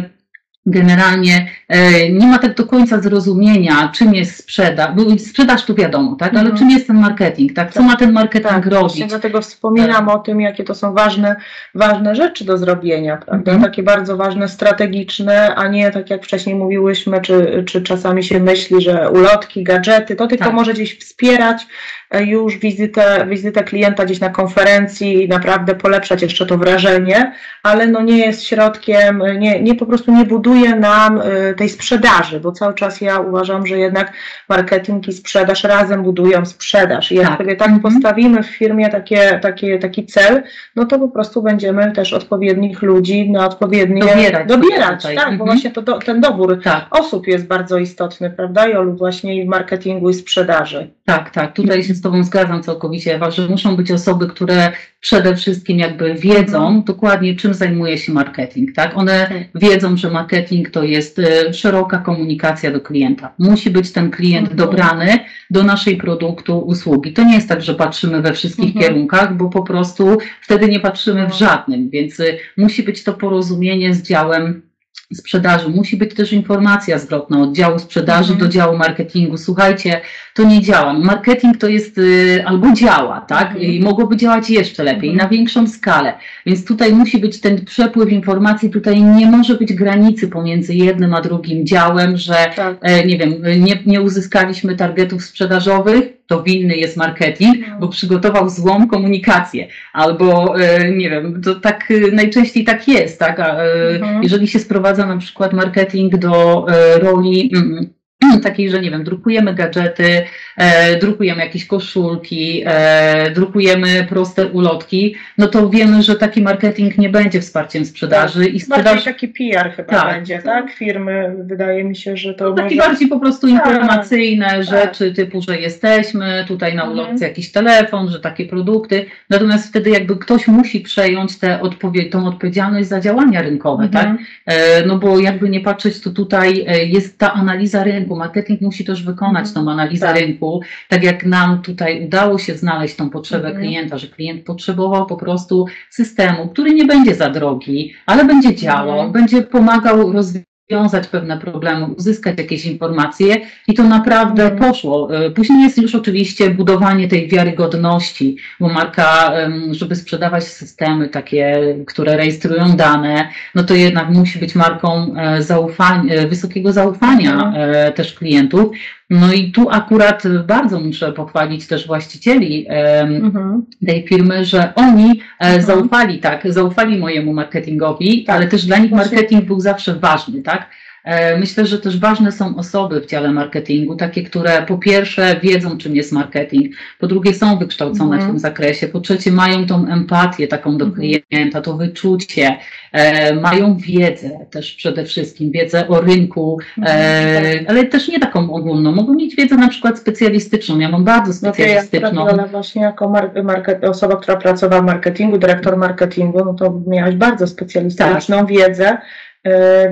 generalnie 0.70 1.50
e, 1.68 2.10
nie 2.10 2.26
ma 2.26 2.38
tak 2.38 2.54
do 2.54 2.66
końca 2.66 3.00
zrozumienia, 3.00 3.92
czym 3.94 4.14
jest 4.14 4.36
sprzedaż. 4.36 4.90
Sprzedaż 5.18 5.64
tu 5.64 5.74
wiadomo, 5.74 6.16
tak? 6.16 6.32
Ale 6.32 6.40
mhm. 6.40 6.58
czym 6.58 6.70
jest 6.70 6.86
ten 6.86 6.96
marketing, 6.96 7.52
tak? 7.52 7.72
Co 7.72 7.80
tak. 7.80 7.88
ma 7.88 7.96
ten 7.96 8.12
marketing 8.12 8.54
tak, 8.54 8.66
robić? 8.66 8.88
Właśnie 8.88 9.06
dlatego 9.06 9.40
wspominam 9.40 10.06
tak. 10.06 10.16
o 10.16 10.18
tym, 10.18 10.40
jakie 10.40 10.64
to 10.64 10.74
są 10.74 10.94
ważne, 10.94 11.36
ważne 11.74 12.14
rzeczy 12.14 12.44
do 12.44 12.58
zrobienia, 12.58 13.16
prawda? 13.16 13.52
Mhm. 13.52 13.70
Takie 13.70 13.82
bardzo 13.82 14.16
ważne, 14.16 14.48
strategiczne, 14.48 15.54
a 15.54 15.68
nie 15.68 15.90
tak 15.90 16.10
jak 16.10 16.24
wcześniej 16.24 16.54
mówiłyśmy, 16.54 17.20
czy, 17.20 17.64
czy 17.66 17.82
czasami 17.82 18.24
się 18.24 18.40
myśli, 18.40 18.80
że 18.82 19.10
ulotki, 19.10 19.64
gadżety, 19.64 20.16
to 20.16 20.26
tylko 20.26 20.44
tak. 20.44 20.54
może 20.54 20.72
gdzieś 20.72 20.98
wspierać 20.98 21.66
już 22.14 22.58
wizytę, 22.58 23.26
wizytę 23.28 23.64
klienta 23.64 24.04
gdzieś 24.04 24.20
na 24.20 24.30
konferencji 24.30 25.24
i 25.24 25.28
naprawdę 25.28 25.74
polepszać 25.74 26.22
jeszcze 26.22 26.46
to 26.46 26.58
wrażenie, 26.58 27.32
ale 27.62 27.86
no 27.86 28.02
nie 28.02 28.18
jest 28.18 28.44
środkiem, 28.44 29.22
nie, 29.38 29.62
nie 29.62 29.74
po 29.74 29.86
prostu 29.86 30.12
nie 30.12 30.24
buduje 30.24 30.74
nam 30.76 31.20
e, 31.20 31.54
tej 31.54 31.68
sprzedaży, 31.68 32.40
bo 32.40 32.52
cały 32.52 32.74
czas 32.74 33.00
ja 33.00 33.20
uważam, 33.20 33.66
że 33.66 33.78
jednak 33.78 34.12
marketing 34.48 35.08
i 35.08 35.12
sprzedaż 35.12 35.64
razem 35.64 36.02
budują 36.02 36.46
sprzedaż. 36.46 37.12
I 37.12 37.14
jak 37.14 37.28
tak. 37.28 37.38
sobie 37.38 37.56
tak 37.56 37.68
mhm. 37.68 37.92
postawimy 37.92 38.42
w 38.42 38.46
firmie 38.46 38.88
takie, 38.88 39.38
takie, 39.42 39.78
taki 39.78 40.06
cel, 40.06 40.42
no 40.76 40.84
to 40.84 40.98
po 40.98 41.08
prostu 41.08 41.42
będziemy 41.42 41.92
też 41.92 42.12
odpowiednich 42.12 42.82
ludzi 42.82 43.30
na 43.30 43.46
odpowiednie 43.46 44.00
dobierać. 44.00 44.48
dobierać 44.48 45.02
tak, 45.02 45.12
mhm. 45.12 45.38
bo 45.38 45.44
właśnie 45.44 45.70
to 45.70 45.82
do, 45.82 45.98
ten 45.98 46.20
dobór 46.20 46.62
tak. 46.62 46.86
osób 46.90 47.26
jest 47.26 47.46
bardzo 47.46 47.78
istotny, 47.78 48.30
prawda, 48.30 48.66
Jolu, 48.66 48.96
właśnie 48.96 49.36
i 49.36 49.44
w 49.44 49.48
marketingu 49.48 50.10
i 50.10 50.14
sprzedaży. 50.14 50.90
Tak, 51.04 51.30
tak. 51.30 51.52
Tutaj 51.52 51.82
się 51.82 51.94
z 51.98 52.02
Tobą 52.02 52.24
zgadzam 52.24 52.62
całkowicie, 52.62 53.14
Ewa, 53.14 53.30
że 53.30 53.48
muszą 53.48 53.76
być 53.76 53.90
osoby, 53.90 54.26
które 54.26 54.72
przede 55.00 55.36
wszystkim 55.36 55.78
jakby 55.78 56.14
wiedzą 56.14 56.58
mhm. 56.58 56.82
dokładnie, 56.82 57.36
czym 57.36 57.54
zajmuje 57.54 57.98
się 57.98 58.12
marketing. 58.12 58.72
Tak? 58.74 58.96
One 58.96 59.26
tak. 59.28 59.62
wiedzą, 59.62 59.96
że 59.96 60.10
marketing 60.10 60.70
to 60.70 60.82
jest 60.82 61.18
e, 61.18 61.54
szeroka 61.54 61.98
komunikacja 61.98 62.70
do 62.70 62.80
klienta. 62.80 63.34
Musi 63.38 63.70
być 63.70 63.92
ten 63.92 64.10
klient 64.10 64.50
mhm. 64.50 64.56
dobrany 64.56 65.18
do 65.50 65.62
naszej 65.62 65.96
produktu, 65.96 66.58
usługi. 66.58 67.12
To 67.12 67.24
nie 67.24 67.34
jest 67.34 67.48
tak, 67.48 67.62
że 67.62 67.74
patrzymy 67.74 68.22
we 68.22 68.32
wszystkich 68.32 68.76
mhm. 68.76 68.84
kierunkach, 68.84 69.36
bo 69.36 69.48
po 69.48 69.62
prostu 69.62 70.18
wtedy 70.42 70.68
nie 70.68 70.80
patrzymy 70.80 71.28
w 71.28 71.34
żadnym, 71.34 71.90
więc 71.90 72.20
e, 72.20 72.24
musi 72.56 72.82
być 72.82 73.04
to 73.04 73.12
porozumienie 73.12 73.94
z 73.94 74.02
działem 74.02 74.67
sprzedaży. 75.14 75.68
Musi 75.68 75.96
być 75.96 76.14
też 76.14 76.32
informacja 76.32 76.98
zwrotna 76.98 77.42
od 77.42 77.52
działu 77.52 77.78
sprzedaży 77.78 78.34
do 78.34 78.48
działu 78.48 78.76
marketingu. 78.76 79.36
Słuchajcie, 79.36 80.00
to 80.34 80.44
nie 80.44 80.62
działa. 80.62 80.92
Marketing 80.92 81.56
to 81.56 81.68
jest 81.68 81.98
y, 81.98 82.44
albo 82.46 82.72
działa, 82.72 83.20
tak? 83.20 83.62
I 83.62 83.80
mogłoby 83.80 84.16
działać 84.16 84.50
jeszcze 84.50 84.84
lepiej, 84.84 85.14
na 85.14 85.28
większą 85.28 85.66
skalę. 85.66 86.12
Więc 86.46 86.64
tutaj 86.64 86.92
musi 86.92 87.18
być 87.18 87.40
ten 87.40 87.64
przepływ 87.64 88.12
informacji, 88.12 88.70
tutaj 88.70 89.02
nie 89.02 89.26
może 89.26 89.54
być 89.54 89.72
granicy 89.72 90.28
pomiędzy 90.28 90.74
jednym 90.74 91.14
a 91.14 91.20
drugim 91.20 91.66
działem, 91.66 92.16
że 92.16 92.36
tak. 92.56 92.76
e, 92.80 93.06
nie 93.06 93.18
wiem, 93.18 93.34
nie, 93.58 93.82
nie 93.86 94.02
uzyskaliśmy 94.02 94.76
targetów 94.76 95.24
sprzedażowych, 95.24 96.18
to 96.28 96.42
winny 96.42 96.76
jest 96.76 96.96
marketing, 96.96 97.56
bo 97.80 97.86
no. 97.86 97.88
przygotował 97.88 98.48
złą 98.48 98.88
komunikację. 98.88 99.68
Albo, 99.92 100.60
e, 100.60 100.90
nie 100.90 101.10
wiem, 101.10 101.42
to 101.42 101.54
tak 101.54 101.90
e, 101.90 102.10
najczęściej 102.12 102.64
tak 102.64 102.88
jest, 102.88 103.18
tak? 103.18 103.40
Mhm. 103.40 104.22
Jeżeli 104.22 104.48
się 104.48 104.58
sprowadza 104.58 104.97
na 105.06 105.16
przykład 105.16 105.52
marketing 105.52 106.16
do 106.16 106.66
roli 107.00 107.50
mm, 107.54 107.97
takiej, 108.42 108.70
że 108.70 108.80
nie 108.80 108.90
wiem, 108.90 109.04
drukujemy 109.04 109.54
gadżety, 109.54 110.22
e, 110.56 110.98
drukujemy 110.98 111.44
jakieś 111.44 111.66
koszulki, 111.66 112.62
e, 112.66 113.30
drukujemy 113.30 114.06
proste 114.08 114.46
ulotki, 114.46 115.14
no 115.38 115.46
to 115.46 115.70
wiemy, 115.70 116.02
że 116.02 116.16
taki 116.16 116.42
marketing 116.42 116.98
nie 116.98 117.08
będzie 117.08 117.40
wsparciem 117.40 117.84
sprzedaży 117.84 118.46
i 118.46 118.60
sprzedaż... 118.60 118.84
Bardziej 118.84 119.04
taki 119.04 119.28
PR 119.28 119.70
chyba 119.70 119.88
tak, 119.88 120.14
będzie, 120.14 120.38
tak? 120.38 120.72
Firmy, 120.72 121.34
wydaje 121.38 121.84
mi 121.84 121.96
się, 121.96 122.16
że 122.16 122.34
to 122.34 122.54
no, 122.54 122.62
może... 122.62 122.76
bardziej 122.76 123.08
po 123.08 123.20
prostu 123.20 123.46
tak. 123.46 123.56
informacyjne 123.56 124.46
tak, 124.46 124.64
rzeczy, 124.64 125.12
typu, 125.12 125.42
że 125.42 125.60
jesteśmy, 125.60 126.44
tutaj 126.48 126.74
na 126.74 126.84
ulotce 126.84 127.12
mhm. 127.12 127.30
jakiś 127.30 127.52
telefon, 127.52 128.08
że 128.08 128.20
takie 128.20 128.46
produkty, 128.46 129.06
natomiast 129.30 129.68
wtedy 129.68 129.90
jakby 129.90 130.16
ktoś 130.16 130.48
musi 130.48 130.80
przejąć 130.80 131.38
tę 131.38 131.60
odpowie 131.60 132.04
tą 132.10 132.26
odpowiedzialność 132.26 132.88
za 132.88 133.00
działania 133.00 133.42
rynkowe, 133.42 133.88
tak? 133.88 134.06
mhm. 134.06 134.18
tak? 134.18 134.54
E, 134.54 134.86
no 134.86 134.98
bo 134.98 135.18
jakby 135.18 135.48
nie 135.48 135.60
patrzeć, 135.60 136.00
to 136.00 136.10
tutaj 136.10 136.64
e, 136.68 136.84
jest 136.84 137.18
ta 137.18 137.32
analiza 137.32 137.84
rynku, 137.84 138.07
marketing 138.16 138.60
musi 138.60 138.84
też 138.84 139.02
wykonać 139.02 139.46
mhm. 139.46 139.54
tą 139.66 139.72
analizę 139.72 140.06
tak. 140.06 140.16
rynku, 140.16 140.60
tak 140.88 141.04
jak 141.04 141.26
nam 141.26 141.62
tutaj 141.62 142.06
udało 142.06 142.38
się 142.38 142.54
znaleźć 142.54 142.96
tą 142.96 143.10
potrzebę 143.10 143.48
mhm. 143.48 143.64
klienta, 143.64 143.98
że 143.98 144.06
klient 144.06 144.44
potrzebował 144.44 145.06
po 145.06 145.16
prostu 145.16 145.66
systemu, 145.90 146.48
który 146.48 146.74
nie 146.74 146.84
będzie 146.84 147.14
za 147.14 147.30
drogi, 147.30 147.94
ale 148.06 148.24
będzie 148.24 148.54
działał, 148.54 148.94
mhm. 148.94 149.12
będzie 149.12 149.42
pomagał 149.42 150.12
rozwijać 150.12 150.48
rozwiązać 150.70 151.08
pewne 151.08 151.38
problemy, 151.38 151.86
uzyskać 151.86 152.38
jakieś 152.38 152.64
informacje 152.64 153.36
i 153.68 153.74
to 153.74 153.82
naprawdę 153.84 154.50
poszło. 154.50 155.16
E, 155.16 155.30
później 155.30 155.62
jest 155.62 155.78
już 155.78 155.94
oczywiście 155.94 156.50
budowanie 156.50 157.08
tej 157.08 157.28
wiarygodności, 157.28 158.36
bo 158.60 158.68
marka, 158.68 159.32
żeby 159.70 159.96
sprzedawać 159.96 160.44
systemy 160.44 161.08
takie, 161.08 161.76
które 161.86 162.16
rejestrują 162.16 162.76
dane, 162.76 163.28
no 163.54 163.64
to 163.64 163.74
jednak 163.74 164.08
musi 164.08 164.38
być 164.38 164.54
marką 164.54 165.14
e, 165.16 165.42
zaufania, 165.42 166.14
e, 166.14 166.28
wysokiego 166.28 166.72
zaufania 166.72 167.32
mm. 167.32 167.92
też 167.92 168.14
klientów. 168.14 168.70
No 169.10 169.32
i 169.32 169.52
tu 169.52 169.70
akurat 169.70 170.22
bardzo 170.46 170.80
muszę 170.80 171.12
pochwalić 171.12 171.66
też 171.66 171.86
właścicieli 171.86 172.66
mhm. 172.68 173.66
tej 173.86 174.06
firmy, 174.08 174.44
że 174.44 174.74
oni 174.74 175.20
mhm. 175.38 175.62
zaufali, 175.62 176.18
tak, 176.18 176.52
zaufali 176.52 176.98
mojemu 176.98 177.32
marketingowi, 177.32 178.24
ale 178.28 178.46
też 178.46 178.66
dla 178.66 178.78
nich 178.78 178.92
marketing 178.92 179.44
był 179.44 179.60
zawsze 179.60 179.94
ważny, 179.94 180.42
tak? 180.42 180.70
E, 181.08 181.36
myślę, 181.36 181.66
że 181.66 181.78
też 181.78 181.98
ważne 181.98 182.32
są 182.32 182.56
osoby 182.56 183.00
w 183.00 183.06
dziale 183.06 183.32
marketingu, 183.32 183.96
takie, 183.96 184.22
które 184.22 184.62
po 184.62 184.78
pierwsze 184.78 185.40
wiedzą, 185.42 185.78
czym 185.78 185.96
jest 185.96 186.12
marketing, 186.12 186.74
po 186.98 187.06
drugie 187.06 187.34
są 187.34 187.58
wykształcone 187.58 188.18
w 188.18 188.26
tym 188.26 188.38
zakresie, 188.38 188.88
po 188.88 189.00
trzecie 189.00 189.32
mają 189.32 189.66
tą 189.66 189.86
empatię 189.86 190.48
taką 190.48 190.78
do 190.78 190.84
mhm. 190.84 191.22
klienta, 191.30 191.60
to 191.60 191.76
wyczucie, 191.76 192.56
e, 192.92 193.34
mają 193.34 193.76
wiedzę 193.76 194.46
też 194.50 194.74
przede 194.74 195.04
wszystkim, 195.04 195.50
wiedzę 195.50 195.88
o 195.88 196.00
rynku, 196.00 196.58
e, 196.86 197.64
ale 197.68 197.84
też 197.84 198.08
nie 198.08 198.20
taką 198.20 198.52
ogólną. 198.52 198.92
Mogą 198.92 199.14
mieć 199.14 199.36
wiedzę 199.36 199.56
na 199.56 199.68
przykład 199.68 199.98
specjalistyczną. 199.98 200.78
Ja 200.78 200.88
mam 200.88 201.04
bardzo 201.04 201.32
specjalistyczną. 201.32 202.24
No 202.24 202.36
ja 202.36 202.46
właśnie 202.46 202.82
jako 202.82 203.12
market, 203.44 203.84
osoba, 203.84 204.16
która 204.16 204.36
pracowała 204.36 204.82
w 204.82 204.86
marketingu, 204.86 205.38
dyrektor 205.38 205.76
marketingu, 205.76 206.44
no 206.44 206.54
to 206.54 206.80
miałaś 206.86 207.14
bardzo 207.14 207.46
specjalistyczną 207.46 208.36
tak. 208.38 208.46
wiedzę 208.46 208.98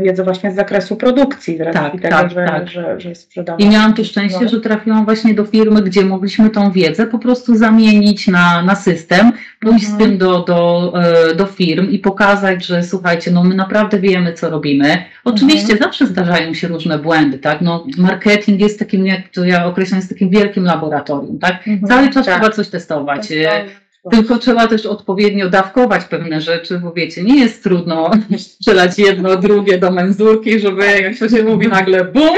wiedzę 0.02 0.24
właśnie 0.24 0.52
z 0.52 0.54
zakresu 0.54 0.96
produkcji, 0.96 1.58
z 1.58 1.60
racji 1.60 1.80
tak, 1.80 1.92
tego, 1.92 2.08
tak, 2.08 2.30
że, 2.30 2.46
tak. 2.46 2.68
Że, 2.68 3.00
że 3.00 3.14
sprzedawałam. 3.14 3.68
I 3.68 3.72
miałam 3.72 3.94
to 3.94 4.04
szczęście, 4.04 4.48
że 4.48 4.60
trafiłam 4.60 5.04
właśnie 5.04 5.34
do 5.34 5.44
firmy, 5.44 5.82
gdzie 5.82 6.04
mogliśmy 6.04 6.50
tą 6.50 6.70
wiedzę 6.70 7.06
po 7.06 7.18
prostu 7.18 7.56
zamienić 7.56 8.28
na, 8.28 8.62
na 8.62 8.74
system, 8.74 9.32
pójść 9.60 9.84
mhm. 9.84 9.94
z 9.94 10.04
tym 10.04 10.18
do, 10.18 10.42
do, 10.42 10.92
e, 11.02 11.34
do 11.34 11.46
firm 11.46 11.90
i 11.90 11.98
pokazać, 11.98 12.66
że 12.66 12.82
słuchajcie, 12.82 13.30
no 13.30 13.44
my 13.44 13.54
naprawdę 13.54 14.00
wiemy, 14.00 14.32
co 14.32 14.50
robimy. 14.50 15.04
Oczywiście 15.24 15.72
mhm. 15.72 15.78
zawsze 15.78 16.06
zdarzają 16.06 16.54
się 16.54 16.68
różne 16.68 16.98
błędy, 16.98 17.38
tak? 17.38 17.60
No, 17.60 17.86
marketing 17.98 18.60
jest 18.60 18.78
takim, 18.78 19.06
jak 19.06 19.28
to 19.28 19.44
ja 19.44 19.66
określam, 19.66 19.98
jest 19.98 20.08
takim 20.08 20.30
wielkim 20.30 20.64
laboratorium, 20.64 21.38
tak? 21.38 21.68
Mhm. 21.68 21.80
Cały 21.88 22.10
czas 22.10 22.26
tak. 22.26 22.34
trzeba 22.34 22.50
coś 22.50 22.68
testować. 22.68 23.32
Tylko 24.10 24.38
trzeba 24.38 24.66
też 24.66 24.86
odpowiednio 24.86 25.50
dawkować 25.50 26.04
pewne 26.04 26.40
rzeczy, 26.40 26.78
bo 26.78 26.92
wiecie, 26.92 27.22
nie 27.22 27.40
jest 27.40 27.62
trudno 27.62 28.10
strzelać 28.38 28.98
jedno, 28.98 29.36
drugie 29.36 29.78
do 29.78 29.90
menzurki, 29.90 30.60
żeby 30.60 30.84
jak 30.84 31.18
to 31.18 31.28
się 31.28 31.44
mówi 31.44 31.68
nagle 31.68 32.04
bum! 32.04 32.36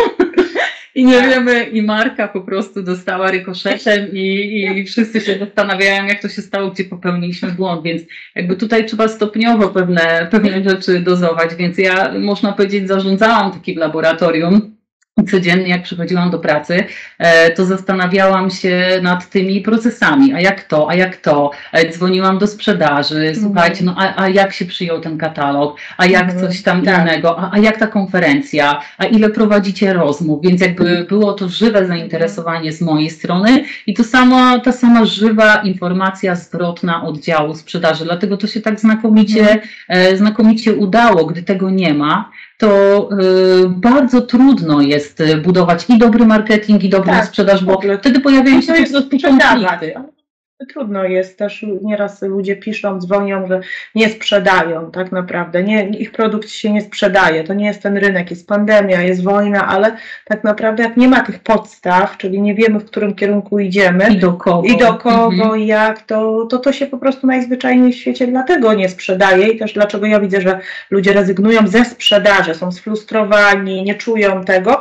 I 0.94 1.04
nie 1.04 1.20
tak. 1.20 1.30
wiemy, 1.30 1.64
i 1.64 1.82
marka 1.82 2.28
po 2.28 2.40
prostu 2.40 2.82
dostała 2.82 3.30
rykoszetem 3.30 4.08
i, 4.12 4.60
i 4.76 4.84
wszyscy 4.84 5.20
się 5.20 5.38
zastanawiają, 5.38 6.06
jak 6.06 6.22
to 6.22 6.28
się 6.28 6.42
stało, 6.42 6.70
gdzie 6.70 6.84
popełniliśmy 6.84 7.50
błąd, 7.50 7.82
więc 7.82 8.02
jakby 8.34 8.56
tutaj 8.56 8.86
trzeba 8.86 9.08
stopniowo 9.08 9.68
pewne, 9.68 10.28
pewne 10.30 10.64
rzeczy 10.64 11.00
dozować, 11.00 11.54
więc 11.54 11.78
ja 11.78 12.14
można 12.18 12.52
powiedzieć 12.52 12.88
zarządzałam 12.88 13.52
takim 13.52 13.78
laboratorium, 13.78 14.77
codziennie, 15.24 15.68
jak 15.68 15.82
przychodziłam 15.82 16.30
do 16.30 16.38
pracy, 16.38 16.84
e, 17.18 17.50
to 17.50 17.64
zastanawiałam 17.64 18.50
się 18.50 19.00
nad 19.02 19.30
tymi 19.30 19.60
procesami, 19.60 20.34
a 20.34 20.40
jak 20.40 20.64
to, 20.64 20.90
a 20.90 20.94
jak 20.94 21.16
to. 21.16 21.50
E, 21.72 21.90
dzwoniłam 21.90 22.38
do 22.38 22.46
sprzedaży, 22.46 23.28
mhm. 23.28 23.36
słuchajcie, 23.36 23.84
no 23.84 23.94
a, 23.98 24.22
a 24.22 24.28
jak 24.28 24.52
się 24.52 24.64
przyjął 24.64 25.00
ten 25.00 25.18
katalog, 25.18 25.76
a 25.96 26.06
jak 26.06 26.30
mm. 26.30 26.40
coś 26.40 26.62
tam 26.62 26.82
tak. 26.82 27.00
innego, 27.00 27.38
a, 27.38 27.50
a, 27.52 27.58
jak 27.58 27.76
ta 27.76 27.86
konferencja, 27.86 28.80
a 28.98 29.04
ile 29.04 29.30
prowadzicie 29.30 29.92
rozmów, 29.92 30.42
więc 30.42 30.60
jakby 30.60 30.88
mhm. 30.88 31.06
było 31.06 31.32
to 31.32 31.48
żywe 31.48 31.86
zainteresowanie 31.86 32.72
z 32.72 32.80
mojej 32.80 33.10
strony 33.10 33.64
i 33.86 33.94
to 33.94 34.04
sama, 34.04 34.58
ta 34.58 34.72
sama 34.72 35.04
żywa 35.04 35.56
informacja 35.56 36.34
zwrotna 36.34 37.02
oddziału 37.04 37.54
sprzedaży, 37.54 38.04
dlatego 38.04 38.36
to 38.36 38.46
się 38.46 38.60
tak 38.60 38.80
znakomicie, 38.80 39.60
mm. 39.88 40.16
znakomicie 40.16 40.74
udało, 40.74 41.26
gdy 41.26 41.42
tego 41.42 41.70
nie 41.70 41.94
ma, 41.94 42.30
to 42.58 43.08
y, 43.12 43.68
bardzo 43.68 44.20
trudno 44.20 44.80
jest 44.80 45.20
y, 45.20 45.36
budować 45.36 45.84
i 45.88 45.98
dobry 45.98 46.26
marketing, 46.26 46.84
i 46.84 46.88
dobrą 46.88 47.12
tak, 47.12 47.26
sprzedaż, 47.26 47.64
bo 47.64 47.80
wtedy 47.98 48.20
pojawiają 48.20 48.60
się 48.60 48.72
po 48.72 48.90
prostu 48.90 49.18
konflikty 49.18 49.94
trudno 50.66 51.04
jest 51.04 51.38
też, 51.38 51.66
nieraz 51.82 52.22
ludzie 52.22 52.56
piszą, 52.56 53.00
dzwonią, 53.00 53.46
że 53.46 53.60
nie 53.94 54.08
sprzedają 54.08 54.90
tak 54.90 55.12
naprawdę, 55.12 55.62
nie, 55.62 55.88
ich 55.88 56.12
produkt 56.12 56.48
się 56.48 56.72
nie 56.72 56.80
sprzedaje, 56.80 57.44
to 57.44 57.54
nie 57.54 57.66
jest 57.66 57.82
ten 57.82 57.96
rynek, 57.96 58.30
jest 58.30 58.48
pandemia, 58.48 59.02
jest 59.02 59.22
wojna, 59.22 59.66
ale 59.66 59.96
tak 60.24 60.44
naprawdę 60.44 60.82
jak 60.82 60.96
nie 60.96 61.08
ma 61.08 61.20
tych 61.20 61.38
podstaw, 61.38 62.16
czyli 62.16 62.42
nie 62.42 62.54
wiemy 62.54 62.80
w 62.80 62.84
którym 62.84 63.14
kierunku 63.14 63.58
idziemy 63.58 64.08
i 64.10 64.18
do 64.18 64.32
kogo, 64.32 64.68
i 64.68 64.76
do 64.76 64.94
kogo, 64.94 65.44
mhm. 65.44 65.60
jak, 65.60 66.02
to, 66.02 66.46
to 66.46 66.58
to 66.58 66.72
się 66.72 66.86
po 66.86 66.98
prostu 66.98 67.26
najzwyczajniej 67.26 67.92
w 67.92 67.96
świecie 67.96 68.26
dlatego 68.26 68.74
nie 68.74 68.88
sprzedaje 68.88 69.48
i 69.48 69.58
też 69.58 69.72
dlaczego 69.72 70.06
ja 70.06 70.20
widzę, 70.20 70.40
że 70.40 70.60
ludzie 70.90 71.12
rezygnują 71.12 71.66
ze 71.66 71.84
sprzedaży, 71.84 72.54
są 72.54 72.72
sfrustrowani, 72.72 73.82
nie 73.82 73.94
czują 73.94 74.44
tego, 74.44 74.80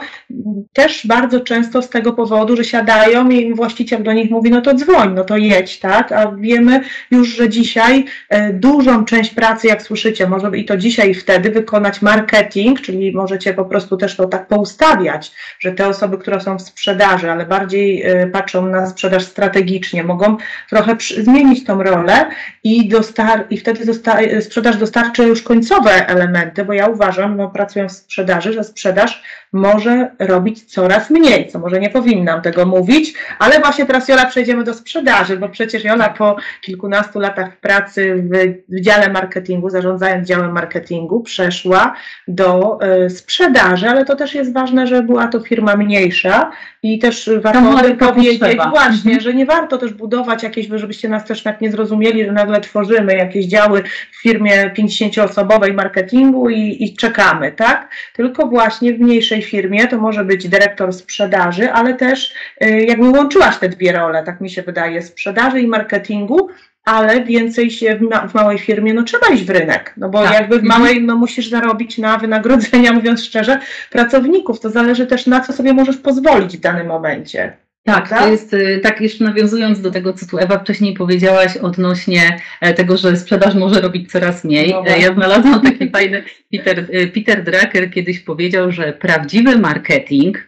też 0.73 1.07
bardzo 1.07 1.39
często 1.39 1.81
z 1.81 1.89
tego 1.89 2.13
powodu, 2.13 2.55
że 2.55 2.63
siadają 2.63 3.29
i 3.29 3.53
właściciel 3.53 4.03
do 4.03 4.13
nich 4.13 4.31
mówi, 4.31 4.49
no 4.49 4.61
to 4.61 4.73
dzwoń, 4.73 5.13
no 5.13 5.23
to 5.23 5.37
jedź, 5.37 5.66
tak? 5.75 6.11
A 6.11 6.31
wiemy 6.31 6.81
już, 7.11 7.27
że 7.27 7.49
dzisiaj 7.49 8.05
e, 8.29 8.53
dużą 8.53 9.05
część 9.05 9.33
pracy, 9.33 9.67
jak 9.67 9.81
słyszycie, 9.81 10.27
może 10.27 10.57
i 10.57 10.65
to 10.65 10.77
dzisiaj 10.77 11.11
i 11.11 11.13
wtedy 11.13 11.51
wykonać 11.51 12.01
marketing, 12.01 12.81
czyli 12.81 13.11
możecie 13.11 13.53
po 13.53 13.65
prostu 13.65 13.97
też 13.97 14.15
to 14.15 14.27
tak 14.27 14.47
poustawiać, 14.47 15.31
że 15.59 15.71
te 15.71 15.87
osoby, 15.87 16.17
które 16.17 16.41
są 16.41 16.57
w 16.57 16.61
sprzedaży, 16.61 17.31
ale 17.31 17.45
bardziej 17.45 18.03
e, 18.03 18.27
patrzą 18.27 18.65
na 18.65 18.87
sprzedaż 18.87 19.23
strategicznie, 19.23 20.03
mogą 20.03 20.37
trochę 20.69 20.95
zmienić 21.23 21.63
tą 21.63 21.83
rolę 21.83 22.25
i, 22.63 22.89
dostar 22.89 23.45
i 23.49 23.57
wtedy 23.57 23.85
dosta 23.85 24.17
sprzedaż 24.41 24.77
dostarczy 24.77 25.23
już 25.23 25.41
końcowe 25.41 26.07
elementy, 26.07 26.65
bo 26.65 26.73
ja 26.73 26.87
uważam, 26.87 27.37
no 27.37 27.49
pracując 27.49 27.93
w 27.93 27.95
sprzedaży, 27.95 28.53
że 28.53 28.63
sprzedaż 28.63 29.23
może 29.53 30.11
robić 30.19 30.63
coraz 30.63 31.09
mniej, 31.09 31.47
co 31.47 31.59
może 31.59 31.79
nie 31.79 31.89
powinnam 31.89 32.41
tego 32.41 32.65
mówić, 32.65 33.13
ale 33.39 33.59
właśnie 33.59 33.85
teraz 33.85 34.07
Jola 34.07 34.25
przejdziemy 34.25 34.63
do 34.63 34.73
sprzedaży, 34.73 35.37
bo 35.37 35.49
przecież 35.57 35.83
Jola 35.83 36.09
po 36.09 36.35
kilkunastu 36.61 37.19
latach 37.19 37.57
pracy 37.57 38.15
w, 38.15 38.53
w 38.75 38.81
dziale 38.81 39.09
marketingu, 39.09 39.69
zarządzając 39.69 40.27
działem 40.27 40.51
marketingu, 40.51 41.19
przeszła 41.19 41.93
do 42.27 42.79
y, 43.05 43.09
sprzedaży, 43.09 43.89
ale 43.89 44.05
to 44.05 44.15
też 44.15 44.35
jest 44.35 44.53
ważne, 44.53 44.87
że 44.87 45.03
była 45.03 45.27
to 45.27 45.39
firma 45.39 45.75
mniejsza 45.75 46.51
i 46.83 46.99
też 46.99 47.29
warto 47.41 47.61
powiedzieć 47.99 48.39
potrzeba. 48.39 48.69
właśnie, 48.69 49.11
mhm. 49.11 49.19
że 49.19 49.33
nie 49.33 49.45
warto 49.45 49.77
też 49.77 49.93
budować 49.93 50.43
jakieś, 50.43 50.67
żebyście 50.75 51.09
nas 51.09 51.25
też 51.25 51.43
tak 51.43 51.61
nie 51.61 51.71
zrozumieli, 51.71 52.25
że 52.25 52.31
nagle 52.31 52.61
tworzymy 52.61 53.15
jakieś 53.15 53.45
działy 53.45 53.83
w 54.11 54.21
firmie 54.21 54.71
50-osobowej 54.77 55.73
marketingu 55.73 56.49
i, 56.49 56.83
i 56.83 56.95
czekamy, 56.95 57.51
tak? 57.51 57.89
Tylko 58.13 58.47
właśnie 58.47 58.93
w 58.93 58.99
mniejszej 58.99 59.41
firmie 59.41 59.87
to 59.87 59.97
może 59.97 60.25
być 60.25 60.47
dyrektor 60.49 60.93
sprzedaży, 60.93 61.71
ale 61.71 61.93
też 61.93 62.33
y, 62.63 62.85
jakby 62.87 63.09
łączyłaś 63.09 63.57
te 63.57 63.69
dwie 63.69 63.91
role, 63.91 64.23
tak 64.23 64.41
mi 64.41 64.49
się 64.49 64.61
wydaje, 64.61 65.01
sprzedaży 65.47 65.61
i 65.61 65.67
marketingu, 65.67 66.49
ale 66.85 67.23
więcej 67.23 67.71
się 67.71 67.95
w, 67.95 68.01
ma 68.01 68.27
w, 68.27 68.33
małej 68.33 68.59
firmie, 68.59 68.93
no 68.93 69.03
trzeba 69.03 69.27
iść 69.27 69.43
w 69.43 69.49
rynek, 69.49 69.93
no 69.97 70.09
bo 70.09 70.23
tak. 70.23 70.33
jakby 70.33 70.59
w 70.59 70.63
mhm. 70.63 70.81
małej, 70.81 71.03
no 71.03 71.15
musisz 71.15 71.49
zarobić 71.49 71.97
na 71.97 72.17
wynagrodzenia, 72.17 72.93
mówiąc 72.97 73.23
szczerze, 73.23 73.59
pracowników, 73.91 74.59
to 74.59 74.69
zależy 74.69 75.07
też 75.07 75.27
na 75.27 75.41
co 75.41 75.53
sobie 75.53 75.73
możesz 75.73 75.97
pozwolić 75.97 76.57
w 76.57 76.59
danym 76.59 76.87
momencie. 76.87 77.57
Tak, 77.83 78.09
to 78.09 78.27
jest 78.27 78.53
y, 78.53 78.79
tak, 78.83 79.01
jeszcze 79.01 79.23
nawiązując 79.23 79.81
do 79.81 79.91
tego, 79.91 80.13
co 80.13 80.25
tu 80.25 80.37
Ewa 80.37 80.59
wcześniej 80.59 80.93
powiedziałaś 80.93 81.57
odnośnie 81.57 82.39
e, 82.61 82.73
tego, 82.73 82.97
że 82.97 83.17
sprzedaż 83.17 83.55
może 83.55 83.81
robić 83.81 84.11
coraz 84.11 84.43
mniej. 84.43 84.71
No 84.71 84.85
e, 84.87 84.99
ja 84.99 85.13
znalazłam 85.13 85.61
taki 85.61 85.89
fajny, 85.95 86.23
Peter, 86.51 86.87
e, 86.91 87.07
Peter 87.07 87.43
Drucker 87.43 87.91
kiedyś 87.91 88.19
powiedział, 88.19 88.71
że 88.71 88.93
prawdziwy 88.93 89.57
marketing 89.57 90.47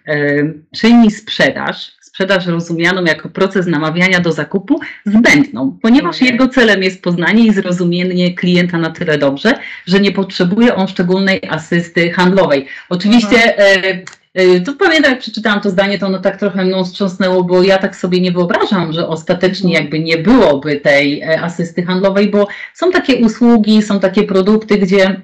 czyni 0.75 1.11
sprzedaż, 1.11 1.91
sprzedaż 2.19 2.47
rozumianą 2.47 3.03
jako 3.03 3.29
proces 3.29 3.67
namawiania 3.67 4.19
do 4.19 4.31
zakupu 4.31 4.79
zbędną, 5.05 5.77
ponieważ 5.81 6.21
jego 6.21 6.47
celem 6.47 6.83
jest 6.83 7.03
poznanie 7.03 7.45
i 7.45 7.53
zrozumienie 7.53 8.33
klienta 8.35 8.77
na 8.77 8.89
tyle 8.89 9.17
dobrze, 9.17 9.53
że 9.85 9.99
nie 9.99 10.11
potrzebuje 10.11 10.75
on 10.75 10.87
szczególnej 10.87 11.41
asysty 11.49 12.11
handlowej. 12.11 12.65
Oczywiście 12.89 13.57
mhm. 13.57 14.05
E, 14.33 14.59
to 14.59 14.73
pamiętam, 14.73 15.11
jak 15.11 15.19
przeczytałam 15.19 15.61
to 15.61 15.69
zdanie, 15.69 15.99
to 15.99 16.05
ono 16.05 16.19
tak 16.19 16.37
trochę 16.37 16.65
mną 16.65 16.85
wstrząsnęło, 16.85 17.43
bo 17.43 17.63
ja 17.63 17.77
tak 17.77 17.95
sobie 17.95 18.21
nie 18.21 18.31
wyobrażam, 18.31 18.93
że 18.93 19.07
ostatecznie 19.07 19.73
jakby 19.73 19.99
nie 19.99 20.17
byłoby 20.17 20.75
tej 20.75 21.21
e, 21.21 21.41
asysty 21.41 21.83
handlowej, 21.83 22.29
bo 22.29 22.47
są 22.73 22.91
takie 22.91 23.15
usługi, 23.15 23.81
są 23.81 23.99
takie 23.99 24.23
produkty, 24.23 24.77
gdzie 24.77 25.21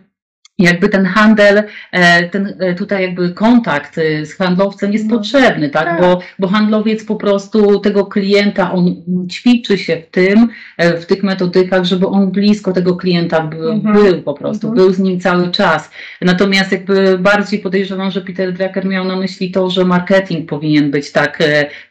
jakby 0.60 0.90
ten 0.90 1.06
handel, 1.06 1.64
e, 1.92 2.30
ten 2.30 2.56
e, 2.60 2.76
tutaj 2.76 3.02
jakby 3.02 3.34
kontakt 3.34 3.98
e, 3.98 4.26
z 4.26 4.38
handlowcem 4.38 4.94
jest 4.94 5.06
no. 5.06 5.18
potrzebny, 5.18 5.70
tak? 5.70 5.86
tak? 5.86 6.02
Bo, 6.02 6.20
bo 6.40 6.48
handlowiec 6.48 7.06
po 7.06 7.16
prostu 7.16 7.80
tego 7.80 8.06
klienta, 8.06 8.72
on 8.72 8.96
ćwiczy 9.32 9.78
się 9.78 9.98
w 9.98 10.12
tym, 10.12 10.50
w 10.78 11.06
tych 11.06 11.24
metodykach, 11.24 11.84
żeby 11.84 12.08
on 12.08 12.32
blisko 12.32 12.72
tego 12.72 12.96
klienta 12.96 13.42
był, 13.42 13.72
mhm. 13.72 13.96
był 13.96 14.22
po 14.22 14.34
prostu, 14.34 14.68
mhm. 14.68 14.86
był 14.86 14.94
z 14.94 15.00
nim 15.00 15.20
cały 15.20 15.52
czas. 15.52 15.92
Natomiast 16.22 16.72
jakby 16.72 17.18
bardziej 17.18 17.60
podejrzewam, 17.60 18.12
że 18.12 18.22
Peter 18.22 18.54
Drucker 18.54 18.86
miał 18.86 19.06
na 19.06 19.16
myśli 19.16 19.52
to, 19.52 19.70
że 19.70 19.86
marketing 19.86 20.50
powinien 20.50 20.92
być 20.92 21.12
tak, 21.12 21.40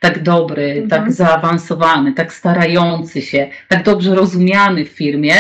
tak 0.01 0.23
dobry, 0.23 0.71
mhm. 0.71 0.89
tak 0.89 1.13
zaawansowany, 1.13 2.13
tak 2.13 2.33
starający 2.33 3.23
się, 3.23 3.49
tak 3.69 3.83
dobrze 3.83 4.15
rozumiany 4.15 4.85
w 4.85 4.89
firmie, 4.89 5.35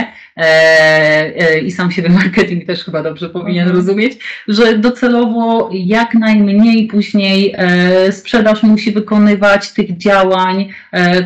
i 1.64 1.70
sam 1.70 1.91
siebie 1.91 2.09
marketing 2.09 2.66
też 2.66 2.85
chyba 2.85 3.03
dobrze 3.03 3.28
powinien 3.28 3.62
mhm. 3.62 3.76
rozumieć, 3.76 4.18
że 4.49 4.78
docelowo 4.78 5.70
jak 5.72 6.14
najmniej 6.14 6.87
później 6.87 7.55
e, 7.57 8.12
sprzedaż 8.12 8.62
musi 8.62 8.93
wykonywać 8.93 9.72
tych 9.72 9.97
działań, 9.97 10.68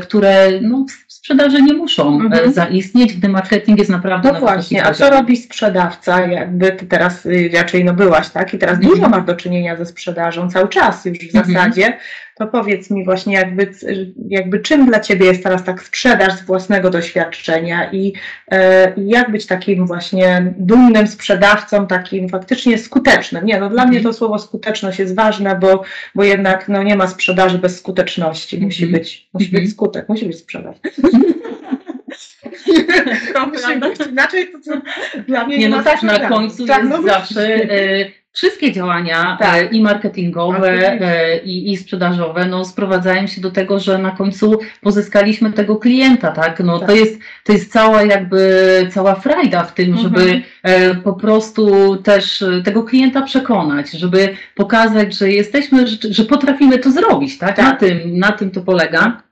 które 0.01 0.49
no, 0.63 0.87
sprzedaży 1.29 1.63
nie 1.63 1.73
muszą 1.73 2.21
e, 2.21 2.25
mhm. 2.25 2.53
zaistnieć, 2.53 3.15
gdy 3.15 3.29
marketing 3.29 3.79
jest 3.79 3.91
naprawdę... 3.91 4.33
No 4.33 4.41
właśnie, 4.41 4.87
a 4.87 4.95
co 4.95 5.11
robi 5.11 5.37
sprzedawca? 5.37 6.27
Jakby 6.27 6.73
ty 6.73 6.87
teraz 6.87 7.27
y, 7.27 7.51
raczej 7.55 7.85
no 7.85 7.95
byłaś, 7.95 8.29
tak? 8.31 8.55
I 8.55 8.59
teraz 8.59 8.77
mhm. 8.77 8.95
dużo 8.95 9.09
masz 9.09 9.25
do 9.25 9.37
czynienia 9.37 9.77
ze 9.77 9.87
sprzedażą, 9.87 10.51
cały 10.51 10.69
czas 10.69 11.05
już 11.05 11.19
w 11.19 11.37
mhm. 11.37 11.55
zasadzie. 11.55 11.99
To 12.39 12.47
powiedz 12.47 12.91
mi 12.91 13.05
właśnie 13.05 13.35
jakby, 13.35 13.71
jakby 14.29 14.61
czym 14.61 14.87
dla 14.87 15.01
Ciebie 15.01 15.27
jest 15.27 15.43
teraz 15.43 15.65
tak 15.65 15.83
sprzedaż 15.83 16.33
z 16.33 16.43
własnego 16.43 16.91
doświadczenia 16.91 17.93
i 17.93 18.13
e, 18.51 18.93
jak 18.97 19.31
być 19.31 19.47
takim 19.47 19.87
właśnie 19.87 20.55
dumnym 20.59 21.07
sprzedawcą, 21.07 21.87
takim 21.87 22.29
faktycznie 22.29 22.79
skutecznym. 22.79 23.47
Nie, 23.47 23.61
no 23.61 23.71
dla 23.71 23.87
mnie 23.87 24.01
to 24.01 24.13
słowo 24.13 24.39
skuteczność 24.39 24.99
jest 24.99 25.15
ważne, 25.15 25.57
bo, 25.57 25.83
bo 26.15 26.25
jednak 26.25 26.69
no, 26.69 26.83
nie 26.83 26.97
ma 26.97 27.07
sprzedaży 27.07 27.59
bez 27.59 27.79
skuteczności. 27.79 28.61
Musi 28.61 28.87
być, 28.87 29.29
musi 29.35 29.49
być 29.49 29.71
skutek, 29.71 30.09
musi 30.09 30.27
być 30.27 30.39
sprzedaż. 30.39 30.77
musi 33.53 33.81
być 33.81 34.09
inaczej 34.11 34.53
to 34.53 34.59
dla 35.29 35.47
mnie 35.47 35.59
nie, 35.59 35.69
nie 35.69 35.77
no 35.77 35.83
tak, 35.83 36.03
na 36.03 36.29
końcu 36.29 36.67
tak, 36.67 36.85
jest 36.85 36.91
no, 36.91 37.03
zawsze 37.03 37.55
y, 37.55 38.13
wszystkie 38.39 38.73
działania 38.73 39.37
tak. 39.41 39.63
E, 39.63 39.67
i 39.67 39.83
marketingowe 39.83 41.01
e, 41.01 41.39
i, 41.39 41.73
i 41.73 41.77
sprzedażowe 41.77 42.47
no, 42.47 42.65
sprowadzają 42.65 43.27
się 43.27 43.41
do 43.41 43.51
tego, 43.51 43.81
że 43.81 43.99
na 43.99 44.11
końcu 44.11 44.59
pozyskaliśmy 44.81 45.53
tego 45.53 45.77
klienta, 45.77 46.31
tak? 46.33 46.61
No, 46.61 46.79
tak. 46.79 46.89
To, 46.89 46.95
jest, 46.95 47.19
to 47.45 47.53
jest 47.53 47.73
cała 47.73 48.03
jakby 48.03 48.41
cała 48.91 49.15
frajda 49.15 49.65
w 49.65 49.75
tym, 49.75 49.97
żeby 49.99 50.21
mhm. 50.21 50.43
E, 50.63 50.95
po 50.95 51.13
prostu 51.13 51.97
też 51.97 52.45
tego 52.65 52.83
klienta 52.83 53.23
przekonać, 53.23 53.91
żeby 53.91 54.37
pokazać, 54.55 55.15
że 55.15 55.31
jesteśmy, 55.31 55.87
że, 55.87 55.97
że 56.11 56.25
potrafimy 56.25 56.79
to 56.79 56.91
zrobić, 56.91 57.39
tak? 57.39 57.57
tak? 57.57 57.65
Na, 57.65 57.77
tym, 57.77 58.19
na 58.19 58.33
tym 58.33 58.51
to 58.51 58.61
polega. 58.61 59.28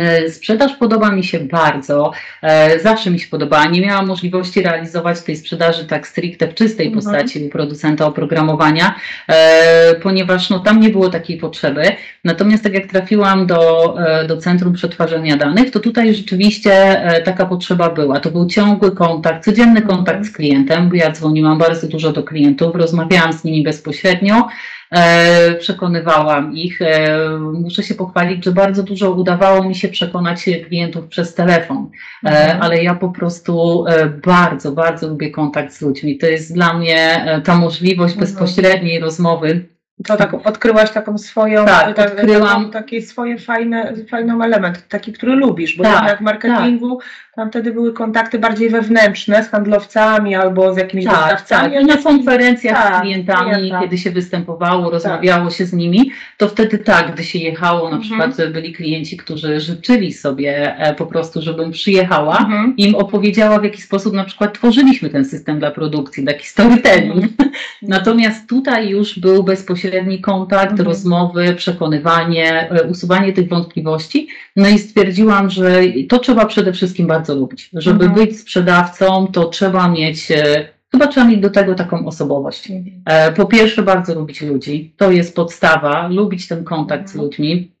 E, 0.00 0.30
sprzedaż 0.30 0.72
podoba 0.76 1.10
mi 1.10 1.24
się 1.24 1.40
bardzo, 1.40 2.12
e, 2.42 2.80
zawsze 2.80 3.10
mi 3.10 3.20
się 3.20 3.28
podobała. 3.28 3.64
Nie 3.64 3.80
miałam 3.80 4.06
możliwości 4.06 4.62
realizować 4.62 5.22
tej 5.22 5.36
sprzedaży 5.36 5.84
tak 5.84 6.06
stricte 6.08 6.48
w 6.48 6.54
czystej 6.54 6.86
mhm. 6.86 7.04
postaci 7.04 7.44
u 7.44 7.48
producenta 7.48 8.06
oprogramowania, 8.06 8.94
e, 9.28 9.94
ponieważ 9.94 10.50
no, 10.50 10.58
tam 10.58 10.80
nie 10.80 10.88
było 10.88 11.08
takiej 11.10 11.36
potrzeby. 11.36 11.82
Natomiast 12.24 12.62
tak 12.64 12.74
jak 12.74 12.86
trafiłam 12.86 13.46
do, 13.46 13.94
do 14.28 14.36
Centrum 14.36 14.72
Przetwarzania 14.72 15.36
Danych, 15.36 15.70
to 15.70 15.80
tutaj 15.80 16.14
rzeczywiście 16.14 17.02
taka 17.24 17.46
potrzeba 17.46 17.90
była. 17.90 18.20
To 18.20 18.30
był 18.30 18.46
ciągły 18.46 18.92
kontakt, 18.92 19.44
codzienny 19.44 19.82
kontakt 19.82 20.26
z 20.26 20.32
klientem, 20.32 20.88
bo 20.88 20.94
ja 20.94 21.10
dzwoniłam 21.10 21.58
bardzo 21.58 21.86
dużo 21.88 22.12
do 22.12 22.22
klientów, 22.22 22.74
rozmawiałam 22.74 23.32
z 23.32 23.44
nimi 23.44 23.62
bezpośrednio. 23.62 24.48
E, 24.94 25.54
przekonywałam 25.54 26.56
ich. 26.56 26.82
E, 26.82 27.18
muszę 27.38 27.82
się 27.82 27.94
pochwalić, 27.94 28.44
że 28.44 28.52
bardzo 28.52 28.82
dużo 28.82 29.10
udawało 29.10 29.64
mi 29.64 29.74
się 29.74 29.88
przekonać 29.88 30.44
klientów 30.66 31.06
przez 31.06 31.34
telefon, 31.34 31.90
e, 32.24 32.28
mhm. 32.28 32.62
ale 32.62 32.82
ja 32.82 32.94
po 32.94 33.08
prostu 33.08 33.84
bardzo, 34.26 34.72
bardzo 34.72 35.08
lubię 35.08 35.30
kontakt 35.30 35.72
z 35.72 35.82
ludźmi. 35.82 36.18
To 36.18 36.26
jest 36.26 36.54
dla 36.54 36.74
mnie 36.74 37.26
ta 37.44 37.54
możliwość 37.54 38.14
mhm. 38.14 38.30
bezpośredniej 38.30 39.00
rozmowy 39.00 39.74
to 40.06 40.16
tak 40.16 40.46
odkryłaś 40.46 40.90
taką 40.90 41.18
swoją, 41.18 41.66
tak, 41.66 41.96
tak, 41.96 42.10
odkryłam. 42.12 42.70
taki 42.70 43.02
swoje 43.02 43.38
fajne, 43.38 43.92
fajny 44.10 44.44
element, 44.44 44.88
taki, 44.88 45.12
który 45.12 45.34
lubisz, 45.34 45.76
bo 45.76 45.82
tak, 45.84 46.18
w 46.18 46.20
marketingu 46.20 46.98
tak. 46.98 47.06
Tam 47.36 47.50
wtedy 47.50 47.72
były 47.72 47.92
kontakty 47.92 48.38
bardziej 48.38 48.70
wewnętrzne 48.70 49.44
z 49.44 49.48
handlowcami 49.48 50.34
albo 50.34 50.74
z 50.74 50.76
jakimiś 50.76 51.04
tak, 51.04 51.14
dostawcami. 51.14 51.74
Tak. 51.74 51.86
Na 51.86 51.96
konferencjach 51.96 52.82
tak, 52.82 52.96
z 52.96 53.00
klientami, 53.00 53.72
kiedy 53.80 53.98
się 53.98 54.10
występowało, 54.10 54.90
rozmawiało 54.90 55.50
się 55.50 55.66
z 55.66 55.72
nimi, 55.72 56.10
to 56.36 56.48
wtedy 56.48 56.78
tak, 56.78 57.12
gdy 57.14 57.24
się 57.24 57.38
jechało, 57.38 57.90
na 57.90 57.96
mhm. 57.96 58.30
przykład 58.32 58.52
byli 58.52 58.72
klienci, 58.72 59.16
którzy 59.16 59.60
życzyli 59.60 60.12
sobie 60.12 60.76
e, 60.78 60.94
po 60.94 61.06
prostu, 61.06 61.42
żebym 61.42 61.70
przyjechała, 61.70 62.38
mhm. 62.38 62.74
im 62.76 62.94
opowiedziała 62.94 63.58
w 63.58 63.64
jaki 63.64 63.82
sposób 63.82 64.14
na 64.14 64.24
przykład 64.24 64.54
tworzyliśmy 64.54 65.10
ten 65.10 65.24
system 65.24 65.58
dla 65.58 65.70
produkcji, 65.70 66.24
taki 66.24 66.46
storytelling. 66.46 67.24
Mhm. 67.24 67.50
Natomiast 67.82 68.48
tutaj 68.48 68.88
już 68.88 69.18
był 69.18 69.42
bezpośredni 69.42 70.20
kontakt, 70.20 70.70
mhm. 70.70 70.88
rozmowy, 70.88 71.54
przekonywanie, 71.54 72.70
e, 72.70 72.82
usuwanie 72.82 73.32
tych 73.32 73.48
wątpliwości. 73.48 74.28
No 74.56 74.68
i 74.68 74.78
stwierdziłam, 74.78 75.50
że 75.50 75.82
to 76.08 76.18
trzeba 76.18 76.46
przede 76.46 76.72
wszystkim 76.72 77.06
bardzo 77.06 77.23
lubić. 77.32 77.70
Żeby 77.72 78.04
mhm. 78.04 78.14
być 78.14 78.40
sprzedawcą, 78.40 79.26
to 79.26 79.48
trzeba 79.48 79.88
mieć 79.88 80.30
e, 80.30 80.74
Chyba 80.94 81.06
trzeba 81.06 81.26
mieć 81.26 81.40
do 81.40 81.50
tego 81.50 81.74
taką 81.74 82.06
osobowość. 82.06 82.70
Mhm. 82.70 83.02
E, 83.06 83.32
po 83.32 83.46
pierwsze, 83.46 83.82
bardzo 83.82 84.14
lubić 84.14 84.42
ludzi. 84.42 84.94
To 84.96 85.10
jest 85.10 85.36
podstawa. 85.36 86.08
Lubić 86.08 86.48
ten 86.48 86.64
kontakt 86.64 87.08
z 87.08 87.14
ludźmi, 87.14 87.72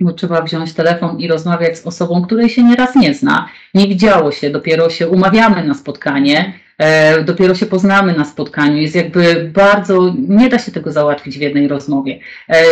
bo 0.00 0.12
trzeba 0.12 0.42
wziąć 0.42 0.72
telefon 0.72 1.20
i 1.20 1.28
rozmawiać 1.28 1.78
z 1.78 1.86
osobą, 1.86 2.22
której 2.22 2.48
się 2.48 2.62
nieraz 2.62 2.96
nie 2.96 3.14
zna. 3.14 3.48
Nie 3.74 3.88
widziało 3.88 4.32
się, 4.32 4.50
dopiero 4.50 4.90
się 4.90 5.08
umawiamy 5.08 5.64
na 5.64 5.74
spotkanie 5.74 6.52
E, 6.78 7.22
dopiero 7.24 7.54
się 7.54 7.66
poznamy 7.66 8.12
na 8.12 8.24
spotkaniu. 8.24 8.76
Jest 8.76 8.94
jakby 8.94 9.50
bardzo, 9.54 10.14
nie 10.28 10.48
da 10.48 10.58
się 10.58 10.72
tego 10.72 10.92
załatwić 10.92 11.38
w 11.38 11.40
jednej 11.40 11.68
rozmowie. 11.68 12.18
E, 12.48 12.62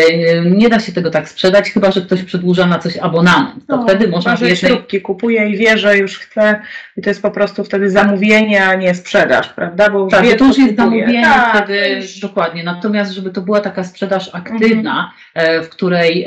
nie 0.44 0.68
da 0.68 0.80
się 0.80 0.92
tego 0.92 1.10
tak 1.10 1.28
sprzedać, 1.28 1.70
chyba 1.70 1.90
że 1.90 2.00
ktoś 2.00 2.22
przedłuża 2.22 2.66
na 2.66 2.78
coś 2.78 2.96
abonament. 2.96 3.66
To 3.68 3.76
no, 3.76 3.82
wtedy 3.84 4.08
można 4.08 4.36
w 4.36 4.40
jednej... 4.40 4.56
śrubki 4.56 5.00
kupuje 5.00 5.48
i 5.48 5.56
wie, 5.56 5.78
że 5.78 5.98
już 5.98 6.18
chce 6.18 6.60
i 6.96 7.02
to 7.02 7.10
jest 7.10 7.22
po 7.22 7.30
prostu 7.30 7.64
wtedy 7.64 7.90
zamówienie, 7.90 8.66
a 8.66 8.74
nie 8.74 8.94
sprzedaż, 8.94 9.48
prawda? 9.48 9.90
Bo 9.90 10.06
tak, 10.06 10.24
wie, 10.24 10.36
to 10.36 10.44
już 10.44 10.58
jest 10.58 10.76
zamówienie 10.76 11.22
tak, 11.22 11.64
wtedy, 11.64 11.88
już... 11.96 12.18
dokładnie. 12.18 12.64
Natomiast 12.64 13.12
żeby 13.12 13.30
to 13.30 13.40
była 13.40 13.60
taka 13.60 13.84
sprzedaż 13.84 14.30
aktywna, 14.32 15.12
mhm. 15.34 15.64
w 15.64 15.68
której, 15.68 16.26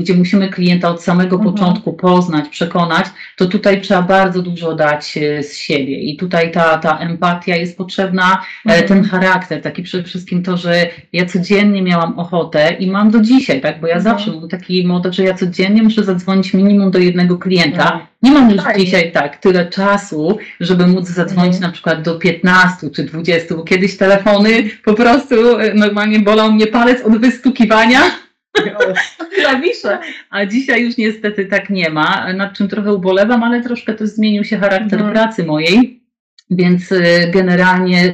gdzie 0.00 0.14
musimy 0.14 0.48
klienta 0.48 0.88
od 0.88 1.02
samego 1.02 1.36
mhm. 1.36 1.54
początku 1.54 1.92
poznać, 1.92 2.48
przekonać, 2.48 3.06
to 3.36 3.46
tutaj 3.46 3.80
trzeba 3.80 4.02
bardzo 4.02 4.42
dużo 4.42 4.74
dać 4.74 5.18
z 5.40 5.56
siebie 5.56 5.98
i 5.98 6.16
tutaj 6.16 6.52
ta 6.52 6.83
ta 6.84 6.98
empatia 6.98 7.56
jest 7.56 7.78
potrzebna, 7.78 8.44
e, 8.66 8.70
mhm. 8.70 8.88
ten 8.88 9.04
charakter, 9.04 9.62
taki 9.62 9.82
przede 9.82 10.04
wszystkim 10.04 10.42
to, 10.42 10.56
że 10.56 10.86
ja 11.12 11.26
codziennie 11.26 11.82
miałam 11.82 12.18
ochotę 12.18 12.76
i 12.78 12.90
mam 12.90 13.10
do 13.10 13.20
dzisiaj, 13.20 13.60
tak, 13.60 13.80
bo 13.80 13.86
ja 13.86 13.96
mhm. 13.96 14.16
zawsze 14.16 14.32
mam 14.32 14.48
taki 14.48 14.86
motyw, 14.86 15.14
że 15.14 15.24
ja 15.24 15.34
codziennie 15.34 15.82
muszę 15.82 16.04
zadzwonić 16.04 16.54
minimum 16.54 16.90
do 16.90 16.98
jednego 16.98 17.38
klienta. 17.38 17.82
Mhm. 17.82 18.00
Nie 18.22 18.32
mam 18.32 18.50
już 18.50 18.62
dzisiaj 18.78 19.12
tak 19.12 19.36
tyle 19.36 19.66
czasu, 19.66 20.38
żeby 20.60 20.86
móc 20.86 21.08
zadzwonić 21.08 21.54
mhm. 21.54 21.62
na 21.62 21.72
przykład 21.72 22.02
do 22.02 22.14
15 22.14 22.90
czy 22.90 23.04
20, 23.04 23.54
bo 23.54 23.62
kiedyś 23.62 23.96
telefony 23.96 24.50
po 24.84 24.94
prostu 24.94 25.58
e, 25.58 25.74
normalnie 25.74 26.18
bolał 26.18 26.52
mnie 26.52 26.66
palec 26.66 27.02
od 27.02 27.18
wystukiwania 27.18 28.00
klawisze, 29.34 29.98
a 30.30 30.46
dzisiaj 30.46 30.84
już 30.84 30.96
niestety 30.96 31.46
tak 31.46 31.70
nie 31.70 31.90
ma, 31.90 32.32
nad 32.32 32.52
czym 32.52 32.68
trochę 32.68 32.92
ubolewam, 32.92 33.42
ale 33.42 33.62
troszkę 33.62 33.94
też 33.94 34.08
zmienił 34.08 34.44
się 34.44 34.58
charakter 34.58 34.98
mhm. 34.98 35.12
pracy 35.12 35.44
mojej. 35.44 36.03
Więc 36.54 36.92
y, 36.92 37.30
generalnie 37.32 38.12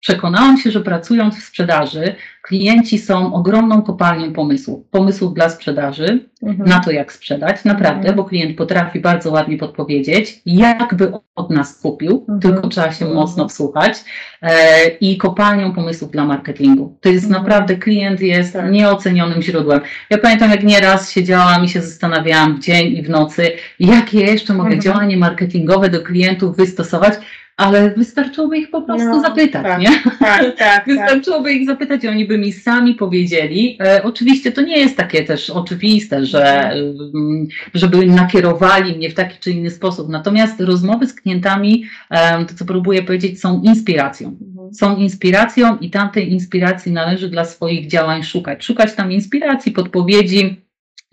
przekonałam 0.00 0.58
się, 0.58 0.70
że 0.70 0.80
pracując 0.80 1.38
w 1.38 1.44
sprzedaży, 1.44 2.14
klienci 2.42 2.98
są 2.98 3.34
ogromną 3.34 3.82
kopalnią 3.82 4.32
pomysłów. 4.32 4.86
Pomysłów 4.90 5.34
dla 5.34 5.50
sprzedaży, 5.50 6.28
mhm. 6.42 6.68
na 6.68 6.80
to 6.80 6.90
jak 6.90 7.12
sprzedać, 7.12 7.64
naprawdę, 7.64 8.00
mhm. 8.08 8.16
bo 8.16 8.24
klient 8.24 8.56
potrafi 8.56 9.00
bardzo 9.00 9.30
ładnie 9.30 9.58
podpowiedzieć, 9.58 10.42
jakby 10.46 11.12
od 11.34 11.50
nas 11.50 11.80
kupił, 11.80 12.24
mhm. 12.28 12.40
tylko 12.40 12.68
trzeba 12.68 12.92
się 12.92 13.04
mhm. 13.04 13.14
mocno 13.14 13.48
wsłuchać 13.48 13.98
e, 14.42 14.88
i 14.88 15.16
kopalnią 15.16 15.72
pomysłów 15.72 16.10
dla 16.10 16.24
marketingu. 16.24 16.98
To 17.00 17.08
jest 17.08 17.24
mhm. 17.24 17.42
naprawdę, 17.42 17.76
klient 17.76 18.20
jest 18.20 18.52
tak. 18.52 18.72
nieocenionym 18.72 19.42
źródłem. 19.42 19.80
Ja 20.10 20.18
pamiętam, 20.18 20.50
jak 20.50 20.64
nieraz 20.64 21.10
siedziałam 21.12 21.64
i 21.64 21.68
się 21.68 21.82
zastanawiałam 21.82 22.56
w 22.56 22.60
dzień 22.60 22.96
i 22.96 23.02
w 23.02 23.10
nocy, 23.10 23.52
jakie 23.80 24.20
jeszcze 24.20 24.52
mogę 24.54 24.74
mhm. 24.74 24.82
działanie 24.82 25.16
marketingowe 25.16 25.88
do 25.88 26.02
klientów 26.02 26.56
wystosować, 26.56 27.14
ale 27.60 27.90
wystarczyłoby 27.90 28.58
ich 28.58 28.70
po 28.70 28.82
prostu 28.82 29.08
no, 29.08 29.20
zapytać, 29.20 29.62
tak, 29.62 29.80
nie? 29.80 29.88
Tak, 29.88 30.18
tak, 30.18 30.56
tak. 30.58 30.86
wystarczyłoby 30.86 31.52
ich 31.52 31.66
zapytać 31.66 32.04
i 32.04 32.08
oni 32.08 32.24
by 32.24 32.38
mi 32.38 32.52
sami 32.52 32.94
powiedzieli. 32.94 33.78
E, 33.80 34.02
oczywiście 34.02 34.52
to 34.52 34.60
nie 34.60 34.78
jest 34.78 34.96
takie 34.96 35.24
też 35.24 35.50
oczywiste, 35.50 36.26
że 36.26 36.72
mm, 36.72 37.46
żeby 37.74 38.06
nakierowali 38.06 38.96
mnie 38.96 39.10
w 39.10 39.14
taki 39.14 39.38
czy 39.38 39.50
inny 39.50 39.70
sposób. 39.70 40.08
Natomiast 40.08 40.60
rozmowy 40.60 41.06
z 41.06 41.14
klientami, 41.14 41.84
e, 42.10 42.44
to 42.44 42.54
co 42.54 42.64
próbuję 42.64 43.02
powiedzieć, 43.02 43.40
są 43.40 43.62
inspiracją. 43.62 44.28
Mhm. 44.28 44.74
Są 44.74 44.96
inspiracją 44.96 45.78
i 45.78 45.90
tamtej 45.90 46.32
inspiracji 46.32 46.92
należy 46.92 47.28
dla 47.28 47.44
swoich 47.44 47.86
działań 47.86 48.22
szukać. 48.22 48.64
Szukać 48.64 48.94
tam 48.94 49.12
inspiracji, 49.12 49.72
podpowiedzi, 49.72 50.60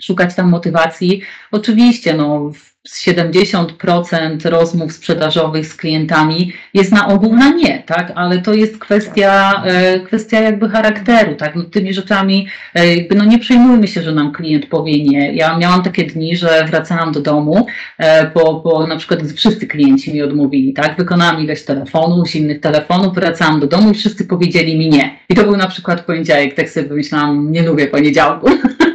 szukać 0.02 0.36
tam 0.36 0.50
motywacji. 0.50 1.22
Oczywiście, 1.52 2.14
no, 2.14 2.52
70% 2.88 4.50
rozmów 4.50 4.94
sprzedażowych 4.94 5.68
z 5.68 5.76
klientami 5.76 6.54
jest 6.74 6.92
na 6.92 7.08
ogół 7.08 7.36
na 7.36 7.50
nie, 7.50 7.84
tak? 7.86 8.12
Ale 8.16 8.42
to 8.42 8.54
jest 8.54 8.78
kwestia, 8.78 9.64
e, 9.66 10.00
kwestia 10.00 10.40
jakby 10.40 10.70
charakteru, 10.70 11.36
tak? 11.36 11.56
No, 11.56 11.64
tymi 11.64 11.94
rzeczami 11.94 12.48
e, 12.76 12.96
jakby 12.96 13.16
no 13.16 13.26
nie 13.26 13.40
przejmujmy 13.40 13.88
się, 13.88 14.04
że 14.04 14.12
nam 14.12 14.32
klient 14.32 14.66
powie 14.66 15.04
nie. 15.04 15.34
Ja 15.34 15.58
miałam 15.58 15.84
takie 15.84 16.04
dni, 16.04 16.38
że 16.38 16.66
wracałam 16.70 17.12
do 17.12 17.22
domu, 17.22 17.66
e, 17.98 18.32
bo, 18.32 18.62
bo 18.62 18.88
na 18.88 18.96
przykład 18.96 19.20
wszyscy 19.36 19.68
klienci 19.68 20.14
mi 20.14 20.22
odmówili, 20.22 20.74
tak? 20.74 20.98
Wykonałam 20.98 21.44
ileś 21.44 21.64
telefonów, 21.64 22.36
innych 22.36 22.62
telefonów, 22.62 23.16
wracałam 23.16 23.60
do 23.60 23.68
domu 23.68 23.92
i 23.92 23.94
wszyscy 23.94 24.26
powiedzieli 24.26 24.78
mi 24.78 24.90
nie. 24.90 25.20
I 25.30 25.36
to 25.36 25.44
był 25.44 25.58
na 25.58 25.68
przykład 25.68 26.02
poniedziałek, 26.02 26.56
tak 26.56 26.70
sobie 26.70 26.90
pomyślałam, 26.90 27.52
nie 27.52 27.64
lubię 27.64 27.88
poniedziałku. 27.88 28.50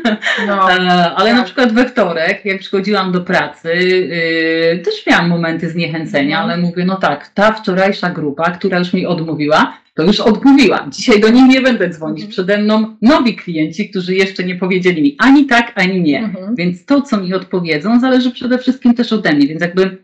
No, 0.47 0.63
Ale 1.17 1.31
tak. 1.31 1.37
na 1.37 1.43
przykład 1.43 1.73
we 1.73 1.89
wtorek, 1.89 2.45
jak 2.45 2.59
przychodziłam 2.59 3.13
do 3.13 3.21
pracy, 3.21 3.75
yy, 3.75 4.79
też 4.79 5.07
miałam 5.07 5.29
momenty 5.29 5.71
zniechęcenia, 5.71 6.37
no. 6.37 6.43
ale 6.43 6.57
mówię, 6.57 6.85
no 6.85 6.97
tak, 6.97 7.29
ta 7.29 7.53
wczorajsza 7.53 8.11
grupa, 8.11 8.51
która 8.51 8.79
już 8.79 8.93
mi 8.93 9.07
odmówiła, 9.07 9.79
to 9.95 10.03
już 10.03 10.21
odmówiłam. 10.21 10.93
Dzisiaj 10.93 11.21
do 11.21 11.29
nich 11.29 11.49
nie 11.49 11.61
będę 11.61 11.89
dzwonić. 11.89 12.19
Mhm. 12.19 12.31
Przede 12.31 12.59
mną 12.59 12.97
nowi 13.03 13.37
klienci, 13.37 13.91
którzy 13.91 14.15
jeszcze 14.15 14.45
nie 14.45 14.57
powiedzieli 14.57 15.03
mi 15.03 15.17
ani 15.19 15.47
tak, 15.47 15.73
ani 15.75 16.01
nie. 16.01 16.19
Mhm. 16.19 16.55
Więc 16.55 16.85
to, 16.85 17.03
co 17.03 17.17
mi 17.17 17.35
odpowiedzą, 17.35 18.01
zależy 18.01 18.31
przede 18.31 18.59
wszystkim 18.59 18.95
też 18.95 19.13
ode 19.13 19.33
mnie. 19.33 19.47
Więc 19.47 19.61
jakby 19.61 19.99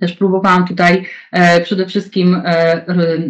też 0.00 0.12
próbowałam 0.12 0.66
tutaj 0.66 1.04
e, 1.32 1.60
przede 1.60 1.86
wszystkim 1.86 2.42
e, 2.44 2.84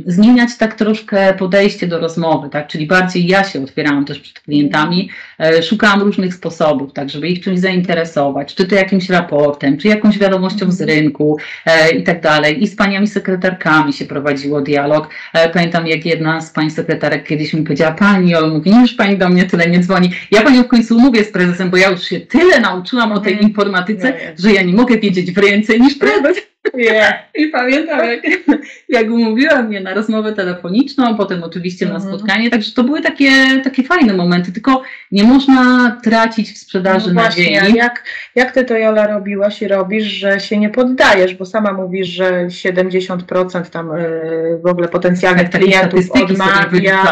zmieniać 0.06 0.56
tak 0.58 0.74
troszkę 0.74 1.34
podejście 1.34 1.86
do 1.86 1.98
rozmowy, 1.98 2.48
tak? 2.48 2.68
czyli 2.68 2.86
bardziej 2.86 3.26
ja 3.26 3.44
się 3.44 3.62
otwierałam 3.64 4.04
też 4.04 4.20
przed 4.20 4.40
klientami, 4.40 5.10
e, 5.40 5.62
szukałam 5.62 6.02
różnych 6.02 6.34
sposobów, 6.34 6.92
tak, 6.92 7.10
żeby 7.10 7.28
ich 7.28 7.44
czymś 7.44 7.58
zainteresować, 7.58 8.54
czy 8.54 8.66
to 8.66 8.74
jakimś 8.74 9.10
raportem, 9.10 9.78
czy 9.78 9.88
jakąś 9.88 10.18
wiadomością 10.18 10.72
z 10.72 10.80
rynku 10.80 11.38
e, 11.66 11.90
i 11.90 12.02
tak 12.02 12.20
dalej. 12.20 12.62
I 12.62 12.66
z 12.66 12.76
paniami 12.76 13.06
sekretarkami 13.06 13.92
się 13.92 14.04
prowadziło 14.04 14.60
dialog. 14.60 15.08
E, 15.34 15.48
pamiętam, 15.48 15.86
jak 15.86 16.06
jedna 16.06 16.40
z 16.40 16.50
pań 16.50 16.70
sekretarek 16.70 17.28
kiedyś 17.28 17.54
mi 17.54 17.62
powiedziała, 17.62 17.92
pani 17.92 18.34
Olu, 18.34 18.54
mówi, 18.54 18.70
już 18.80 18.94
pani 18.94 19.18
do 19.18 19.28
mnie 19.28 19.44
tyle 19.44 19.70
nie 19.70 19.80
dzwoni. 19.80 20.10
Ja 20.30 20.42
panią 20.42 20.62
w 20.62 20.68
końcu 20.68 20.96
umówię 20.96 21.24
z 21.24 21.32
prezesem, 21.32 21.70
bo 21.70 21.76
ja 21.76 21.90
już 21.90 22.02
się 22.02 22.20
tyle 22.20 22.60
nauczyłam 22.60 23.12
o 23.12 23.20
tej 23.20 23.32
mhm. 23.32 23.48
informatyce, 23.48 24.14
że 24.38 24.52
ja 24.52 24.62
nie 24.62 24.72
mogę 24.72 24.98
wiedzieć 24.98 25.32
więcej 25.32 25.80
niż 25.80 25.94
prezes. 25.94 26.48
Yeah. 26.74 27.14
I 27.34 27.46
pamiętam, 27.46 27.98
jak, 27.98 28.20
jak 28.88 29.06
umówiła 29.10 29.62
mnie 29.62 29.80
na 29.80 29.94
rozmowę 29.94 30.32
telefoniczną, 30.32 31.16
potem 31.16 31.42
oczywiście 31.42 31.86
na 31.86 31.94
mhm. 31.94 32.14
spotkanie, 32.14 32.50
także 32.50 32.72
to 32.72 32.84
były 32.84 33.00
takie, 33.00 33.32
takie 33.64 33.82
fajne 33.82 34.14
momenty, 34.14 34.52
tylko 34.52 34.82
nie 35.12 35.24
można 35.24 35.90
tracić 36.04 36.52
w 36.52 36.58
sprzedaży 36.58 37.08
no 37.08 37.20
właśnie, 37.20 37.60
nadziei. 37.60 37.74
Jak, 37.74 38.04
jak 38.34 38.52
ty 38.52 38.64
to 38.64 38.76
Jola 38.76 39.06
robiłaś 39.06 39.62
i 39.62 39.68
robisz, 39.68 40.04
że 40.04 40.40
się 40.40 40.58
nie 40.58 40.70
poddajesz, 40.70 41.34
bo 41.34 41.44
sama 41.44 41.72
mówisz, 41.72 42.08
że 42.08 42.46
70% 42.46 43.70
tam 43.70 43.88
yy, 43.88 44.58
w 44.64 44.66
ogóle 44.66 44.88
potencjalnych 44.88 45.48
tak, 45.48 45.62
klientów 45.62 46.04
odmawia. 46.10 47.02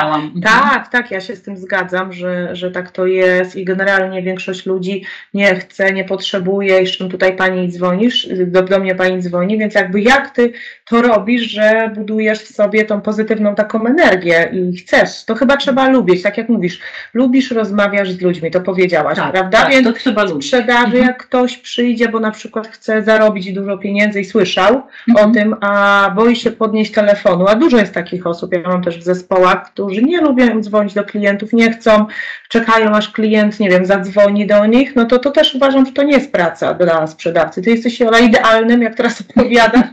Tak, 0.42 0.88
tak, 0.88 1.10
ja 1.10 1.20
się 1.20 1.36
z 1.36 1.42
tym 1.42 1.56
zgadzam, 1.56 2.12
że, 2.12 2.56
że 2.56 2.70
tak 2.70 2.90
to 2.90 3.06
jest 3.06 3.56
i 3.56 3.64
generalnie 3.64 4.22
większość 4.22 4.66
ludzi 4.66 5.04
nie 5.34 5.54
chce, 5.54 5.92
nie 5.92 6.04
potrzebuje 6.04 6.82
i 6.82 6.86
z 6.86 6.90
czym 6.90 7.10
tutaj 7.10 7.36
pani 7.36 7.68
dzwonisz, 7.68 8.28
do, 8.46 8.62
do 8.62 8.78
mnie 8.78 8.94
pani 8.94 9.22
dzwoni, 9.22 9.45
więc 9.58 9.74
jakby 9.74 10.00
jak 10.00 10.30
ty 10.30 10.52
to 10.88 11.02
robisz, 11.02 11.42
że 11.42 11.90
budujesz 11.94 12.38
w 12.38 12.54
sobie 12.54 12.84
tą 12.84 13.00
pozytywną 13.00 13.54
taką 13.54 13.86
energię 13.86 14.50
i 14.52 14.76
chcesz, 14.76 15.24
to 15.24 15.34
chyba 15.34 15.56
trzeba 15.56 15.88
lubić, 15.88 16.22
tak 16.22 16.38
jak 16.38 16.48
mówisz, 16.48 16.80
lubisz, 17.14 17.50
rozmawiasz 17.50 18.10
z 18.10 18.20
ludźmi, 18.20 18.50
to 18.50 18.60
powiedziałaś, 18.60 19.16
tak, 19.16 19.32
prawda? 19.32 19.58
Tak, 19.58 19.70
więc 19.70 19.86
to 19.86 19.92
trzeba 19.92 20.24
lubić. 20.24 20.46
sprzedaży, 20.46 20.86
mhm. 20.86 21.04
jak 21.04 21.26
ktoś 21.26 21.56
przyjdzie, 21.56 22.08
bo 22.08 22.20
na 22.20 22.30
przykład 22.30 22.68
chce 22.68 23.02
zarobić 23.02 23.52
dużo 23.52 23.78
pieniędzy 23.78 24.20
i 24.20 24.24
słyszał 24.24 24.82
mhm. 25.08 25.30
o 25.30 25.34
tym, 25.34 25.56
a 25.60 26.12
boi 26.16 26.36
się 26.36 26.50
podnieść 26.50 26.92
telefonu, 26.92 27.46
a 27.48 27.54
dużo 27.54 27.76
jest 27.76 27.94
takich 27.94 28.26
osób, 28.26 28.52
ja 28.52 28.60
mam 28.60 28.82
też 28.82 28.98
w 28.98 29.02
zespołach, 29.02 29.72
którzy 29.72 30.02
nie 30.02 30.20
lubią 30.20 30.60
dzwonić 30.60 30.94
do 30.94 31.04
klientów, 31.04 31.52
nie 31.52 31.72
chcą, 31.72 32.06
czekają 32.48 32.90
aż 32.90 33.12
klient, 33.12 33.60
nie 33.60 33.70
wiem, 33.70 33.86
zadzwoni 33.86 34.46
do 34.46 34.66
nich, 34.66 34.96
no 34.96 35.04
to 35.04 35.18
to 35.18 35.30
też 35.30 35.54
uważam, 35.54 35.86
że 35.86 35.92
to 35.92 36.02
nie 36.02 36.12
jest 36.12 36.32
praca 36.32 36.74
dla 36.74 37.06
sprzedawcy. 37.06 37.62
Ty 37.62 37.70
jesteś 37.70 38.00
idealnym, 38.22 38.82
jak 38.82 38.94
teraz 38.94 39.20
opowiadasz, 39.20 39.86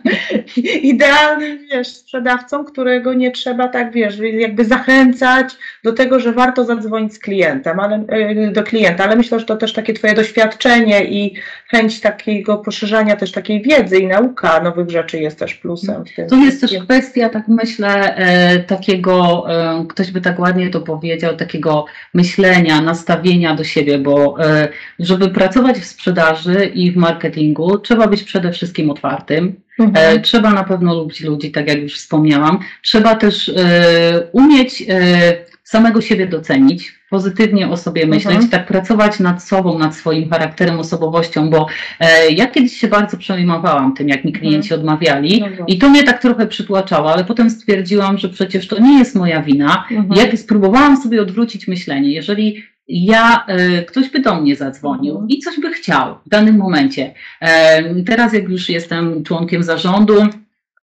idealnym, 0.84 1.60
wiesz, 1.72 1.88
sprzedawcą, 1.88 2.66
którego 2.66 3.14
nie 3.14 3.32
trzeba 3.32 3.68
tak, 3.68 3.92
wiesz, 3.92 4.18
jakby 4.34 4.66
zachęcać 4.66 5.56
do 5.84 5.94
tego, 5.94 6.20
że 6.20 6.32
warto 6.32 6.66
zadzwonić 6.66 7.14
z 7.14 7.20
klientem, 7.20 7.80
ale, 7.80 8.06
y, 8.48 8.52
do 8.52 8.64
klienta, 8.64 9.04
ale 9.04 9.16
myślę, 9.16 9.40
że 9.40 9.46
to 9.46 9.56
też 9.56 9.74
takie 9.74 9.94
twoje 9.94 10.14
doświadczenie 10.14 11.06
i 11.06 11.36
chęć 11.68 12.02
takiego 12.02 12.58
poszerzania 12.58 13.16
też 13.16 13.32
takiej 13.32 13.62
wiedzy 13.62 14.00
i 14.00 14.08
nauka 14.08 14.64
nowych 14.64 14.90
rzeczy 14.90 15.20
jest 15.20 15.40
też 15.40 15.54
plusem 15.54 16.06
w 16.06 16.16
tym. 16.16 16.28
To 16.28 16.36
jest 16.36 16.62
też 16.62 16.74
kwestia, 16.84 17.30
tak 17.30 17.48
myślę, 17.48 18.16
e, 18.16 18.60
takiego, 18.60 19.46
e, 19.50 19.86
ktoś 19.90 20.12
by 20.12 20.22
tak 20.22 20.40
ładnie 20.40 20.70
to 20.70 20.82
powiedział, 20.82 21.36
takiego 21.36 21.86
myślenia, 22.14 22.82
nastawienia 22.82 23.56
do 23.56 23.64
siebie, 23.64 23.98
bo 23.98 24.46
e, 24.46 24.68
żeby 25.00 25.30
pracować 25.30 25.78
w 25.78 25.86
sprzedaży 25.86 26.66
i 26.66 26.92
w 26.92 26.98
marketingu, 26.98 27.78
trzeba 27.78 28.08
być 28.08 28.24
przede 28.24 28.52
wszystkim 28.52 28.90
otwartym, 28.90 29.64
Mhm. 29.80 30.18
E, 30.18 30.20
trzeba 30.20 30.54
na 30.54 30.64
pewno 30.64 30.96
lubić 30.96 31.22
ludzi, 31.22 31.52
tak 31.52 31.68
jak 31.68 31.82
już 31.82 31.96
wspomniałam. 31.96 32.60
Trzeba 32.82 33.16
też 33.16 33.50
e, 33.50 34.28
umieć 34.32 34.84
e, 34.90 35.54
samego 35.64 36.02
siebie 36.02 36.28
docenić, 36.28 37.00
pozytywnie 37.10 37.70
o 37.70 37.78
sobie 37.78 38.06
myśleć, 38.06 38.36
mhm. 38.36 38.50
tak 38.50 38.68
pracować 38.68 39.20
nad 39.20 39.44
sobą, 39.44 39.80
nad 39.80 39.96
swoim 39.96 40.30
charakterem, 40.30 40.80
osobowością, 40.80 41.50
bo 41.50 41.68
e, 42.00 42.32
ja 42.32 42.48
kiedyś 42.48 42.78
się 42.78 42.88
bardzo 42.88 43.18
przejmowałam 43.18 43.94
tym, 43.94 44.10
jak 44.10 44.26
mi 44.26 44.34
klienci 44.34 44.74
mhm. 44.74 44.80
odmawiali 44.82 45.44
mhm. 45.44 45.68
i 45.68 45.78
to 45.78 45.90
mnie 45.90 46.04
tak 46.04 46.22
trochę 46.22 46.48
przytłaczało, 46.48 47.14
ale 47.14 47.26
potem 47.26 47.50
stwierdziłam, 47.50 48.18
że 48.18 48.30
przecież 48.30 48.68
to 48.68 48.80
nie 48.80 49.00
jest 49.00 49.16
moja 49.16 49.42
wina. 49.42 49.86
Mhm. 49.92 50.20
Jak 50.20 50.38
spróbowałam 50.38 50.98
sobie 50.98 51.22
odwrócić 51.22 51.68
myślenie, 51.68 52.12
jeżeli 52.12 52.64
ja, 52.88 53.46
e, 53.48 53.84
ktoś 53.84 54.10
by 54.10 54.20
do 54.20 54.42
mnie 54.42 54.56
zadzwonił 54.56 55.14
mhm. 55.14 55.30
i 55.30 55.40
coś 55.40 55.60
by 55.60 55.72
chciał 55.72 56.16
w 56.26 56.30
danym 56.30 56.58
momencie. 56.58 57.14
E, 57.42 58.04
teraz, 58.04 58.34
jak 58.34 58.50
już 58.50 58.70
jestem 58.70 59.24
członkiem 59.24 59.64
zarządu, 59.64 60.28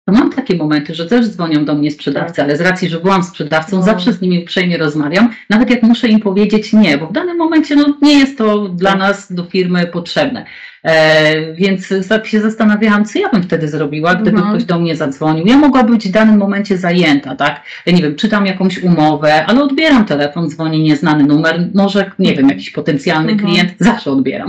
to 0.06 0.14
mam 0.14 0.32
takie 0.32 0.56
momenty, 0.56 0.96
że 0.96 1.06
też 1.06 1.28
dzwonią 1.28 1.66
do 1.66 1.76
mnie 1.76 1.92
sprzedawcy, 1.92 2.36
tak. 2.36 2.46
ale 2.46 2.58
z 2.58 2.62
racji, 2.62 2.90
że 2.90 3.00
byłam 3.00 3.24
sprzedawcą, 3.24 3.78
no. 3.78 3.84
zawsze 3.84 4.14
z 4.14 4.22
nimi 4.22 4.44
uprzejmie 4.44 4.78
rozmawiam, 4.78 5.30
nawet 5.50 5.70
jak 5.70 5.84
muszę 5.84 6.08
im 6.08 6.20
powiedzieć 6.20 6.74
nie, 6.74 6.98
bo 6.98 7.08
w 7.08 7.14
danym 7.14 7.38
momencie 7.38 7.76
no, 7.76 7.98
nie 8.02 8.20
jest 8.20 8.38
to 8.38 8.70
dla 8.70 8.90
tak. 8.90 9.00
nas 9.00 9.34
do 9.34 9.44
firmy 9.44 9.88
potrzebne. 9.88 10.46
E, 10.88 11.54
więc 11.54 11.94
się 12.24 12.42
zastanawiałam, 12.42 13.06
co 13.06 13.20
ja 13.20 13.30
bym 13.30 13.44
wtedy 13.44 13.68
zrobiła, 13.68 14.16
gdyby 14.16 14.38
mhm. 14.38 14.50
ktoś 14.56 14.66
do 14.66 14.80
mnie 14.80 14.96
zadzwonił. 14.96 15.48
Ja 15.48 15.58
mogłabym 15.58 15.94
być 15.94 16.08
w 16.08 16.12
danym 16.12 16.38
momencie 16.38 16.78
zajęta, 16.78 17.36
tak? 17.36 17.62
Ja 17.86 17.94
nie 17.94 18.02
wiem, 18.02 18.16
czytam 18.16 18.46
jakąś 18.46 18.84
umowę, 18.84 19.46
ale 19.46 19.64
odbieram 19.64 20.06
telefon, 20.06 20.50
dzwoni 20.50 20.84
nieznany 20.84 21.24
numer, 21.24 21.70
może, 21.74 22.12
nie 22.20 22.36
wiem, 22.36 22.50
jakiś 22.50 22.70
potencjalny 22.70 23.32
mhm. 23.32 23.50
klient, 23.50 23.74
zawsze 23.80 24.12
odbieram. 24.12 24.48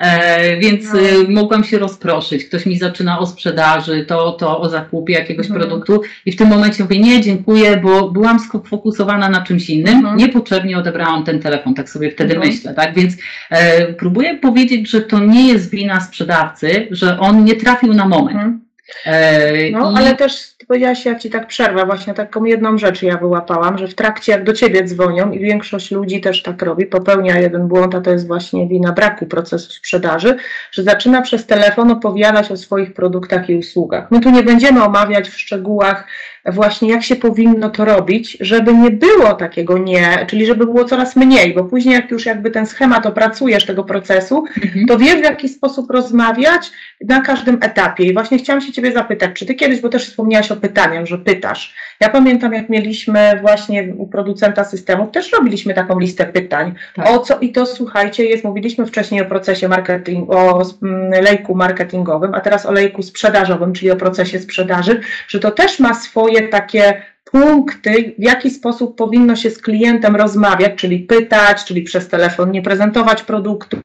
E, 0.00 0.56
więc 0.56 0.92
no. 0.92 1.00
Y, 1.00 1.28
mogłam 1.28 1.64
się 1.64 1.78
rozproszyć. 1.78 2.44
Ktoś 2.44 2.66
mi 2.66 2.78
zaczyna 2.78 3.18
o 3.18 3.26
sprzedaży, 3.26 4.04
to, 4.04 4.32
to 4.32 4.60
o 4.60 4.68
zakupie 4.68 5.12
jakiegoś 5.12 5.46
mhm. 5.46 5.60
produktu 5.60 6.02
i 6.26 6.32
w 6.32 6.36
tym 6.36 6.48
momencie 6.48 6.82
mówię, 6.82 6.98
nie, 6.98 7.20
dziękuję, 7.20 7.76
bo 7.76 8.10
byłam 8.10 8.38
sfokusowana 8.40 9.28
na 9.28 9.42
czymś 9.42 9.70
innym, 9.70 9.94
mhm. 9.94 10.16
niepotrzebnie 10.16 10.78
odebrałam 10.78 11.24
ten 11.24 11.40
telefon, 11.40 11.74
tak 11.74 11.90
sobie 11.90 12.10
wtedy 12.10 12.34
mhm. 12.34 12.52
myślę, 12.52 12.74
tak? 12.74 12.94
Więc 12.94 13.14
e, 13.50 13.92
próbuję 13.92 14.38
powiedzieć, 14.38 14.90
że 14.90 15.00
to 15.00 15.18
nie 15.18 15.48
jest 15.48 15.59
jest 15.60 15.70
wina 15.70 16.00
sprzedawcy, 16.00 16.88
że 16.90 17.18
on 17.18 17.44
nie 17.44 17.56
trafił 17.56 17.94
na 17.94 18.08
moment. 18.08 18.62
E, 19.04 19.70
no, 19.70 19.92
i... 19.92 19.96
ale 19.96 20.16
też 20.16 20.54
powiedziałaś, 20.68 21.04
ja 21.04 21.18
Ci 21.18 21.30
tak 21.30 21.46
przerwę, 21.46 21.86
właśnie 21.86 22.14
taką 22.14 22.44
jedną 22.44 22.78
rzecz 22.78 23.02
ja 23.02 23.16
wyłapałam, 23.16 23.78
że 23.78 23.88
w 23.88 23.94
trakcie 23.94 24.32
jak 24.32 24.44
do 24.44 24.52
Ciebie 24.52 24.84
dzwonią 24.84 25.32
i 25.32 25.38
większość 25.38 25.90
ludzi 25.90 26.20
też 26.20 26.42
tak 26.42 26.62
robi, 26.62 26.86
popełnia 26.86 27.38
jeden 27.38 27.68
błąd, 27.68 27.94
a 27.94 28.00
to 28.00 28.10
jest 28.10 28.26
właśnie 28.26 28.68
wina 28.68 28.92
braku 28.92 29.26
procesu 29.26 29.72
sprzedaży, 29.72 30.36
że 30.72 30.82
zaczyna 30.82 31.22
przez 31.22 31.46
telefon 31.46 31.90
opowiadać 31.90 32.50
o 32.50 32.56
swoich 32.56 32.94
produktach 32.94 33.50
i 33.50 33.56
usługach. 33.56 34.10
My 34.10 34.20
tu 34.20 34.30
nie 34.30 34.42
będziemy 34.42 34.84
omawiać 34.84 35.28
w 35.28 35.40
szczegółach 35.40 36.06
właśnie 36.46 36.90
jak 36.90 37.02
się 37.02 37.16
powinno 37.16 37.70
to 37.70 37.84
robić, 37.84 38.36
żeby 38.40 38.74
nie 38.74 38.90
było 38.90 39.34
takiego 39.34 39.78
nie, 39.78 40.26
czyli 40.28 40.46
żeby 40.46 40.66
było 40.66 40.84
coraz 40.84 41.16
mniej, 41.16 41.54
bo 41.54 41.64
później 41.64 41.94
jak 41.94 42.10
już 42.10 42.26
jakby 42.26 42.50
ten 42.50 42.66
schemat 42.66 43.06
opracujesz 43.06 43.66
tego 43.66 43.84
procesu, 43.84 44.44
mhm. 44.62 44.86
to 44.86 44.98
wiesz 44.98 45.20
w 45.20 45.24
jaki 45.24 45.48
sposób 45.48 45.90
rozmawiać 45.90 46.70
na 47.00 47.20
każdym 47.20 47.58
etapie. 47.62 48.04
I 48.04 48.12
właśnie 48.12 48.38
chciałam 48.38 48.60
się 48.60 48.72
Ciebie 48.72 48.92
zapytać, 48.92 49.30
czy 49.34 49.46
Ty 49.46 49.54
kiedyś, 49.54 49.80
bo 49.80 49.88
też 49.88 50.08
wspomniałaś 50.08 50.50
o 50.52 50.56
pytaniach, 50.56 51.06
że 51.06 51.18
pytasz. 51.18 51.74
Ja 52.00 52.08
pamiętam, 52.08 52.52
jak 52.52 52.68
mieliśmy 52.68 53.38
właśnie 53.40 53.94
u 53.96 54.06
producenta 54.06 54.64
systemów, 54.64 55.10
też 55.10 55.32
robiliśmy 55.32 55.74
taką 55.74 55.98
listę 55.98 56.26
pytań. 56.26 56.74
Tak. 56.94 57.10
O 57.10 57.18
co 57.18 57.38
i 57.38 57.52
to 57.52 57.66
słuchajcie, 57.66 58.24
jest, 58.24 58.44
mówiliśmy 58.44 58.86
wcześniej 58.86 59.22
o 59.22 59.24
procesie 59.24 59.68
marketing, 59.68 60.30
o 60.30 60.62
lejku 61.22 61.54
marketingowym, 61.54 62.34
a 62.34 62.40
teraz 62.40 62.66
o 62.66 62.72
lejku 62.72 63.02
sprzedażowym, 63.02 63.72
czyli 63.72 63.90
o 63.90 63.96
procesie 63.96 64.38
sprzedaży, 64.38 65.00
że 65.28 65.40
to 65.40 65.50
też 65.50 65.80
ma 65.80 65.94
swoje 65.94 66.29
takie 66.48 67.02
punkty, 67.24 68.14
w 68.18 68.22
jaki 68.22 68.50
sposób 68.50 68.96
powinno 68.96 69.36
się 69.36 69.50
z 69.50 69.58
klientem 69.58 70.16
rozmawiać, 70.16 70.72
czyli 70.76 70.98
pytać, 70.98 71.64
czyli 71.64 71.82
przez 71.82 72.08
telefon 72.08 72.50
nie 72.50 72.62
prezentować 72.62 73.22
produktu, 73.22 73.76